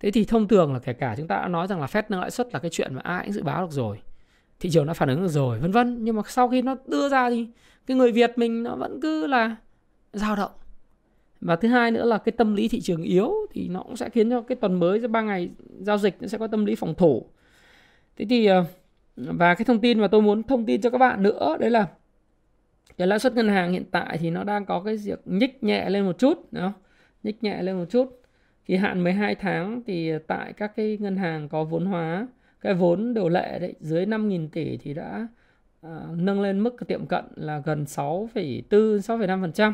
thế 0.00 0.10
thì 0.10 0.24
thông 0.24 0.48
thường 0.48 0.72
là 0.72 0.78
kể 0.78 0.92
cả 0.92 1.14
chúng 1.16 1.28
ta 1.28 1.36
đã 1.36 1.48
nói 1.48 1.66
rằng 1.66 1.80
là 1.80 1.86
Fed 1.86 2.02
nâng 2.08 2.20
lãi 2.20 2.30
suất 2.30 2.48
là 2.52 2.58
cái 2.58 2.70
chuyện 2.70 2.94
mà 2.94 3.00
ai 3.04 3.24
cũng 3.24 3.32
dự 3.32 3.42
báo 3.42 3.62
được 3.62 3.72
rồi. 3.72 4.00
Thị 4.60 4.70
trường 4.70 4.86
đã 4.86 4.94
phản 4.94 5.08
ứng 5.08 5.22
được 5.22 5.28
rồi, 5.28 5.58
vân 5.58 5.72
vân. 5.72 6.04
Nhưng 6.04 6.16
mà 6.16 6.22
sau 6.26 6.48
khi 6.48 6.62
nó 6.62 6.76
đưa 6.86 7.08
ra 7.08 7.30
thì 7.30 7.48
cái 7.86 7.96
người 7.96 8.12
Việt 8.12 8.32
mình 8.36 8.62
nó 8.62 8.76
vẫn 8.76 9.00
cứ 9.02 9.26
là 9.26 9.56
dao 10.12 10.36
động. 10.36 10.50
Và 11.40 11.56
thứ 11.56 11.68
hai 11.68 11.90
nữa 11.90 12.04
là 12.04 12.18
cái 12.18 12.32
tâm 12.32 12.54
lý 12.54 12.68
thị 12.68 12.80
trường 12.80 13.02
yếu 13.02 13.34
thì 13.50 13.68
nó 13.68 13.82
cũng 13.82 13.96
sẽ 13.96 14.08
khiến 14.10 14.30
cho 14.30 14.40
cái 14.40 14.56
tuần 14.56 14.80
mới 14.80 15.08
ba 15.08 15.20
ngày 15.20 15.50
giao 15.80 15.98
dịch 15.98 16.16
nó 16.20 16.28
sẽ 16.28 16.38
có 16.38 16.46
tâm 16.46 16.64
lý 16.64 16.74
phòng 16.74 16.94
thủ. 16.94 17.26
Thế 18.16 18.26
thì 18.30 18.46
ờ, 18.46 18.64
và 19.16 19.54
cái 19.54 19.64
thông 19.64 19.80
tin 19.80 20.00
mà 20.00 20.08
tôi 20.08 20.22
muốn 20.22 20.42
thông 20.42 20.66
tin 20.66 20.80
cho 20.80 20.90
các 20.90 20.98
bạn 20.98 21.22
nữa, 21.22 21.56
đấy 21.60 21.70
là 21.70 21.86
cái 22.96 23.06
lãi 23.06 23.18
suất 23.18 23.34
ngân 23.34 23.48
hàng 23.48 23.72
hiện 23.72 23.84
tại 23.90 24.18
thì 24.18 24.30
nó 24.30 24.44
đang 24.44 24.66
có 24.66 24.80
cái 24.80 24.96
việc 24.96 25.20
nhích 25.24 25.64
nhẹ 25.64 25.90
lên 25.90 26.06
một 26.06 26.18
chút 26.18 26.52
đúng 26.52 26.62
không? 26.62 26.72
nhích 27.22 27.42
nhẹ 27.42 27.62
lên 27.62 27.78
một 27.78 27.84
chút 27.90 28.17
kỳ 28.68 28.76
hạn 28.76 29.04
12 29.04 29.34
tháng 29.34 29.82
thì 29.86 30.12
tại 30.26 30.52
các 30.52 30.72
cái 30.76 30.98
ngân 31.00 31.16
hàng 31.16 31.48
có 31.48 31.64
vốn 31.64 31.86
hóa 31.86 32.28
cái 32.60 32.74
vốn 32.74 33.14
điều 33.14 33.28
lệ 33.28 33.58
đấy 33.58 33.74
dưới 33.80 34.06
5.000 34.06 34.48
tỷ 34.48 34.76
thì 34.76 34.94
đã 34.94 35.28
uh, 35.86 35.92
nâng 36.16 36.40
lên 36.40 36.60
mức 36.60 36.76
tiệm 36.88 37.06
cận 37.06 37.24
là 37.36 37.62
gần 37.64 37.84
6,4 37.84 38.98
6,5%. 38.98 39.72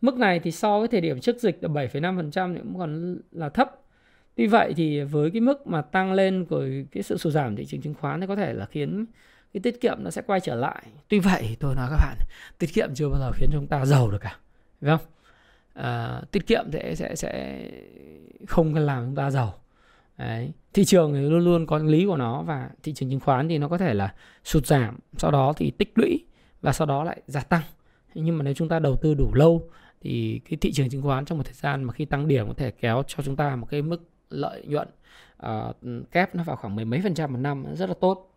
Mức 0.00 0.16
này 0.16 0.40
thì 0.40 0.50
so 0.50 0.78
với 0.78 0.88
thời 0.88 1.00
điểm 1.00 1.20
trước 1.20 1.40
dịch 1.40 1.58
là 1.60 1.68
7,5% 1.68 2.54
thì 2.54 2.60
cũng 2.60 2.78
còn 2.78 3.18
là 3.32 3.48
thấp. 3.48 3.70
Tuy 4.34 4.46
vậy 4.46 4.72
thì 4.76 5.02
với 5.02 5.30
cái 5.30 5.40
mức 5.40 5.66
mà 5.66 5.82
tăng 5.82 6.12
lên 6.12 6.44
của 6.44 6.64
cái 6.92 7.02
sự 7.02 7.16
sụt 7.16 7.32
giảm 7.32 7.56
thị 7.56 7.64
trường 7.64 7.80
chứng 7.80 7.94
khoán 7.94 8.20
thì 8.20 8.26
có 8.26 8.36
thể 8.36 8.52
là 8.52 8.66
khiến 8.66 9.06
cái 9.54 9.60
tiết 9.60 9.80
kiệm 9.80 9.98
nó 10.00 10.10
sẽ 10.10 10.22
quay 10.22 10.40
trở 10.40 10.54
lại. 10.54 10.82
Tuy 11.08 11.18
vậy 11.18 11.56
tôi 11.60 11.74
nói 11.74 11.88
các 11.90 11.96
bạn, 11.96 12.16
tiết 12.58 12.74
kiệm 12.74 12.94
chưa 12.94 13.08
bao 13.08 13.18
giờ 13.18 13.30
khiến 13.34 13.48
chúng 13.52 13.66
ta 13.66 13.86
giàu 13.86 14.10
được 14.10 14.20
cả. 14.20 14.36
đúng 14.80 14.98
không? 14.98 15.15
Uh, 15.78 16.32
tiết 16.32 16.46
kiệm 16.46 16.64
sẽ 16.72 16.94
sẽ 16.94 17.16
sẽ 17.16 17.60
không 18.46 18.74
làm 18.74 19.04
chúng 19.06 19.14
ta 19.14 19.30
giàu. 19.30 19.54
Đấy. 20.18 20.52
Thị 20.72 20.84
trường 20.84 21.14
thì 21.14 21.20
luôn 21.20 21.44
luôn 21.44 21.66
có 21.66 21.78
lý 21.78 22.06
của 22.06 22.16
nó 22.16 22.42
và 22.42 22.70
thị 22.82 22.94
trường 22.94 23.10
chứng 23.10 23.20
khoán 23.20 23.48
thì 23.48 23.58
nó 23.58 23.68
có 23.68 23.78
thể 23.78 23.94
là 23.94 24.14
sụt 24.44 24.66
giảm, 24.66 24.98
sau 25.16 25.30
đó 25.30 25.52
thì 25.56 25.70
tích 25.70 25.92
lũy 25.94 26.24
và 26.60 26.72
sau 26.72 26.86
đó 26.86 27.04
lại 27.04 27.20
gia 27.26 27.40
tăng. 27.40 27.62
Nhưng 28.14 28.38
mà 28.38 28.42
nếu 28.42 28.54
chúng 28.54 28.68
ta 28.68 28.78
đầu 28.78 28.96
tư 28.96 29.14
đủ 29.14 29.34
lâu 29.34 29.70
thì 30.00 30.40
cái 30.50 30.56
thị 30.60 30.72
trường 30.72 30.88
chứng 30.88 31.02
khoán 31.02 31.24
trong 31.24 31.38
một 31.38 31.44
thời 31.44 31.54
gian 31.54 31.84
mà 31.84 31.92
khi 31.92 32.04
tăng 32.04 32.28
điểm 32.28 32.48
có 32.48 32.54
thể 32.54 32.70
kéo 32.70 33.02
cho 33.06 33.22
chúng 33.22 33.36
ta 33.36 33.56
một 33.56 33.66
cái 33.70 33.82
mức 33.82 34.02
lợi 34.30 34.64
nhuận 34.66 34.88
uh, 35.46 35.76
kép 36.12 36.34
nó 36.34 36.42
vào 36.42 36.56
khoảng 36.56 36.76
mười 36.76 36.84
mấy 36.84 37.00
phần 37.02 37.14
trăm 37.14 37.32
một 37.32 37.38
năm 37.38 37.64
rất 37.74 37.88
là 37.88 37.94
tốt. 38.00 38.32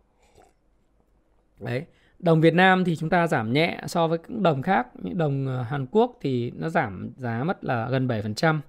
Đấy. 1.60 1.84
Đồng 2.20 2.40
Việt 2.40 2.54
Nam 2.54 2.84
thì 2.84 2.96
chúng 2.96 3.10
ta 3.10 3.26
giảm 3.26 3.52
nhẹ 3.52 3.80
so 3.86 4.08
với 4.08 4.18
các 4.18 4.30
đồng 4.30 4.62
khác, 4.62 4.86
những 5.02 5.18
đồng 5.18 5.46
ờ, 5.46 5.62
Hàn 5.62 5.86
Quốc 5.90 6.18
thì 6.20 6.50
nó 6.50 6.68
giảm 6.68 7.10
giá 7.16 7.44
mất 7.44 7.64
là 7.64 7.88
gần 7.90 8.08
7%. 8.08 8.60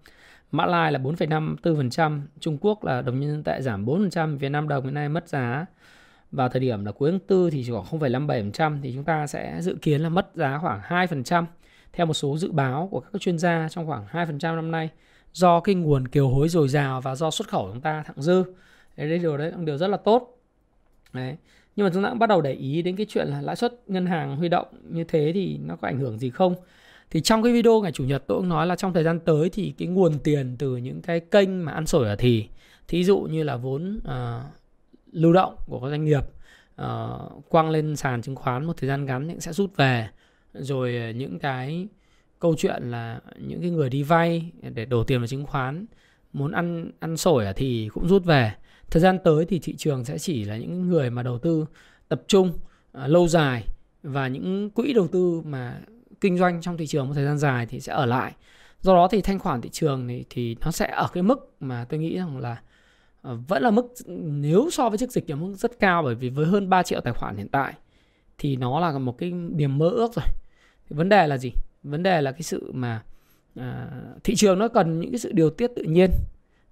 Mã 0.52 0.66
Lai 0.66 0.92
là 0.92 1.00
4,54%, 1.00 2.22
Trung 2.40 2.58
Quốc 2.62 2.84
là 2.84 3.02
đồng 3.02 3.20
nhân 3.20 3.32
dân 3.32 3.44
tệ 3.44 3.62
giảm 3.62 3.86
4%, 3.86 4.38
Việt 4.38 4.50
Nam 4.50 4.68
đồng 4.68 4.84
hiện 4.86 4.94
nay 4.94 5.10
mất 5.10 5.28
giá 5.28 5.66
vào 6.32 6.50
thời 6.50 6.60
điểm 6.60 6.86
là 6.86 6.92
cuối 6.92 7.12
tháng 7.12 7.20
4 7.30 7.50
thì 7.52 7.64
chỉ 7.66 7.72
khoảng 7.72 8.14
0,57% 8.14 8.80
thì 8.82 8.94
chúng 8.96 9.04
ta 9.04 9.28
sẽ 9.28 9.58
dự 9.62 9.78
kiến 9.82 10.02
là 10.02 10.10
mất 10.10 10.32
giá 10.36 10.58
khoảng 10.62 10.82
2% 10.82 11.46
theo 11.94 12.06
một 12.06 12.14
số 12.14 12.38
dự 12.38 12.52
báo 12.52 12.88
của 12.92 13.00
các 13.00 13.22
chuyên 13.22 13.38
gia 13.38 13.68
trong 13.70 13.88
khoảng 13.88 14.06
2% 14.12 14.56
năm 14.56 14.72
nay 14.72 14.90
do 15.34 15.60
cái 15.60 15.76
nguồn 15.76 16.08
kiều 16.08 16.30
hối 16.30 16.50
dồi 16.50 16.70
dào 16.70 17.02
và 17.02 17.16
do 17.16 17.32
xuất 17.32 17.48
khẩu 17.48 17.70
chúng 17.74 17.82
ta 17.82 18.04
thặng 18.04 18.22
dư. 18.22 18.44
Đấy, 18.98 19.10
đấy 19.10 19.20
điều 19.20 19.38
đấy 19.38 19.52
là 19.52 19.58
điều 19.58 19.78
rất 19.78 19.88
là 19.88 19.98
tốt. 19.98 20.41
Đấy. 21.14 21.36
Nhưng 21.76 21.86
mà 21.86 21.92
chúng 21.94 22.04
ta 22.04 22.10
cũng 22.10 22.20
bắt 22.20 22.30
đầu 22.30 22.42
để 22.42 22.54
ý 22.54 22.82
đến 22.82 22.96
cái 22.96 23.06
chuyện 23.10 23.28
là 23.28 23.42
lãi 23.42 23.56
suất 23.56 23.74
ngân 23.88 24.06
hàng 24.06 24.38
huy 24.38 24.50
động 24.50 24.68
như 24.90 25.04
thế 25.04 25.32
thì 25.34 25.58
nó 25.66 25.76
có 25.76 25.88
ảnh 25.88 26.00
hưởng 26.00 26.20
gì 26.20 26.30
không? 26.30 26.56
thì 27.12 27.22
trong 27.22 27.44
cái 27.44 27.54
video 27.54 27.82
ngày 27.82 27.92
chủ 27.92 28.04
nhật 28.04 28.24
tôi 28.28 28.38
cũng 28.38 28.50
nói 28.50 28.68
là 28.68 28.76
trong 28.76 28.94
thời 28.94 29.04
gian 29.04 29.20
tới 29.20 29.50
thì 29.50 29.74
cái 29.78 29.88
nguồn 29.88 30.20
tiền 30.20 30.56
từ 30.60 30.78
những 30.78 31.02
cái 31.02 31.20
kênh 31.20 31.66
mà 31.66 31.72
ăn 31.72 31.86
sổi 31.86 32.08
ở 32.08 32.16
thì 32.16 32.48
thí 32.88 33.04
dụ 33.04 33.20
như 33.20 33.44
là 33.44 33.58
vốn 33.58 34.00
uh, 34.08 34.44
lưu 35.12 35.34
động 35.34 35.56
của 35.68 35.80
các 35.80 35.90
doanh 35.90 36.06
nghiệp 36.06 36.24
uh, 36.82 37.50
quăng 37.50 37.70
lên 37.70 37.96
sàn 37.96 38.22
chứng 38.22 38.36
khoán 38.36 38.66
một 38.66 38.78
thời 38.78 38.88
gian 38.88 39.06
ngắn 39.06 39.28
thì 39.28 39.36
sẽ 39.40 39.54
rút 39.54 39.76
về 39.76 40.10
rồi 40.54 40.98
ờ, 40.98 41.10
những 41.10 41.40
cái 41.40 41.88
câu 42.40 42.56
chuyện 42.58 42.92
là 42.92 43.20
những 43.40 43.62
cái 43.62 43.70
người 43.70 43.90
đi 43.90 44.04
vay 44.04 44.52
để 44.62 44.86
đổ 44.86 45.04
tiền 45.04 45.20
vào 45.20 45.28
chứng 45.28 45.46
khoán 45.46 45.86
muốn 46.34 46.52
ăn 46.52 46.92
ăn 47.00 47.18
sổi 47.18 47.46
thì 47.56 47.90
cũng 47.94 48.08
rút 48.08 48.26
về 48.26 48.54
thời 48.92 49.02
gian 49.02 49.18
tới 49.24 49.46
thì 49.46 49.60
thị 49.60 49.76
trường 49.78 50.06
sẽ 50.06 50.18
chỉ 50.18 50.46
là 50.46 50.58
những 50.58 50.90
người 50.90 51.10
mà 51.10 51.24
đầu 51.24 51.38
tư 51.38 51.66
tập 52.08 52.22
trung 52.28 52.48
uh, 52.48 53.10
lâu 53.10 53.28
dài 53.28 53.64
và 54.04 54.28
những 54.28 54.70
quỹ 54.70 54.94
đầu 54.94 55.08
tư 55.08 55.42
mà 55.46 55.82
kinh 56.22 56.38
doanh 56.38 56.62
trong 56.62 56.78
thị 56.78 56.88
trường 56.88 57.08
một 57.08 57.14
thời 57.14 57.26
gian 57.26 57.38
dài 57.38 57.66
thì 57.66 57.80
sẽ 57.80 57.94
ở 57.94 58.06
lại. 58.06 58.34
Do 58.82 58.94
đó 58.94 59.08
thì 59.12 59.22
thanh 59.22 59.40
khoản 59.40 59.62
thị 59.62 59.70
trường 59.70 60.08
thì, 60.08 60.26
thì 60.30 60.56
nó 60.66 60.72
sẽ 60.72 60.92
ở 60.92 61.08
cái 61.14 61.24
mức 61.24 61.56
mà 61.60 61.86
tôi 61.90 62.00
nghĩ 62.00 62.18
rằng 62.18 62.38
là 62.38 62.62
uh, 63.32 63.40
vẫn 63.48 63.64
là 63.64 63.72
mức 63.72 63.94
nếu 64.18 64.70
so 64.72 64.90
với 64.90 64.98
trước 64.98 65.12
dịch 65.12 65.24
thì 65.28 65.34
mức 65.34 65.54
rất 65.58 65.80
cao 65.80 66.04
bởi 66.04 66.16
vì 66.16 66.30
với 66.30 66.46
hơn 66.46 66.70
3 66.70 66.84
triệu 66.84 67.02
tài 67.02 67.14
khoản 67.14 67.38
hiện 67.38 67.48
tại 67.48 67.74
thì 68.38 68.56
nó 68.56 68.80
là 68.80 68.98
một 68.98 69.18
cái 69.18 69.34
điểm 69.50 69.78
mơ 69.78 69.90
ước 69.90 70.14
rồi. 70.14 70.26
Thì 70.90 70.96
vấn 70.96 71.10
đề 71.10 71.28
là 71.28 71.38
gì? 71.38 71.52
Vấn 71.84 72.04
đề 72.04 72.22
là 72.22 72.32
cái 72.32 72.42
sự 72.42 72.72
mà 72.74 73.04
uh, 73.60 73.64
thị 74.24 74.36
trường 74.36 74.60
nó 74.60 74.68
cần 74.68 75.00
những 75.00 75.12
cái 75.12 75.20
sự 75.20 75.32
điều 75.32 75.50
tiết 75.50 75.72
tự 75.76 75.84
nhiên 75.84 76.10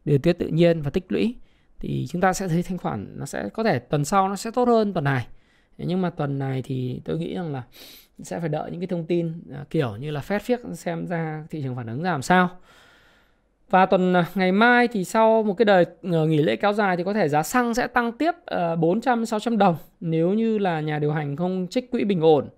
điều 0.06 0.18
tiết 0.18 0.34
tự 0.34 0.48
nhiên 0.48 0.82
và 0.82 0.90
tích 0.90 1.06
lũy 1.10 1.36
thì 1.80 2.06
chúng 2.10 2.22
ta 2.22 2.34
sẽ 2.34 2.48
thấy 2.48 2.64
thanh 2.64 2.78
khoản 2.78 3.20
nó 3.20 3.26
sẽ, 3.26 3.50
có 3.54 3.64
thể 3.64 3.80
tuần 3.80 4.06
sau 4.06 4.30
nó 4.30 4.36
sẽ 4.36 4.52
tốt 4.52 4.68
hơn 4.68 4.94
tuần 4.94 5.04
này 5.04 5.28
nhưng 5.78 6.02
mà 6.02 6.10
tuần 6.10 6.40
này 6.40 6.62
thì 6.62 7.02
tôi 7.06 7.18
nghĩ 7.18 7.36
rằng 7.36 7.54
là 7.54 7.64
sẽ 8.24 8.40
phải 8.40 8.50
đợi 8.50 8.72
những 8.72 8.80
cái 8.80 8.88
thông 8.88 9.06
tin 9.06 9.34
à, 9.54 9.66
kiểu 9.70 9.96
như 9.96 10.12
là 10.12 10.22
phép 10.22 10.42
viết 10.46 10.60
xem 10.74 11.08
ra 11.08 11.44
thị 11.50 11.62
trường 11.64 11.76
phản 11.76 11.88
ứng 11.88 12.04
ra 12.04 12.12
làm 12.12 12.22
sao. 12.22 12.50
Và 13.70 13.86
tuần 13.86 14.14
à, 14.14 14.26
ngày 14.36 14.52
mai 14.52 14.88
thì 14.88 15.04
sau 15.04 15.44
một 15.44 15.54
cái 15.54 15.66
đời 15.66 15.86
nghỉ 16.02 16.38
lễ 16.38 16.56
kéo 16.56 16.74
dài 16.74 16.98
thì 16.98 17.04
có 17.04 17.14
thể 17.14 17.30
giá 17.30 17.44
xăng 17.44 17.74
sẽ 17.74 17.88
tăng 17.88 18.12
tiếp 18.12 18.32
ờ, 18.46 18.76
400-600 18.76 19.58
đồng 19.58 19.76
nếu 20.00 20.34
như 20.34 20.58
là 20.58 20.82
nhà 20.82 21.00
điều 21.00 21.12
hành 21.12 21.36
không 21.36 21.68
trích 21.70 21.92
quỹ 21.92 22.04
bình 22.04 22.22
ổn. 22.22 22.50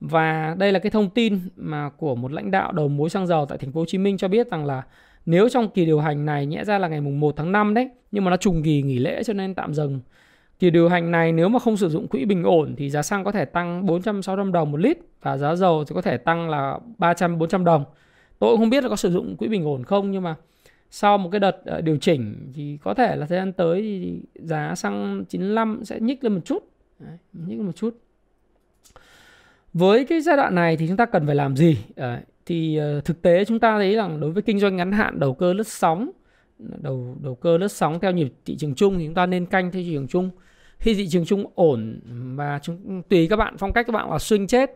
Và 0.00 0.54
đây 0.58 0.72
là 0.72 0.78
cái 0.78 0.90
thông 0.90 1.10
tin 1.10 1.38
mà 1.56 1.90
của 1.96 2.14
một 2.14 2.32
lãnh 2.32 2.50
đạo 2.50 2.72
đầu 2.72 2.88
mối 2.88 3.10
xăng 3.10 3.26
dầu 3.26 3.46
tại 3.46 3.58
thành 3.58 3.72
phố 3.72 3.80
Hồ 3.80 3.86
Chí 3.88 3.98
Minh 3.98 4.16
cho 4.16 4.28
biết 4.28 4.50
rằng 4.50 4.66
là 4.66 4.82
nếu 5.26 5.48
trong 5.48 5.68
kỳ 5.68 5.84
điều 5.84 6.00
hành 6.00 6.26
này 6.26 6.46
nhẽ 6.46 6.64
ra 6.64 6.78
là 6.78 6.88
ngày 6.88 7.00
mùng 7.00 7.20
1 7.20 7.36
tháng 7.36 7.52
5 7.52 7.74
đấy, 7.74 7.88
nhưng 8.10 8.24
mà 8.24 8.30
nó 8.30 8.36
trùng 8.36 8.62
kỳ 8.62 8.82
nghỉ 8.82 8.98
lễ 8.98 9.22
cho 9.22 9.32
nên 9.32 9.54
tạm 9.54 9.74
dừng 9.74 10.00
Kỳ 10.58 10.70
điều 10.70 10.88
hành 10.88 11.10
này 11.10 11.32
nếu 11.32 11.48
mà 11.48 11.58
không 11.58 11.76
sử 11.76 11.88
dụng 11.88 12.08
quỹ 12.08 12.24
bình 12.24 12.42
ổn 12.42 12.74
thì 12.76 12.90
giá 12.90 13.02
xăng 13.02 13.24
có 13.24 13.32
thể 13.32 13.44
tăng 13.44 13.86
400 13.86 14.22
600 14.22 14.52
đồng 14.52 14.72
một 14.72 14.80
lít 14.80 14.98
và 15.22 15.36
giá 15.36 15.54
dầu 15.54 15.84
thì 15.84 15.94
có 15.94 16.02
thể 16.02 16.16
tăng 16.16 16.50
là 16.50 16.78
300 16.98 17.38
400 17.38 17.64
đồng. 17.64 17.84
Tôi 18.38 18.52
cũng 18.52 18.60
không 18.60 18.70
biết 18.70 18.82
là 18.84 18.88
có 18.90 18.96
sử 18.96 19.10
dụng 19.10 19.36
quỹ 19.36 19.48
bình 19.48 19.64
ổn 19.64 19.84
không 19.84 20.10
nhưng 20.10 20.22
mà 20.22 20.34
sau 20.90 21.18
một 21.18 21.28
cái 21.32 21.40
đợt 21.40 21.56
ờ, 21.64 21.80
điều 21.80 21.96
chỉnh 21.96 22.52
thì 22.54 22.78
có 22.82 22.94
thể 22.94 23.16
là 23.16 23.26
thời 23.26 23.38
gian 23.38 23.52
tới 23.52 23.82
thì 23.82 24.20
giá 24.34 24.74
xăng 24.74 25.24
95 25.28 25.80
sẽ 25.84 26.00
nhích 26.00 26.24
lên 26.24 26.32
một 26.34 26.40
chút. 26.44 26.70
Đấy, 26.98 27.18
nhích 27.32 27.58
lên 27.58 27.66
một 27.66 27.76
chút. 27.76 27.98
Với 29.72 30.04
cái 30.04 30.20
giai 30.20 30.36
đoạn 30.36 30.54
này 30.54 30.76
thì 30.76 30.88
chúng 30.88 30.96
ta 30.96 31.06
cần 31.06 31.26
phải 31.26 31.34
làm 31.34 31.56
gì? 31.56 31.78
Đấy, 31.96 32.20
thì 32.46 32.76
ờ, 32.76 33.00
thực 33.00 33.22
tế 33.22 33.44
chúng 33.44 33.60
ta 33.60 33.78
thấy 33.78 33.94
rằng 33.94 34.20
đối 34.20 34.30
với 34.30 34.42
kinh 34.42 34.58
doanh 34.58 34.76
ngắn 34.76 34.92
hạn 34.92 35.20
đầu 35.20 35.34
cơ 35.34 35.52
lướt 35.52 35.66
sóng 35.66 36.10
đầu 36.58 37.16
đầu 37.22 37.34
cơ 37.34 37.58
lướt 37.58 37.72
sóng 37.72 38.00
theo 38.00 38.12
nhịp 38.12 38.32
thị 38.44 38.56
trường 38.56 38.74
chung 38.74 38.98
thì 38.98 39.04
chúng 39.06 39.14
ta 39.14 39.26
nên 39.26 39.46
canh 39.46 39.70
theo 39.70 39.82
thị 39.82 39.90
trường 39.92 40.08
chung. 40.08 40.30
Khi 40.78 40.94
thị 40.94 41.08
trường 41.08 41.24
chung 41.24 41.44
ổn 41.54 42.00
và 42.36 42.58
chúng 42.62 43.02
tùy 43.02 43.26
các 43.30 43.36
bạn 43.36 43.56
phong 43.58 43.72
cách 43.72 43.86
các 43.86 43.92
bạn 43.92 44.10
là 44.10 44.16
swing 44.16 44.46
chết 44.46 44.70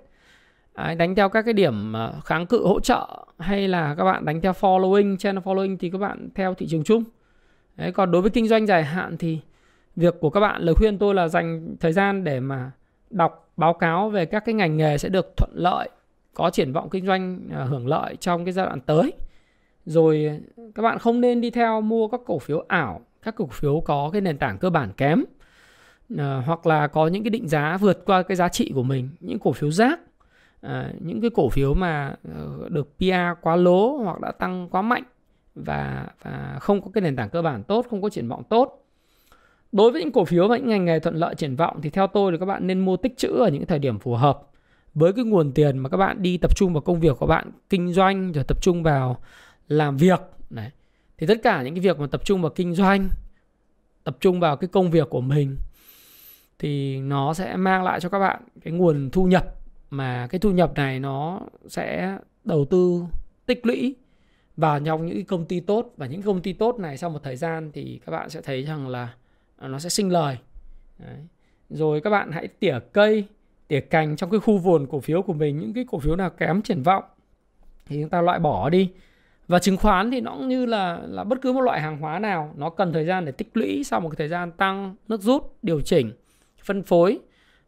Đấy, 0.74 0.94
đánh 0.94 1.14
theo 1.14 1.28
các 1.28 1.42
cái 1.42 1.54
điểm 1.54 1.92
ờ, 1.92 2.14
kháng 2.24 2.46
cự 2.46 2.66
hỗ 2.66 2.80
trợ 2.80 3.26
hay 3.38 3.68
là 3.68 3.94
các 3.94 4.04
bạn 4.04 4.24
đánh 4.24 4.40
theo 4.40 4.52
following 4.52 5.16
channel 5.16 5.42
following 5.44 5.76
thì 5.80 5.90
các 5.90 5.98
bạn 5.98 6.28
theo 6.34 6.54
thị 6.54 6.66
trường 6.68 6.84
chung. 6.84 7.04
Đấy, 7.76 7.92
còn 7.92 8.10
đối 8.10 8.22
với 8.22 8.30
kinh 8.30 8.48
doanh 8.48 8.66
dài 8.66 8.84
hạn 8.84 9.16
thì 9.18 9.40
việc 9.96 10.14
của 10.20 10.30
các 10.30 10.40
bạn 10.40 10.62
lời 10.62 10.74
khuyên 10.74 10.98
tôi 10.98 11.14
là 11.14 11.28
dành 11.28 11.76
thời 11.80 11.92
gian 11.92 12.24
để 12.24 12.40
mà 12.40 12.70
đọc 13.10 13.52
báo 13.56 13.72
cáo 13.72 14.10
về 14.10 14.24
các 14.24 14.44
cái 14.44 14.54
ngành 14.54 14.76
nghề 14.76 14.98
sẽ 14.98 15.08
được 15.08 15.36
thuận 15.36 15.50
lợi 15.54 15.88
có 16.34 16.50
triển 16.50 16.72
vọng 16.72 16.90
kinh 16.90 17.06
doanh 17.06 17.48
à, 17.52 17.64
hưởng 17.64 17.86
lợi 17.86 18.16
trong 18.16 18.44
cái 18.44 18.52
giai 18.52 18.66
đoạn 18.66 18.80
tới. 18.80 19.12
Rồi 19.86 20.26
à, 20.26 20.62
các 20.74 20.82
bạn 20.82 20.98
không 20.98 21.20
nên 21.20 21.40
đi 21.40 21.50
theo 21.50 21.80
mua 21.80 22.08
các 22.08 22.20
cổ 22.26 22.38
phiếu 22.38 22.64
ảo 22.68 23.00
các 23.22 23.34
cổ 23.36 23.46
phiếu 23.46 23.80
có 23.80 24.10
cái 24.12 24.20
nền 24.20 24.38
tảng 24.38 24.58
cơ 24.58 24.70
bản 24.70 24.92
kém 24.96 25.24
à, 26.18 26.42
hoặc 26.46 26.66
là 26.66 26.86
có 26.86 27.06
những 27.06 27.24
cái 27.24 27.30
định 27.30 27.48
giá 27.48 27.76
vượt 27.76 28.04
qua 28.04 28.22
cái 28.22 28.36
giá 28.36 28.48
trị 28.48 28.72
của 28.74 28.82
mình. 28.82 29.08
Những 29.20 29.38
cổ 29.38 29.52
phiếu 29.52 29.70
rác 29.70 30.00
à, 30.60 30.92
những 31.00 31.20
cái 31.20 31.30
cổ 31.34 31.48
phiếu 31.48 31.74
mà 31.74 32.14
à, 32.24 32.40
được 32.68 32.98
PR 32.98 33.40
quá 33.40 33.56
lố 33.56 33.96
hoặc 33.96 34.20
đã 34.20 34.32
tăng 34.32 34.68
quá 34.70 34.82
mạnh 34.82 35.02
và 35.54 36.06
và 36.22 36.58
không 36.60 36.82
có 36.82 36.90
cái 36.94 37.02
nền 37.02 37.16
tảng 37.16 37.30
cơ 37.30 37.42
bản 37.42 37.62
tốt 37.62 37.86
không 37.90 38.02
có 38.02 38.08
triển 38.08 38.28
vọng 38.28 38.42
tốt. 38.48 38.86
Đối 39.72 39.90
với 39.90 40.00
những 40.00 40.12
cổ 40.12 40.24
phiếu 40.24 40.48
và 40.48 40.56
những 40.56 40.68
ngành 40.68 40.84
nghề 40.84 41.00
thuận 41.00 41.14
lợi 41.14 41.34
triển 41.34 41.56
vọng 41.56 41.80
thì 41.82 41.90
theo 41.90 42.06
tôi 42.06 42.32
thì 42.32 42.38
các 42.38 42.46
bạn 42.46 42.66
nên 42.66 42.80
mua 42.80 42.96
tích 42.96 43.16
trữ 43.16 43.28
ở 43.28 43.48
những 43.48 43.66
thời 43.66 43.78
điểm 43.78 43.98
phù 43.98 44.14
hợp 44.14 44.49
với 44.94 45.12
cái 45.12 45.24
nguồn 45.24 45.52
tiền 45.52 45.78
mà 45.78 45.88
các 45.88 45.96
bạn 45.96 46.22
đi 46.22 46.38
tập 46.38 46.56
trung 46.56 46.72
vào 46.72 46.82
công 46.82 47.00
việc 47.00 47.16
của 47.18 47.26
bạn, 47.26 47.50
kinh 47.70 47.92
doanh, 47.92 48.32
rồi 48.32 48.44
tập 48.44 48.62
trung 48.62 48.82
vào 48.82 49.18
làm 49.68 49.96
việc, 49.96 50.20
này, 50.50 50.70
thì 51.18 51.26
tất 51.26 51.38
cả 51.42 51.62
những 51.62 51.74
cái 51.74 51.80
việc 51.80 51.98
mà 52.00 52.06
tập 52.06 52.24
trung 52.24 52.42
vào 52.42 52.52
kinh 52.54 52.74
doanh, 52.74 53.08
tập 54.04 54.16
trung 54.20 54.40
vào 54.40 54.56
cái 54.56 54.68
công 54.68 54.90
việc 54.90 55.10
của 55.10 55.20
mình, 55.20 55.56
thì 56.58 57.00
nó 57.00 57.34
sẽ 57.34 57.56
mang 57.56 57.84
lại 57.84 58.00
cho 58.00 58.08
các 58.08 58.18
bạn 58.18 58.42
cái 58.62 58.72
nguồn 58.72 59.10
thu 59.10 59.24
nhập 59.24 59.54
mà 59.90 60.26
cái 60.30 60.38
thu 60.38 60.50
nhập 60.50 60.72
này 60.74 61.00
nó 61.00 61.40
sẽ 61.68 62.18
đầu 62.44 62.64
tư 62.64 63.04
tích 63.46 63.66
lũy 63.66 63.96
vào 64.56 64.80
trong 64.80 65.06
những 65.06 65.24
công 65.24 65.44
ty 65.44 65.60
tốt 65.60 65.92
và 65.96 66.06
những 66.06 66.22
công 66.22 66.42
ty 66.42 66.52
tốt 66.52 66.78
này 66.78 66.98
sau 66.98 67.10
một 67.10 67.22
thời 67.22 67.36
gian 67.36 67.70
thì 67.72 68.00
các 68.06 68.12
bạn 68.12 68.30
sẽ 68.30 68.40
thấy 68.40 68.62
rằng 68.62 68.88
là 68.88 69.14
nó 69.60 69.78
sẽ 69.78 69.88
sinh 69.88 70.12
lời 70.12 70.38
Đấy. 70.98 71.16
rồi 71.70 72.00
các 72.00 72.10
bạn 72.10 72.30
hãy 72.32 72.48
tỉa 72.48 72.78
cây 72.92 73.24
để 73.70 73.80
cành 73.80 74.16
trong 74.16 74.30
cái 74.30 74.40
khu 74.40 74.58
vườn 74.58 74.86
cổ 74.86 75.00
phiếu 75.00 75.22
của 75.22 75.32
mình, 75.32 75.58
những 75.58 75.72
cái 75.72 75.84
cổ 75.90 75.98
phiếu 75.98 76.16
nào 76.16 76.30
kém 76.30 76.62
triển 76.62 76.82
vọng 76.82 77.04
thì 77.86 78.00
chúng 78.00 78.10
ta 78.10 78.20
loại 78.20 78.38
bỏ 78.38 78.68
đi. 78.68 78.90
Và 79.48 79.58
chứng 79.58 79.76
khoán 79.76 80.10
thì 80.10 80.20
nó 80.20 80.32
cũng 80.36 80.48
như 80.48 80.66
là 80.66 80.98
là 81.08 81.24
bất 81.24 81.38
cứ 81.42 81.52
một 81.52 81.60
loại 81.60 81.80
hàng 81.80 81.98
hóa 81.98 82.18
nào, 82.18 82.54
nó 82.56 82.70
cần 82.70 82.92
thời 82.92 83.04
gian 83.04 83.24
để 83.24 83.32
tích 83.32 83.50
lũy 83.54 83.84
sau 83.84 84.00
một 84.00 84.08
cái 84.08 84.16
thời 84.16 84.28
gian 84.28 84.52
tăng 84.52 84.94
nước 85.08 85.20
rút, 85.20 85.56
điều 85.62 85.80
chỉnh, 85.80 86.12
phân 86.64 86.82
phối. 86.82 87.18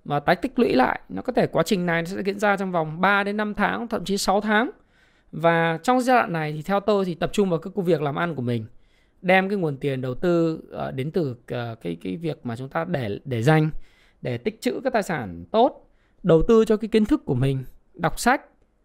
Mà 0.04 0.20
tái 0.20 0.36
tích 0.36 0.58
lũy 0.58 0.74
lại, 0.74 1.00
nó 1.08 1.22
có 1.22 1.32
thể 1.32 1.46
quá 1.46 1.62
trình 1.62 1.86
này 1.86 2.06
sẽ 2.06 2.22
diễn 2.22 2.38
ra 2.38 2.56
trong 2.56 2.72
vòng 2.72 3.00
3 3.00 3.24
đến 3.24 3.36
5 3.36 3.54
tháng, 3.54 3.88
thậm 3.88 4.04
chí 4.04 4.18
6 4.18 4.40
tháng. 4.40 4.70
Và 5.32 5.78
trong 5.82 6.00
giai 6.00 6.16
đoạn 6.16 6.32
này 6.32 6.52
thì 6.52 6.62
theo 6.62 6.80
tôi 6.80 7.04
thì 7.04 7.14
tập 7.14 7.30
trung 7.32 7.50
vào 7.50 7.58
các 7.58 7.72
công 7.76 7.84
việc 7.84 8.02
làm 8.02 8.14
ăn 8.14 8.34
của 8.34 8.42
mình, 8.42 8.64
đem 9.22 9.48
cái 9.48 9.58
nguồn 9.58 9.76
tiền 9.76 10.00
đầu 10.00 10.14
tư 10.14 10.60
ờ, 10.70 10.90
đến 10.90 11.10
từ 11.10 11.36
ờ, 11.46 11.74
cái 11.82 11.96
cái 12.02 12.16
việc 12.16 12.46
mà 12.46 12.56
chúng 12.56 12.68
ta 12.68 12.84
để 12.84 13.18
để 13.24 13.42
dành, 13.42 13.70
để 14.22 14.38
tích 14.38 14.60
trữ 14.60 14.80
các 14.84 14.92
tài 14.92 15.02
sản 15.02 15.44
tốt 15.50 15.91
đầu 16.22 16.42
tư 16.48 16.64
cho 16.64 16.76
cái 16.76 16.88
kiến 16.88 17.04
thức 17.04 17.24
của 17.24 17.34
mình 17.34 17.64
đọc 17.94 18.18
sách 18.18 18.42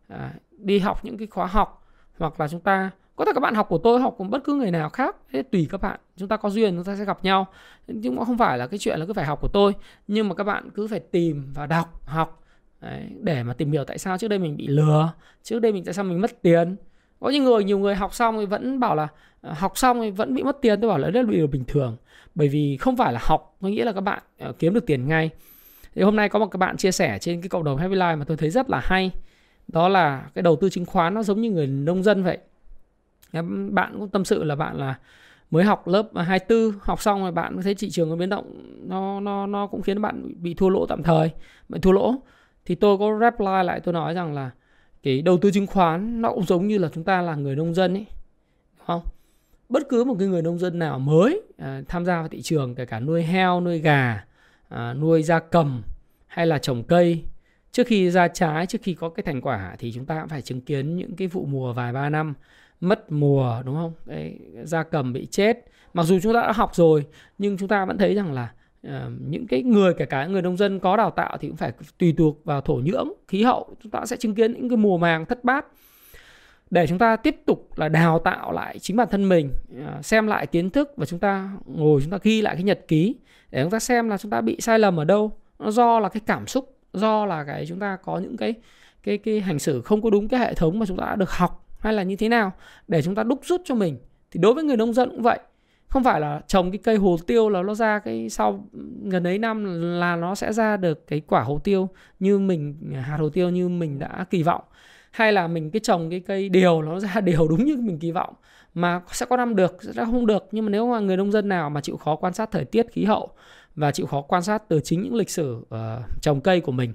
à, 0.07 0.33
đi 0.57 0.79
học 0.79 1.05
những 1.05 1.17
cái 1.17 1.27
khóa 1.27 1.45
học 1.45 1.87
hoặc 2.17 2.39
là 2.39 2.47
chúng 2.47 2.61
ta 2.61 2.91
có 3.17 3.25
thể 3.25 3.31
các 3.35 3.39
bạn 3.39 3.55
học 3.55 3.67
của 3.69 3.77
tôi 3.77 3.99
học 3.99 4.15
cùng 4.17 4.29
bất 4.29 4.43
cứ 4.43 4.53
người 4.53 4.71
nào 4.71 4.89
khác 4.89 5.15
thế 5.31 5.43
tùy 5.43 5.67
các 5.71 5.81
bạn. 5.81 5.99
Chúng 6.17 6.27
ta 6.27 6.37
có 6.37 6.49
duyên 6.49 6.75
chúng 6.75 6.83
ta 6.83 6.95
sẽ 6.95 7.05
gặp 7.05 7.23
nhau. 7.23 7.47
Nhưng 7.87 8.15
mà 8.15 8.25
không 8.25 8.37
phải 8.37 8.57
là 8.57 8.67
cái 8.67 8.77
chuyện 8.77 8.99
là 8.99 9.05
cứ 9.05 9.13
phải 9.13 9.25
học 9.25 9.41
của 9.41 9.47
tôi 9.47 9.73
nhưng 10.07 10.29
mà 10.29 10.35
các 10.35 10.43
bạn 10.43 10.69
cứ 10.69 10.87
phải 10.87 10.99
tìm 10.99 11.51
và 11.55 11.65
đọc 11.65 12.01
học. 12.05 12.43
Đấy, 12.81 13.09
để 13.21 13.43
mà 13.43 13.53
tìm 13.53 13.71
hiểu 13.71 13.83
tại 13.83 13.97
sao 13.97 14.17
trước 14.17 14.27
đây 14.27 14.39
mình 14.39 14.57
bị 14.57 14.67
lừa 14.67 15.13
trước 15.43 15.59
đây 15.59 15.71
mình 15.71 15.83
tại 15.85 15.93
sao 15.93 16.05
mình 16.05 16.21
mất 16.21 16.41
tiền. 16.41 16.75
Có 17.19 17.29
những 17.29 17.43
người 17.43 17.63
nhiều 17.63 17.79
người 17.79 17.95
học 17.95 18.13
xong 18.13 18.37
thì 18.39 18.45
vẫn 18.45 18.79
bảo 18.79 18.95
là 18.95 19.07
à, 19.41 19.53
học 19.53 19.77
xong 19.77 20.01
thì 20.01 20.11
vẫn 20.11 20.35
bị 20.35 20.43
mất 20.43 20.57
tiền. 20.61 20.81
Tôi 20.81 20.89
bảo 20.89 20.97
là 20.97 21.09
đấy 21.09 21.23
là 21.23 21.31
điều 21.31 21.47
bình 21.47 21.63
thường. 21.67 21.97
Bởi 22.35 22.47
vì 22.47 22.77
không 22.77 22.97
phải 22.97 23.13
là 23.13 23.19
học 23.23 23.57
có 23.61 23.67
nghĩa 23.67 23.85
là 23.85 23.91
các 23.91 24.01
bạn 24.01 24.23
à, 24.37 24.51
kiếm 24.59 24.73
được 24.73 24.85
tiền 24.85 25.07
ngay 25.07 25.29
thì 25.97 26.03
hôm 26.03 26.15
nay 26.15 26.29
có 26.29 26.39
một 26.39 26.47
các 26.47 26.57
bạn 26.57 26.77
chia 26.77 26.91
sẻ 26.91 27.17
trên 27.21 27.41
cái 27.41 27.49
cộng 27.49 27.63
đồng 27.63 27.77
Happy 27.77 27.95
Life 27.95 28.17
mà 28.17 28.25
tôi 28.25 28.37
thấy 28.37 28.49
rất 28.49 28.69
là 28.69 28.81
hay. 28.83 29.11
Đó 29.67 29.89
là 29.89 30.29
cái 30.35 30.41
đầu 30.41 30.55
tư 30.55 30.69
chứng 30.69 30.85
khoán 30.85 31.13
nó 31.13 31.23
giống 31.23 31.41
như 31.41 31.51
người 31.51 31.67
nông 31.67 32.03
dân 32.03 32.23
vậy. 32.23 32.37
Bạn 33.69 33.95
cũng 33.99 34.09
tâm 34.09 34.25
sự 34.25 34.43
là 34.43 34.55
bạn 34.55 34.77
là 34.77 34.95
mới 35.51 35.63
học 35.63 35.87
lớp 35.87 36.09
24 36.15 36.71
học 36.81 37.01
xong 37.01 37.21
rồi 37.21 37.31
bạn 37.31 37.61
thấy 37.61 37.75
thị 37.75 37.89
trường 37.89 38.09
có 38.09 38.15
biến 38.15 38.29
động 38.29 38.53
nó 38.89 39.19
nó 39.19 39.47
nó 39.47 39.67
cũng 39.67 39.81
khiến 39.81 40.01
bạn 40.01 40.33
bị 40.41 40.53
thua 40.53 40.69
lỗ 40.69 40.85
tạm 40.85 41.03
thời 41.03 41.31
bị 41.69 41.79
thua 41.79 41.91
lỗ. 41.91 42.15
Thì 42.65 42.75
tôi 42.75 42.97
có 42.97 43.19
reply 43.19 43.63
lại 43.63 43.79
tôi 43.79 43.93
nói 43.93 44.13
rằng 44.13 44.33
là 44.33 44.51
cái 45.03 45.21
đầu 45.21 45.37
tư 45.37 45.51
chứng 45.51 45.67
khoán 45.67 46.21
nó 46.21 46.31
cũng 46.31 46.43
giống 46.43 46.67
như 46.67 46.77
là 46.77 46.89
chúng 46.93 47.03
ta 47.03 47.21
là 47.21 47.35
người 47.35 47.55
nông 47.55 47.73
dân 47.73 47.93
ấy 47.93 48.05
đúng 48.77 48.85
không? 48.85 49.01
Bất 49.69 49.83
cứ 49.89 50.03
một 50.03 50.15
cái 50.19 50.27
người 50.27 50.41
nông 50.41 50.59
dân 50.59 50.79
nào 50.79 50.99
mới 50.99 51.41
à, 51.57 51.81
tham 51.87 52.05
gia 52.05 52.19
vào 52.19 52.27
thị 52.27 52.41
trường 52.41 52.75
kể 52.75 52.85
cả 52.85 52.99
nuôi 52.99 53.23
heo 53.23 53.61
nuôi 53.61 53.79
gà 53.79 54.26
à, 54.69 54.93
nuôi 54.93 55.23
gia 55.23 55.39
cầm 55.39 55.83
hay 56.27 56.47
là 56.47 56.57
trồng 56.57 56.83
cây. 56.83 57.23
Trước 57.71 57.87
khi 57.87 58.11
ra 58.11 58.27
trái 58.27 58.65
trước 58.65 58.81
khi 58.81 58.93
có 58.93 59.09
cái 59.09 59.23
thành 59.23 59.41
quả 59.41 59.75
thì 59.79 59.91
chúng 59.91 60.05
ta 60.05 60.19
cũng 60.19 60.29
phải 60.29 60.41
chứng 60.41 60.61
kiến 60.61 60.97
những 60.97 61.15
cái 61.15 61.27
vụ 61.27 61.45
mùa 61.45 61.73
vài 61.73 61.93
ba 61.93 62.09
năm 62.09 62.33
mất 62.81 63.11
mùa 63.11 63.61
đúng 63.65 63.75
không? 63.75 63.93
Đấy, 64.05 64.39
gia 64.63 64.83
cầm 64.83 65.13
bị 65.13 65.25
chết. 65.25 65.65
Mặc 65.93 66.03
dù 66.03 66.19
chúng 66.19 66.33
ta 66.33 66.41
đã 66.41 66.51
học 66.51 66.75
rồi 66.75 67.05
nhưng 67.37 67.57
chúng 67.57 67.67
ta 67.67 67.85
vẫn 67.85 67.97
thấy 67.97 68.15
rằng 68.15 68.33
là 68.33 68.51
uh, 68.87 68.91
những 69.27 69.47
cái 69.47 69.63
người 69.63 69.93
kể 69.93 70.05
cả 70.05 70.25
người 70.25 70.41
nông 70.41 70.57
dân 70.57 70.79
có 70.79 70.97
đào 70.97 71.11
tạo 71.11 71.37
thì 71.37 71.47
cũng 71.47 71.57
phải 71.57 71.71
tùy 71.97 72.13
thuộc 72.17 72.45
vào 72.45 72.61
thổ 72.61 72.75
nhưỡng 72.75 73.13
khí 73.27 73.43
hậu. 73.43 73.75
Chúng 73.83 73.91
ta 73.91 74.05
sẽ 74.05 74.17
chứng 74.17 74.35
kiến 74.35 74.53
những 74.53 74.69
cái 74.69 74.77
mùa 74.77 74.97
màng 74.97 75.25
thất 75.25 75.43
bát 75.43 75.65
để 76.69 76.87
chúng 76.87 76.97
ta 76.97 77.15
tiếp 77.15 77.35
tục 77.45 77.69
là 77.75 77.89
đào 77.89 78.19
tạo 78.19 78.51
lại 78.51 78.79
chính 78.79 78.97
bản 78.97 79.07
thân 79.11 79.29
mình 79.29 79.51
à, 79.85 80.01
xem 80.01 80.27
lại 80.27 80.47
kiến 80.47 80.69
thức 80.69 80.93
và 80.97 81.05
chúng 81.05 81.19
ta 81.19 81.49
ngồi, 81.65 82.01
chúng 82.01 82.11
ta 82.11 82.17
ghi 82.23 82.41
lại 82.41 82.55
cái 82.55 82.63
nhật 82.63 82.79
ký 82.87 83.15
để 83.51 83.63
chúng 83.63 83.71
ta 83.71 83.79
xem 83.79 84.09
là 84.09 84.17
chúng 84.17 84.31
ta 84.31 84.41
bị 84.41 84.57
sai 84.59 84.79
lầm 84.79 84.99
ở 84.99 85.03
đâu. 85.03 85.31
Nó 85.59 85.71
do 85.71 85.99
là 85.99 86.09
cái 86.09 86.21
cảm 86.25 86.47
xúc, 86.47 86.77
do 86.93 87.25
là 87.25 87.43
cái 87.43 87.65
chúng 87.65 87.79
ta 87.79 87.97
có 88.03 88.17
những 88.17 88.37
cái 88.37 88.53
cái 89.03 89.17
cái 89.17 89.41
hành 89.41 89.59
xử 89.59 89.81
không 89.81 90.01
có 90.01 90.09
đúng 90.09 90.27
cái 90.27 90.39
hệ 90.39 90.53
thống 90.53 90.79
mà 90.79 90.85
chúng 90.85 90.97
ta 90.97 91.05
đã 91.05 91.15
được 91.15 91.31
học 91.31 91.65
hay 91.79 91.93
là 91.93 92.03
như 92.03 92.15
thế 92.15 92.29
nào 92.29 92.51
để 92.87 93.01
chúng 93.01 93.15
ta 93.15 93.23
đúc 93.23 93.39
rút 93.43 93.61
cho 93.65 93.75
mình. 93.75 93.97
Thì 94.31 94.39
đối 94.39 94.53
với 94.53 94.63
người 94.63 94.77
nông 94.77 94.93
dân 94.93 95.09
cũng 95.09 95.21
vậy, 95.21 95.39
không 95.87 96.03
phải 96.03 96.21
là 96.21 96.41
trồng 96.47 96.71
cái 96.71 96.79
cây 96.83 96.95
hồ 96.95 97.17
tiêu 97.27 97.49
là 97.49 97.61
nó 97.61 97.75
ra 97.75 97.99
cái 97.99 98.29
sau 98.29 98.65
gần 99.03 99.27
ấy 99.27 99.37
năm 99.37 99.81
là 99.99 100.15
nó 100.15 100.35
sẽ 100.35 100.53
ra 100.53 100.77
được 100.77 101.07
cái 101.07 101.21
quả 101.27 101.41
hồ 101.41 101.59
tiêu 101.63 101.89
như 102.19 102.39
mình, 102.39 102.93
hạt 103.01 103.17
hồ 103.17 103.29
tiêu 103.29 103.49
như 103.49 103.69
mình 103.69 103.99
đã 103.99 104.25
kỳ 104.29 104.43
vọng 104.43 104.63
hay 105.17 105.33
là 105.33 105.47
mình 105.47 105.71
cái 105.71 105.79
trồng 105.79 106.09
cái 106.09 106.19
cây 106.19 106.49
điều 106.49 106.81
nó 106.81 106.99
ra 106.99 107.21
điều 107.21 107.47
đúng 107.47 107.65
như 107.65 107.77
mình 107.77 107.99
kỳ 107.99 108.11
vọng 108.11 108.33
mà 108.73 109.01
sẽ 109.11 109.25
có 109.25 109.37
năm 109.37 109.55
được 109.55 109.77
sẽ 109.95 110.05
không 110.05 110.25
được. 110.25 110.47
Nhưng 110.51 110.65
mà 110.65 110.69
nếu 110.69 110.87
mà 110.87 110.99
người 110.99 111.17
nông 111.17 111.31
dân 111.31 111.49
nào 111.49 111.69
mà 111.69 111.81
chịu 111.81 111.97
khó 111.97 112.15
quan 112.15 112.33
sát 112.33 112.51
thời 112.51 112.65
tiết 112.65 112.85
khí 112.91 113.05
hậu 113.05 113.29
và 113.75 113.91
chịu 113.91 114.05
khó 114.05 114.21
quan 114.21 114.43
sát 114.43 114.69
từ 114.69 114.79
chính 114.83 115.01
những 115.01 115.15
lịch 115.15 115.29
sử 115.29 115.57
uh, 115.57 116.21
trồng 116.21 116.41
cây 116.41 116.61
của 116.61 116.71
mình 116.71 116.93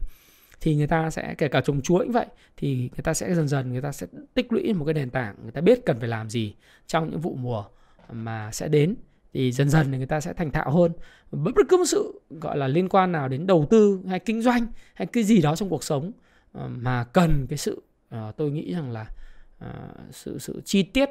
thì 0.60 0.76
người 0.76 0.86
ta 0.86 1.10
sẽ 1.10 1.34
kể 1.38 1.48
cả 1.48 1.60
trồng 1.60 1.82
chuối 1.82 2.04
cũng 2.04 2.12
vậy 2.12 2.26
thì 2.56 2.76
người 2.76 3.02
ta 3.04 3.14
sẽ 3.14 3.34
dần 3.34 3.48
dần 3.48 3.72
người 3.72 3.82
ta 3.82 3.92
sẽ 3.92 4.06
tích 4.34 4.52
lũy 4.52 4.72
một 4.72 4.84
cái 4.84 4.94
nền 4.94 5.10
tảng 5.10 5.34
người 5.42 5.52
ta 5.52 5.60
biết 5.60 5.86
cần 5.86 5.98
phải 5.98 6.08
làm 6.08 6.30
gì 6.30 6.54
trong 6.86 7.10
những 7.10 7.20
vụ 7.20 7.36
mùa 7.40 7.64
mà 8.12 8.50
sẽ 8.52 8.68
đến. 8.68 8.94
Thì 9.32 9.52
dần 9.52 9.68
dần 9.70 9.92
thì 9.92 9.98
người 9.98 10.06
ta 10.06 10.20
sẽ 10.20 10.32
thành 10.32 10.50
thạo 10.50 10.70
hơn. 10.70 10.92
Bất 11.30 11.52
cứ 11.68 11.76
một 11.76 11.84
sự 11.86 12.20
gọi 12.30 12.56
là 12.56 12.68
liên 12.68 12.88
quan 12.88 13.12
nào 13.12 13.28
đến 13.28 13.46
đầu 13.46 13.66
tư 13.70 14.00
hay 14.08 14.18
kinh 14.18 14.42
doanh 14.42 14.66
hay 14.94 15.06
cái 15.06 15.24
gì 15.24 15.42
đó 15.42 15.56
trong 15.56 15.68
cuộc 15.68 15.84
sống 15.84 16.12
ờ, 16.52 16.68
mà 16.68 17.04
cần 17.04 17.46
cái 17.48 17.58
sự 17.58 17.82
Ờ, 18.12 18.32
tôi 18.36 18.50
nghĩ 18.50 18.74
rằng 18.74 18.90
là 18.90 19.06
uh, 19.64 19.70
sự 20.10 20.38
sự 20.38 20.62
chi 20.64 20.82
tiết 20.82 21.10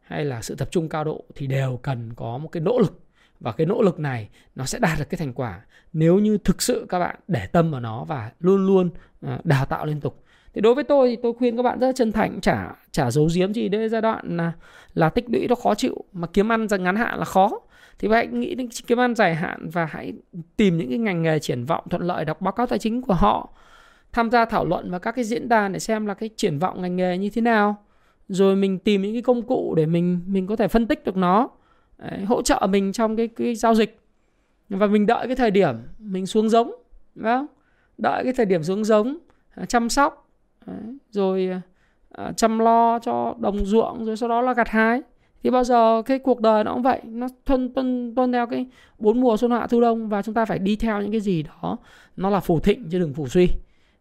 hay 0.00 0.24
là 0.24 0.42
sự 0.42 0.54
tập 0.54 0.68
trung 0.70 0.88
cao 0.88 1.04
độ 1.04 1.24
thì 1.34 1.46
đều 1.46 1.78
cần 1.82 2.12
có 2.14 2.38
một 2.38 2.48
cái 2.48 2.60
nỗ 2.60 2.78
lực. 2.78 3.00
Và 3.40 3.52
cái 3.52 3.66
nỗ 3.66 3.82
lực 3.82 4.00
này 4.00 4.28
nó 4.54 4.64
sẽ 4.64 4.78
đạt 4.78 4.98
được 4.98 5.04
cái 5.10 5.18
thành 5.18 5.32
quả 5.32 5.60
nếu 5.92 6.18
như 6.18 6.38
thực 6.38 6.62
sự 6.62 6.86
các 6.88 6.98
bạn 6.98 7.16
để 7.28 7.46
tâm 7.46 7.70
vào 7.70 7.80
nó 7.80 8.04
và 8.04 8.30
luôn 8.40 8.66
luôn 8.66 8.90
à, 9.20 9.38
đào 9.44 9.66
tạo 9.66 9.86
liên 9.86 10.00
tục. 10.00 10.24
Thì 10.54 10.60
đối 10.60 10.74
với 10.74 10.84
tôi 10.84 11.08
thì 11.08 11.22
tôi 11.22 11.32
khuyên 11.38 11.56
các 11.56 11.62
bạn 11.62 11.78
rất 11.78 11.92
chân 11.96 12.12
thành 12.12 12.40
chả 12.40 12.74
chả 12.90 13.10
giấu 13.10 13.28
giếm 13.34 13.54
gì 13.54 13.68
đây 13.68 13.88
giai 13.88 14.02
đoạn 14.02 14.36
là 14.36 14.52
là 14.94 15.08
tích 15.08 15.24
lũy 15.28 15.46
nó 15.48 15.54
khó 15.54 15.74
chịu 15.74 16.04
mà 16.12 16.26
kiếm 16.32 16.52
ăn 16.52 16.66
ngắn 16.80 16.96
hạn 16.96 17.18
là 17.18 17.24
khó. 17.24 17.60
Thì 17.98 18.08
hãy 18.08 18.26
nghĩ 18.26 18.54
đến 18.54 18.68
kiếm 18.86 19.00
ăn 19.00 19.14
dài 19.14 19.34
hạn 19.34 19.70
và 19.70 19.84
hãy 19.84 20.12
tìm 20.56 20.78
những 20.78 20.88
cái 20.88 20.98
ngành 20.98 21.22
nghề 21.22 21.38
triển 21.38 21.64
vọng 21.64 21.84
thuận 21.90 22.02
lợi 22.02 22.24
đọc 22.24 22.40
báo 22.40 22.52
cáo 22.52 22.66
tài 22.66 22.78
chính 22.78 23.02
của 23.02 23.14
họ 23.14 23.52
tham 24.12 24.30
gia 24.30 24.44
thảo 24.44 24.64
luận 24.64 24.90
vào 24.90 25.00
các 25.00 25.12
cái 25.12 25.24
diễn 25.24 25.48
đàn 25.48 25.72
để 25.72 25.78
xem 25.78 26.06
là 26.06 26.14
cái 26.14 26.30
triển 26.36 26.58
vọng 26.58 26.82
ngành 26.82 26.96
nghề 26.96 27.18
như 27.18 27.30
thế 27.30 27.40
nào. 27.40 27.76
Rồi 28.28 28.56
mình 28.56 28.78
tìm 28.78 29.02
những 29.02 29.12
cái 29.12 29.22
công 29.22 29.42
cụ 29.42 29.74
để 29.76 29.86
mình 29.86 30.20
mình 30.26 30.46
có 30.46 30.56
thể 30.56 30.68
phân 30.68 30.86
tích 30.86 31.04
được 31.04 31.16
nó 31.16 31.48
Đấy, 31.98 32.24
hỗ 32.24 32.42
trợ 32.42 32.66
mình 32.70 32.92
trong 32.92 33.16
cái 33.16 33.28
cái 33.28 33.54
giao 33.54 33.74
dịch. 33.74 34.00
Và 34.68 34.86
mình 34.86 35.06
đợi 35.06 35.26
cái 35.26 35.36
thời 35.36 35.50
điểm 35.50 35.76
mình 35.98 36.26
xuống 36.26 36.48
giống 36.48 36.74
đúng 37.14 37.24
không? 37.24 37.46
đợi 37.98 38.24
cái 38.24 38.32
thời 38.32 38.46
điểm 38.46 38.62
xuống 38.62 38.84
giống 38.84 39.18
à, 39.54 39.64
chăm 39.64 39.88
sóc 39.88 40.30
Đấy, 40.66 40.76
rồi 41.10 41.50
à, 42.10 42.32
chăm 42.36 42.58
lo 42.58 42.98
cho 42.98 43.34
đồng 43.38 43.64
ruộng 43.64 44.04
rồi 44.04 44.16
sau 44.16 44.28
đó 44.28 44.40
là 44.40 44.54
gặt 44.54 44.68
hái. 44.68 45.02
Thì 45.42 45.50
bao 45.50 45.64
giờ 45.64 46.02
cái 46.06 46.18
cuộc 46.18 46.40
đời 46.40 46.64
nó 46.64 46.72
cũng 46.72 46.82
vậy 46.82 47.00
nó 47.04 47.28
tuân 47.44 47.74
tuân 47.74 48.14
tuân 48.14 48.32
theo 48.32 48.46
cái 48.46 48.66
bốn 48.98 49.20
mùa 49.20 49.36
xuân 49.36 49.50
hạ 49.50 49.66
thu 49.66 49.80
đông 49.80 50.08
và 50.08 50.22
chúng 50.22 50.34
ta 50.34 50.44
phải 50.44 50.58
đi 50.58 50.76
theo 50.76 51.02
những 51.02 51.10
cái 51.10 51.20
gì 51.20 51.42
đó. 51.42 51.76
Nó 52.16 52.30
là 52.30 52.40
phù 52.40 52.60
thịnh 52.60 52.88
chứ 52.90 52.98
đừng 52.98 53.14
phù 53.14 53.28
suy 53.28 53.48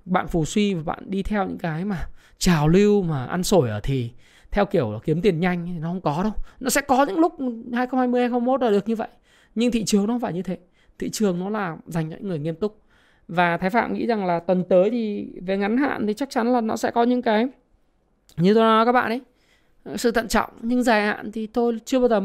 bạn 0.06 0.28
phù 0.28 0.46
suy 0.46 0.74
và 0.74 0.84
bạn 0.84 1.04
đi 1.06 1.24
theo 1.24 1.48
những 1.48 1.58
cái 1.58 1.86
mà 1.86 1.98
trào 2.38 2.68
lưu, 2.68 3.04
mà 3.04 3.26
ăn 3.26 3.44
sổi 3.44 3.70
ở 3.70 3.80
thì 3.84 4.12
theo 4.52 4.66
kiểu 4.66 4.92
là 4.92 5.00
kiếm 5.04 5.22
tiền 5.22 5.40
nhanh 5.40 5.66
thì 5.66 5.80
nó 5.80 5.88
không 5.88 6.02
có 6.02 6.24
đâu. 6.24 6.32
Nó 6.60 6.70
sẽ 6.70 6.82
có 6.82 7.06
những 7.06 7.20
lúc 7.20 7.32
2020 7.74 8.22
2021 8.22 8.62
là 8.62 8.70
được 8.70 8.90
như 8.90 8.96
vậy. 8.96 9.08
Nhưng 9.56 9.72
thị 9.72 9.84
trường 9.86 10.08
nó 10.08 10.14
không 10.14 10.20
phải 10.20 10.34
như 10.34 10.42
thế. 10.42 10.58
Thị 11.00 11.10
trường 11.10 11.40
nó 11.40 11.50
là 11.50 11.78
dành 11.88 12.10
cho 12.12 12.18
những 12.18 12.28
người 12.28 12.40
nghiêm 12.40 12.56
túc. 12.56 12.82
Và 13.28 13.58
thái 13.58 13.70
phạm 13.70 13.94
nghĩ 13.94 14.08
rằng 14.08 14.26
là 14.26 14.40
tuần 14.40 14.64
tới 14.70 14.90
thì 14.90 15.28
về 15.42 15.58
ngắn 15.58 15.78
hạn 15.78 16.08
thì 16.08 16.14
chắc 16.14 16.30
chắn 16.30 16.54
là 16.54 16.62
nó 16.62 16.78
sẽ 16.78 16.92
có 16.92 17.04
những 17.04 17.22
cái 17.22 17.48
như 18.38 18.54
tôi 18.54 18.64
nói 18.64 18.86
các 18.86 18.92
bạn 18.92 19.10
ấy. 19.10 19.22
Sự 19.98 20.12
thận 20.12 20.28
trọng, 20.28 20.50
nhưng 20.62 20.84
dài 20.84 21.02
hạn 21.02 21.32
thì 21.32 21.48
tôi 21.48 21.80
chưa 21.86 22.00
bao 22.00 22.10
giờ 22.10 22.20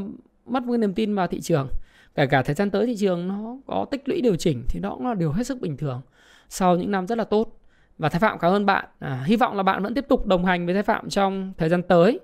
mất 0.47 0.63
một 0.63 0.73
cái 0.73 0.79
niềm 0.79 0.95
tin 0.95 1.15
vào 1.15 1.27
thị 1.27 1.41
trường. 1.41 1.69
Kể 2.15 2.27
cả 2.27 2.43
thời 2.43 2.55
gian 2.55 2.71
tới 2.71 2.87
thị 2.87 2.97
trường 2.97 3.29
nó 3.29 3.57
có 3.67 3.87
tích 3.91 4.09
lũy 4.09 4.21
điều 4.21 4.37
chỉnh 4.37 4.65
thì 4.69 4.81
nó 4.81 4.91
cũng 4.91 5.07
là 5.07 5.15
điều 5.15 5.33
hết 5.33 5.47
sức 5.47 5.61
bình 5.61 5.77
thường. 5.77 6.01
Sau 6.49 6.77
những 6.77 6.91
năm 6.91 7.07
rất 7.07 7.19
là 7.19 7.25
tốt 7.25 7.59
và 7.99 8.09
Thái 8.09 8.21
Phạm 8.21 8.39
cảm 8.39 8.53
ơn 8.53 8.67
bạn. 8.67 8.85
À, 8.99 9.23
hy 9.27 9.37
vọng 9.37 9.57
là 9.57 9.63
bạn 9.63 9.83
vẫn 9.83 9.95
tiếp 9.95 10.05
tục 10.09 10.27
đồng 10.27 10.45
hành 10.45 10.67
với 10.67 10.75
Thái 10.75 10.83
Phạm 10.83 11.09
trong 11.09 11.53
thời 11.59 11.69
gian 11.69 11.83
tới. 11.83 12.21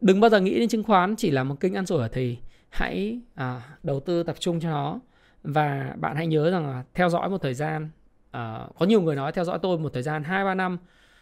Đừng 0.00 0.20
bao 0.20 0.30
giờ 0.30 0.40
nghĩ 0.40 0.58
đến 0.58 0.68
chứng 0.68 0.82
khoán 0.82 1.16
chỉ 1.16 1.30
là 1.30 1.44
một 1.44 1.60
kênh 1.60 1.74
ăn 1.74 1.86
sổi 1.86 2.02
ở 2.02 2.08
thì 2.08 2.38
hãy 2.70 3.20
à, 3.34 3.62
đầu 3.82 4.00
tư 4.00 4.22
tập 4.22 4.36
trung 4.38 4.60
cho 4.60 4.70
nó 4.70 5.00
và 5.42 5.94
bạn 5.96 6.16
hãy 6.16 6.26
nhớ 6.26 6.50
rằng 6.50 6.66
là 6.66 6.84
theo 6.94 7.08
dõi 7.08 7.28
một 7.28 7.38
thời 7.42 7.54
gian 7.54 7.90
à, 8.30 8.66
có 8.78 8.86
nhiều 8.86 9.02
người 9.02 9.16
nói 9.16 9.32
theo 9.32 9.44
dõi 9.44 9.58
tôi 9.62 9.78
một 9.78 9.92
thời 9.92 10.02
gian 10.02 10.24
2 10.24 10.44
3 10.44 10.54
năm 10.54 10.78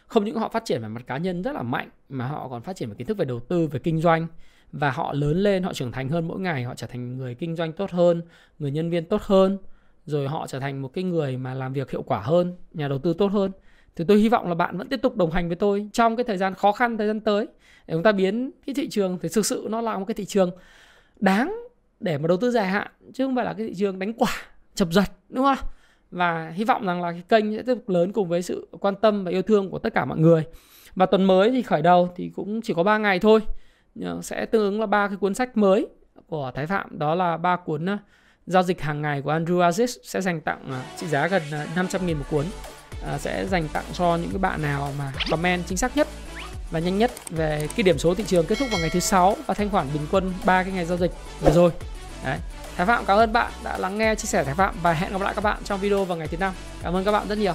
không 0.07 0.25
những 0.25 0.35
họ 0.35 0.49
phát 0.49 0.65
triển 0.65 0.81
về 0.81 0.87
mặt 0.87 1.03
cá 1.07 1.17
nhân 1.17 1.41
rất 1.41 1.55
là 1.55 1.61
mạnh 1.61 1.89
mà 2.09 2.27
họ 2.27 2.47
còn 2.49 2.61
phát 2.61 2.75
triển 2.75 2.89
về 2.89 2.95
kiến 2.95 3.07
thức 3.07 3.17
về 3.17 3.25
đầu 3.25 3.39
tư 3.39 3.67
về 3.67 3.79
kinh 3.79 4.01
doanh 4.01 4.27
và 4.71 4.91
họ 4.91 5.13
lớn 5.13 5.37
lên 5.37 5.63
họ 5.63 5.73
trưởng 5.73 5.91
thành 5.91 6.09
hơn 6.09 6.27
mỗi 6.27 6.39
ngày 6.39 6.63
họ 6.63 6.75
trở 6.75 6.87
thành 6.87 7.17
người 7.17 7.35
kinh 7.35 7.55
doanh 7.55 7.73
tốt 7.73 7.91
hơn 7.91 8.21
người 8.59 8.71
nhân 8.71 8.89
viên 8.89 9.05
tốt 9.05 9.21
hơn 9.21 9.57
rồi 10.05 10.27
họ 10.27 10.47
trở 10.47 10.59
thành 10.59 10.81
một 10.81 10.93
cái 10.93 11.03
người 11.03 11.37
mà 11.37 11.53
làm 11.53 11.73
việc 11.73 11.91
hiệu 11.91 12.01
quả 12.01 12.21
hơn 12.21 12.55
nhà 12.73 12.87
đầu 12.87 12.99
tư 12.99 13.13
tốt 13.13 13.31
hơn 13.31 13.51
thì 13.95 14.05
tôi 14.07 14.17
hy 14.17 14.29
vọng 14.29 14.47
là 14.47 14.55
bạn 14.55 14.77
vẫn 14.77 14.89
tiếp 14.89 15.01
tục 15.01 15.17
đồng 15.17 15.31
hành 15.31 15.47
với 15.47 15.55
tôi 15.55 15.89
trong 15.93 16.15
cái 16.15 16.23
thời 16.23 16.37
gian 16.37 16.53
khó 16.53 16.71
khăn 16.71 16.97
thời 16.97 17.07
gian 17.07 17.19
tới 17.19 17.47
để 17.87 17.93
chúng 17.93 18.03
ta 18.03 18.11
biến 18.11 18.51
cái 18.65 18.73
thị 18.73 18.89
trường, 18.89 19.17
thì 19.21 19.29
thực 19.33 19.45
sự 19.45 19.67
nó 19.69 19.81
là 19.81 19.97
một 19.97 20.05
cái 20.05 20.15
thị 20.15 20.25
trường 20.25 20.51
đáng 21.19 21.55
để 21.99 22.17
mà 22.17 22.27
đầu 22.27 22.37
tư 22.37 22.51
dài 22.51 22.67
hạn, 22.67 22.87
chứ 23.13 23.25
không 23.25 23.35
phải 23.35 23.45
là 23.45 23.53
cái 23.53 23.67
thị 23.67 23.73
trường 23.75 23.99
đánh 23.99 24.13
quả, 24.13 24.31
chập 24.75 24.87
giật, 24.91 25.11
đúng 25.29 25.45
không? 25.45 25.67
Và 26.11 26.49
hy 26.49 26.63
vọng 26.63 26.85
rằng 26.85 27.01
là 27.01 27.11
cái 27.11 27.23
kênh 27.29 27.55
sẽ 27.55 27.63
tiếp 27.63 27.75
tục 27.75 27.89
lớn 27.89 28.11
cùng 28.13 28.27
với 28.27 28.41
sự 28.41 28.67
quan 28.79 28.95
tâm 28.95 29.23
và 29.23 29.31
yêu 29.31 29.41
thương 29.41 29.69
của 29.69 29.79
tất 29.79 29.93
cả 29.93 30.05
mọi 30.05 30.17
người. 30.17 30.43
Và 30.95 31.05
tuần 31.05 31.23
mới 31.23 31.51
thì 31.51 31.61
khởi 31.61 31.81
đầu 31.81 32.09
thì 32.15 32.31
cũng 32.35 32.61
chỉ 32.61 32.73
có 32.73 32.83
3 32.83 32.97
ngày 32.97 33.19
thôi. 33.19 33.39
Sẽ 34.21 34.45
tương 34.45 34.63
ứng 34.63 34.79
là 34.79 34.85
ba 34.85 35.07
cái 35.07 35.17
cuốn 35.17 35.33
sách 35.33 35.57
mới 35.57 35.87
của 36.27 36.51
Thái 36.55 36.67
Phạm, 36.67 36.99
đó 36.99 37.15
là 37.15 37.37
ba 37.37 37.55
cuốn 37.55 37.85
ờ, 37.85 37.97
giao 38.45 38.63
dịch 38.63 38.81
hàng 38.81 39.01
ngày 39.01 39.21
của 39.21 39.31
Andrew 39.31 39.69
Aziz 39.69 39.97
sẽ 40.03 40.21
dành 40.21 40.41
tặng 40.41 40.59
ờ, 40.69 40.81
trị 40.97 41.07
giá 41.07 41.27
gần 41.27 41.41
ờ, 41.51 41.65
500 41.75 42.05
nghìn 42.05 42.17
một 42.17 42.25
cuốn. 42.31 42.45
À, 43.05 43.17
sẽ 43.17 43.45
dành 43.45 43.67
tặng 43.67 43.85
cho 43.93 44.15
những 44.15 44.29
cái 44.29 44.39
bạn 44.39 44.61
nào 44.61 44.93
mà 44.99 45.11
comment 45.31 45.63
chính 45.67 45.77
xác 45.77 45.97
nhất 45.97 46.07
và 46.71 46.79
nhanh 46.79 46.97
nhất 46.97 47.11
về 47.29 47.67
cái 47.75 47.83
điểm 47.83 47.99
số 47.99 48.15
thị 48.15 48.23
trường 48.27 48.45
kết 48.45 48.57
thúc 48.59 48.67
vào 48.71 48.79
ngày 48.79 48.89
thứ 48.89 48.99
sáu 48.99 49.35
và 49.45 49.53
thanh 49.53 49.69
khoản 49.69 49.87
bình 49.93 50.07
quân 50.11 50.33
ba 50.43 50.63
cái 50.63 50.71
ngày 50.71 50.85
giao 50.85 50.97
dịch 50.97 51.11
vừa 51.41 51.51
rồi. 51.51 51.71
Đấy. 52.25 52.37
Thái 52.77 52.85
Phạm, 52.85 53.05
cảm 53.05 53.17
ơn 53.17 53.33
bạn 53.33 53.51
đã 53.63 53.77
lắng 53.77 53.97
nghe 53.97 54.15
chia 54.15 54.25
sẻ 54.25 54.43
Thái 54.43 54.55
Phạm 54.55 54.75
và 54.81 54.93
hẹn 54.93 55.11
gặp 55.11 55.21
lại 55.21 55.33
các 55.35 55.43
bạn 55.43 55.57
trong 55.65 55.79
video 55.79 56.05
vào 56.05 56.17
ngày 56.17 56.27
thứ 56.27 56.37
năm. 56.37 56.53
Cảm 56.83 56.95
ơn 56.95 57.05
các 57.05 57.11
bạn 57.11 57.27
rất 57.27 57.37
nhiều. 57.37 57.53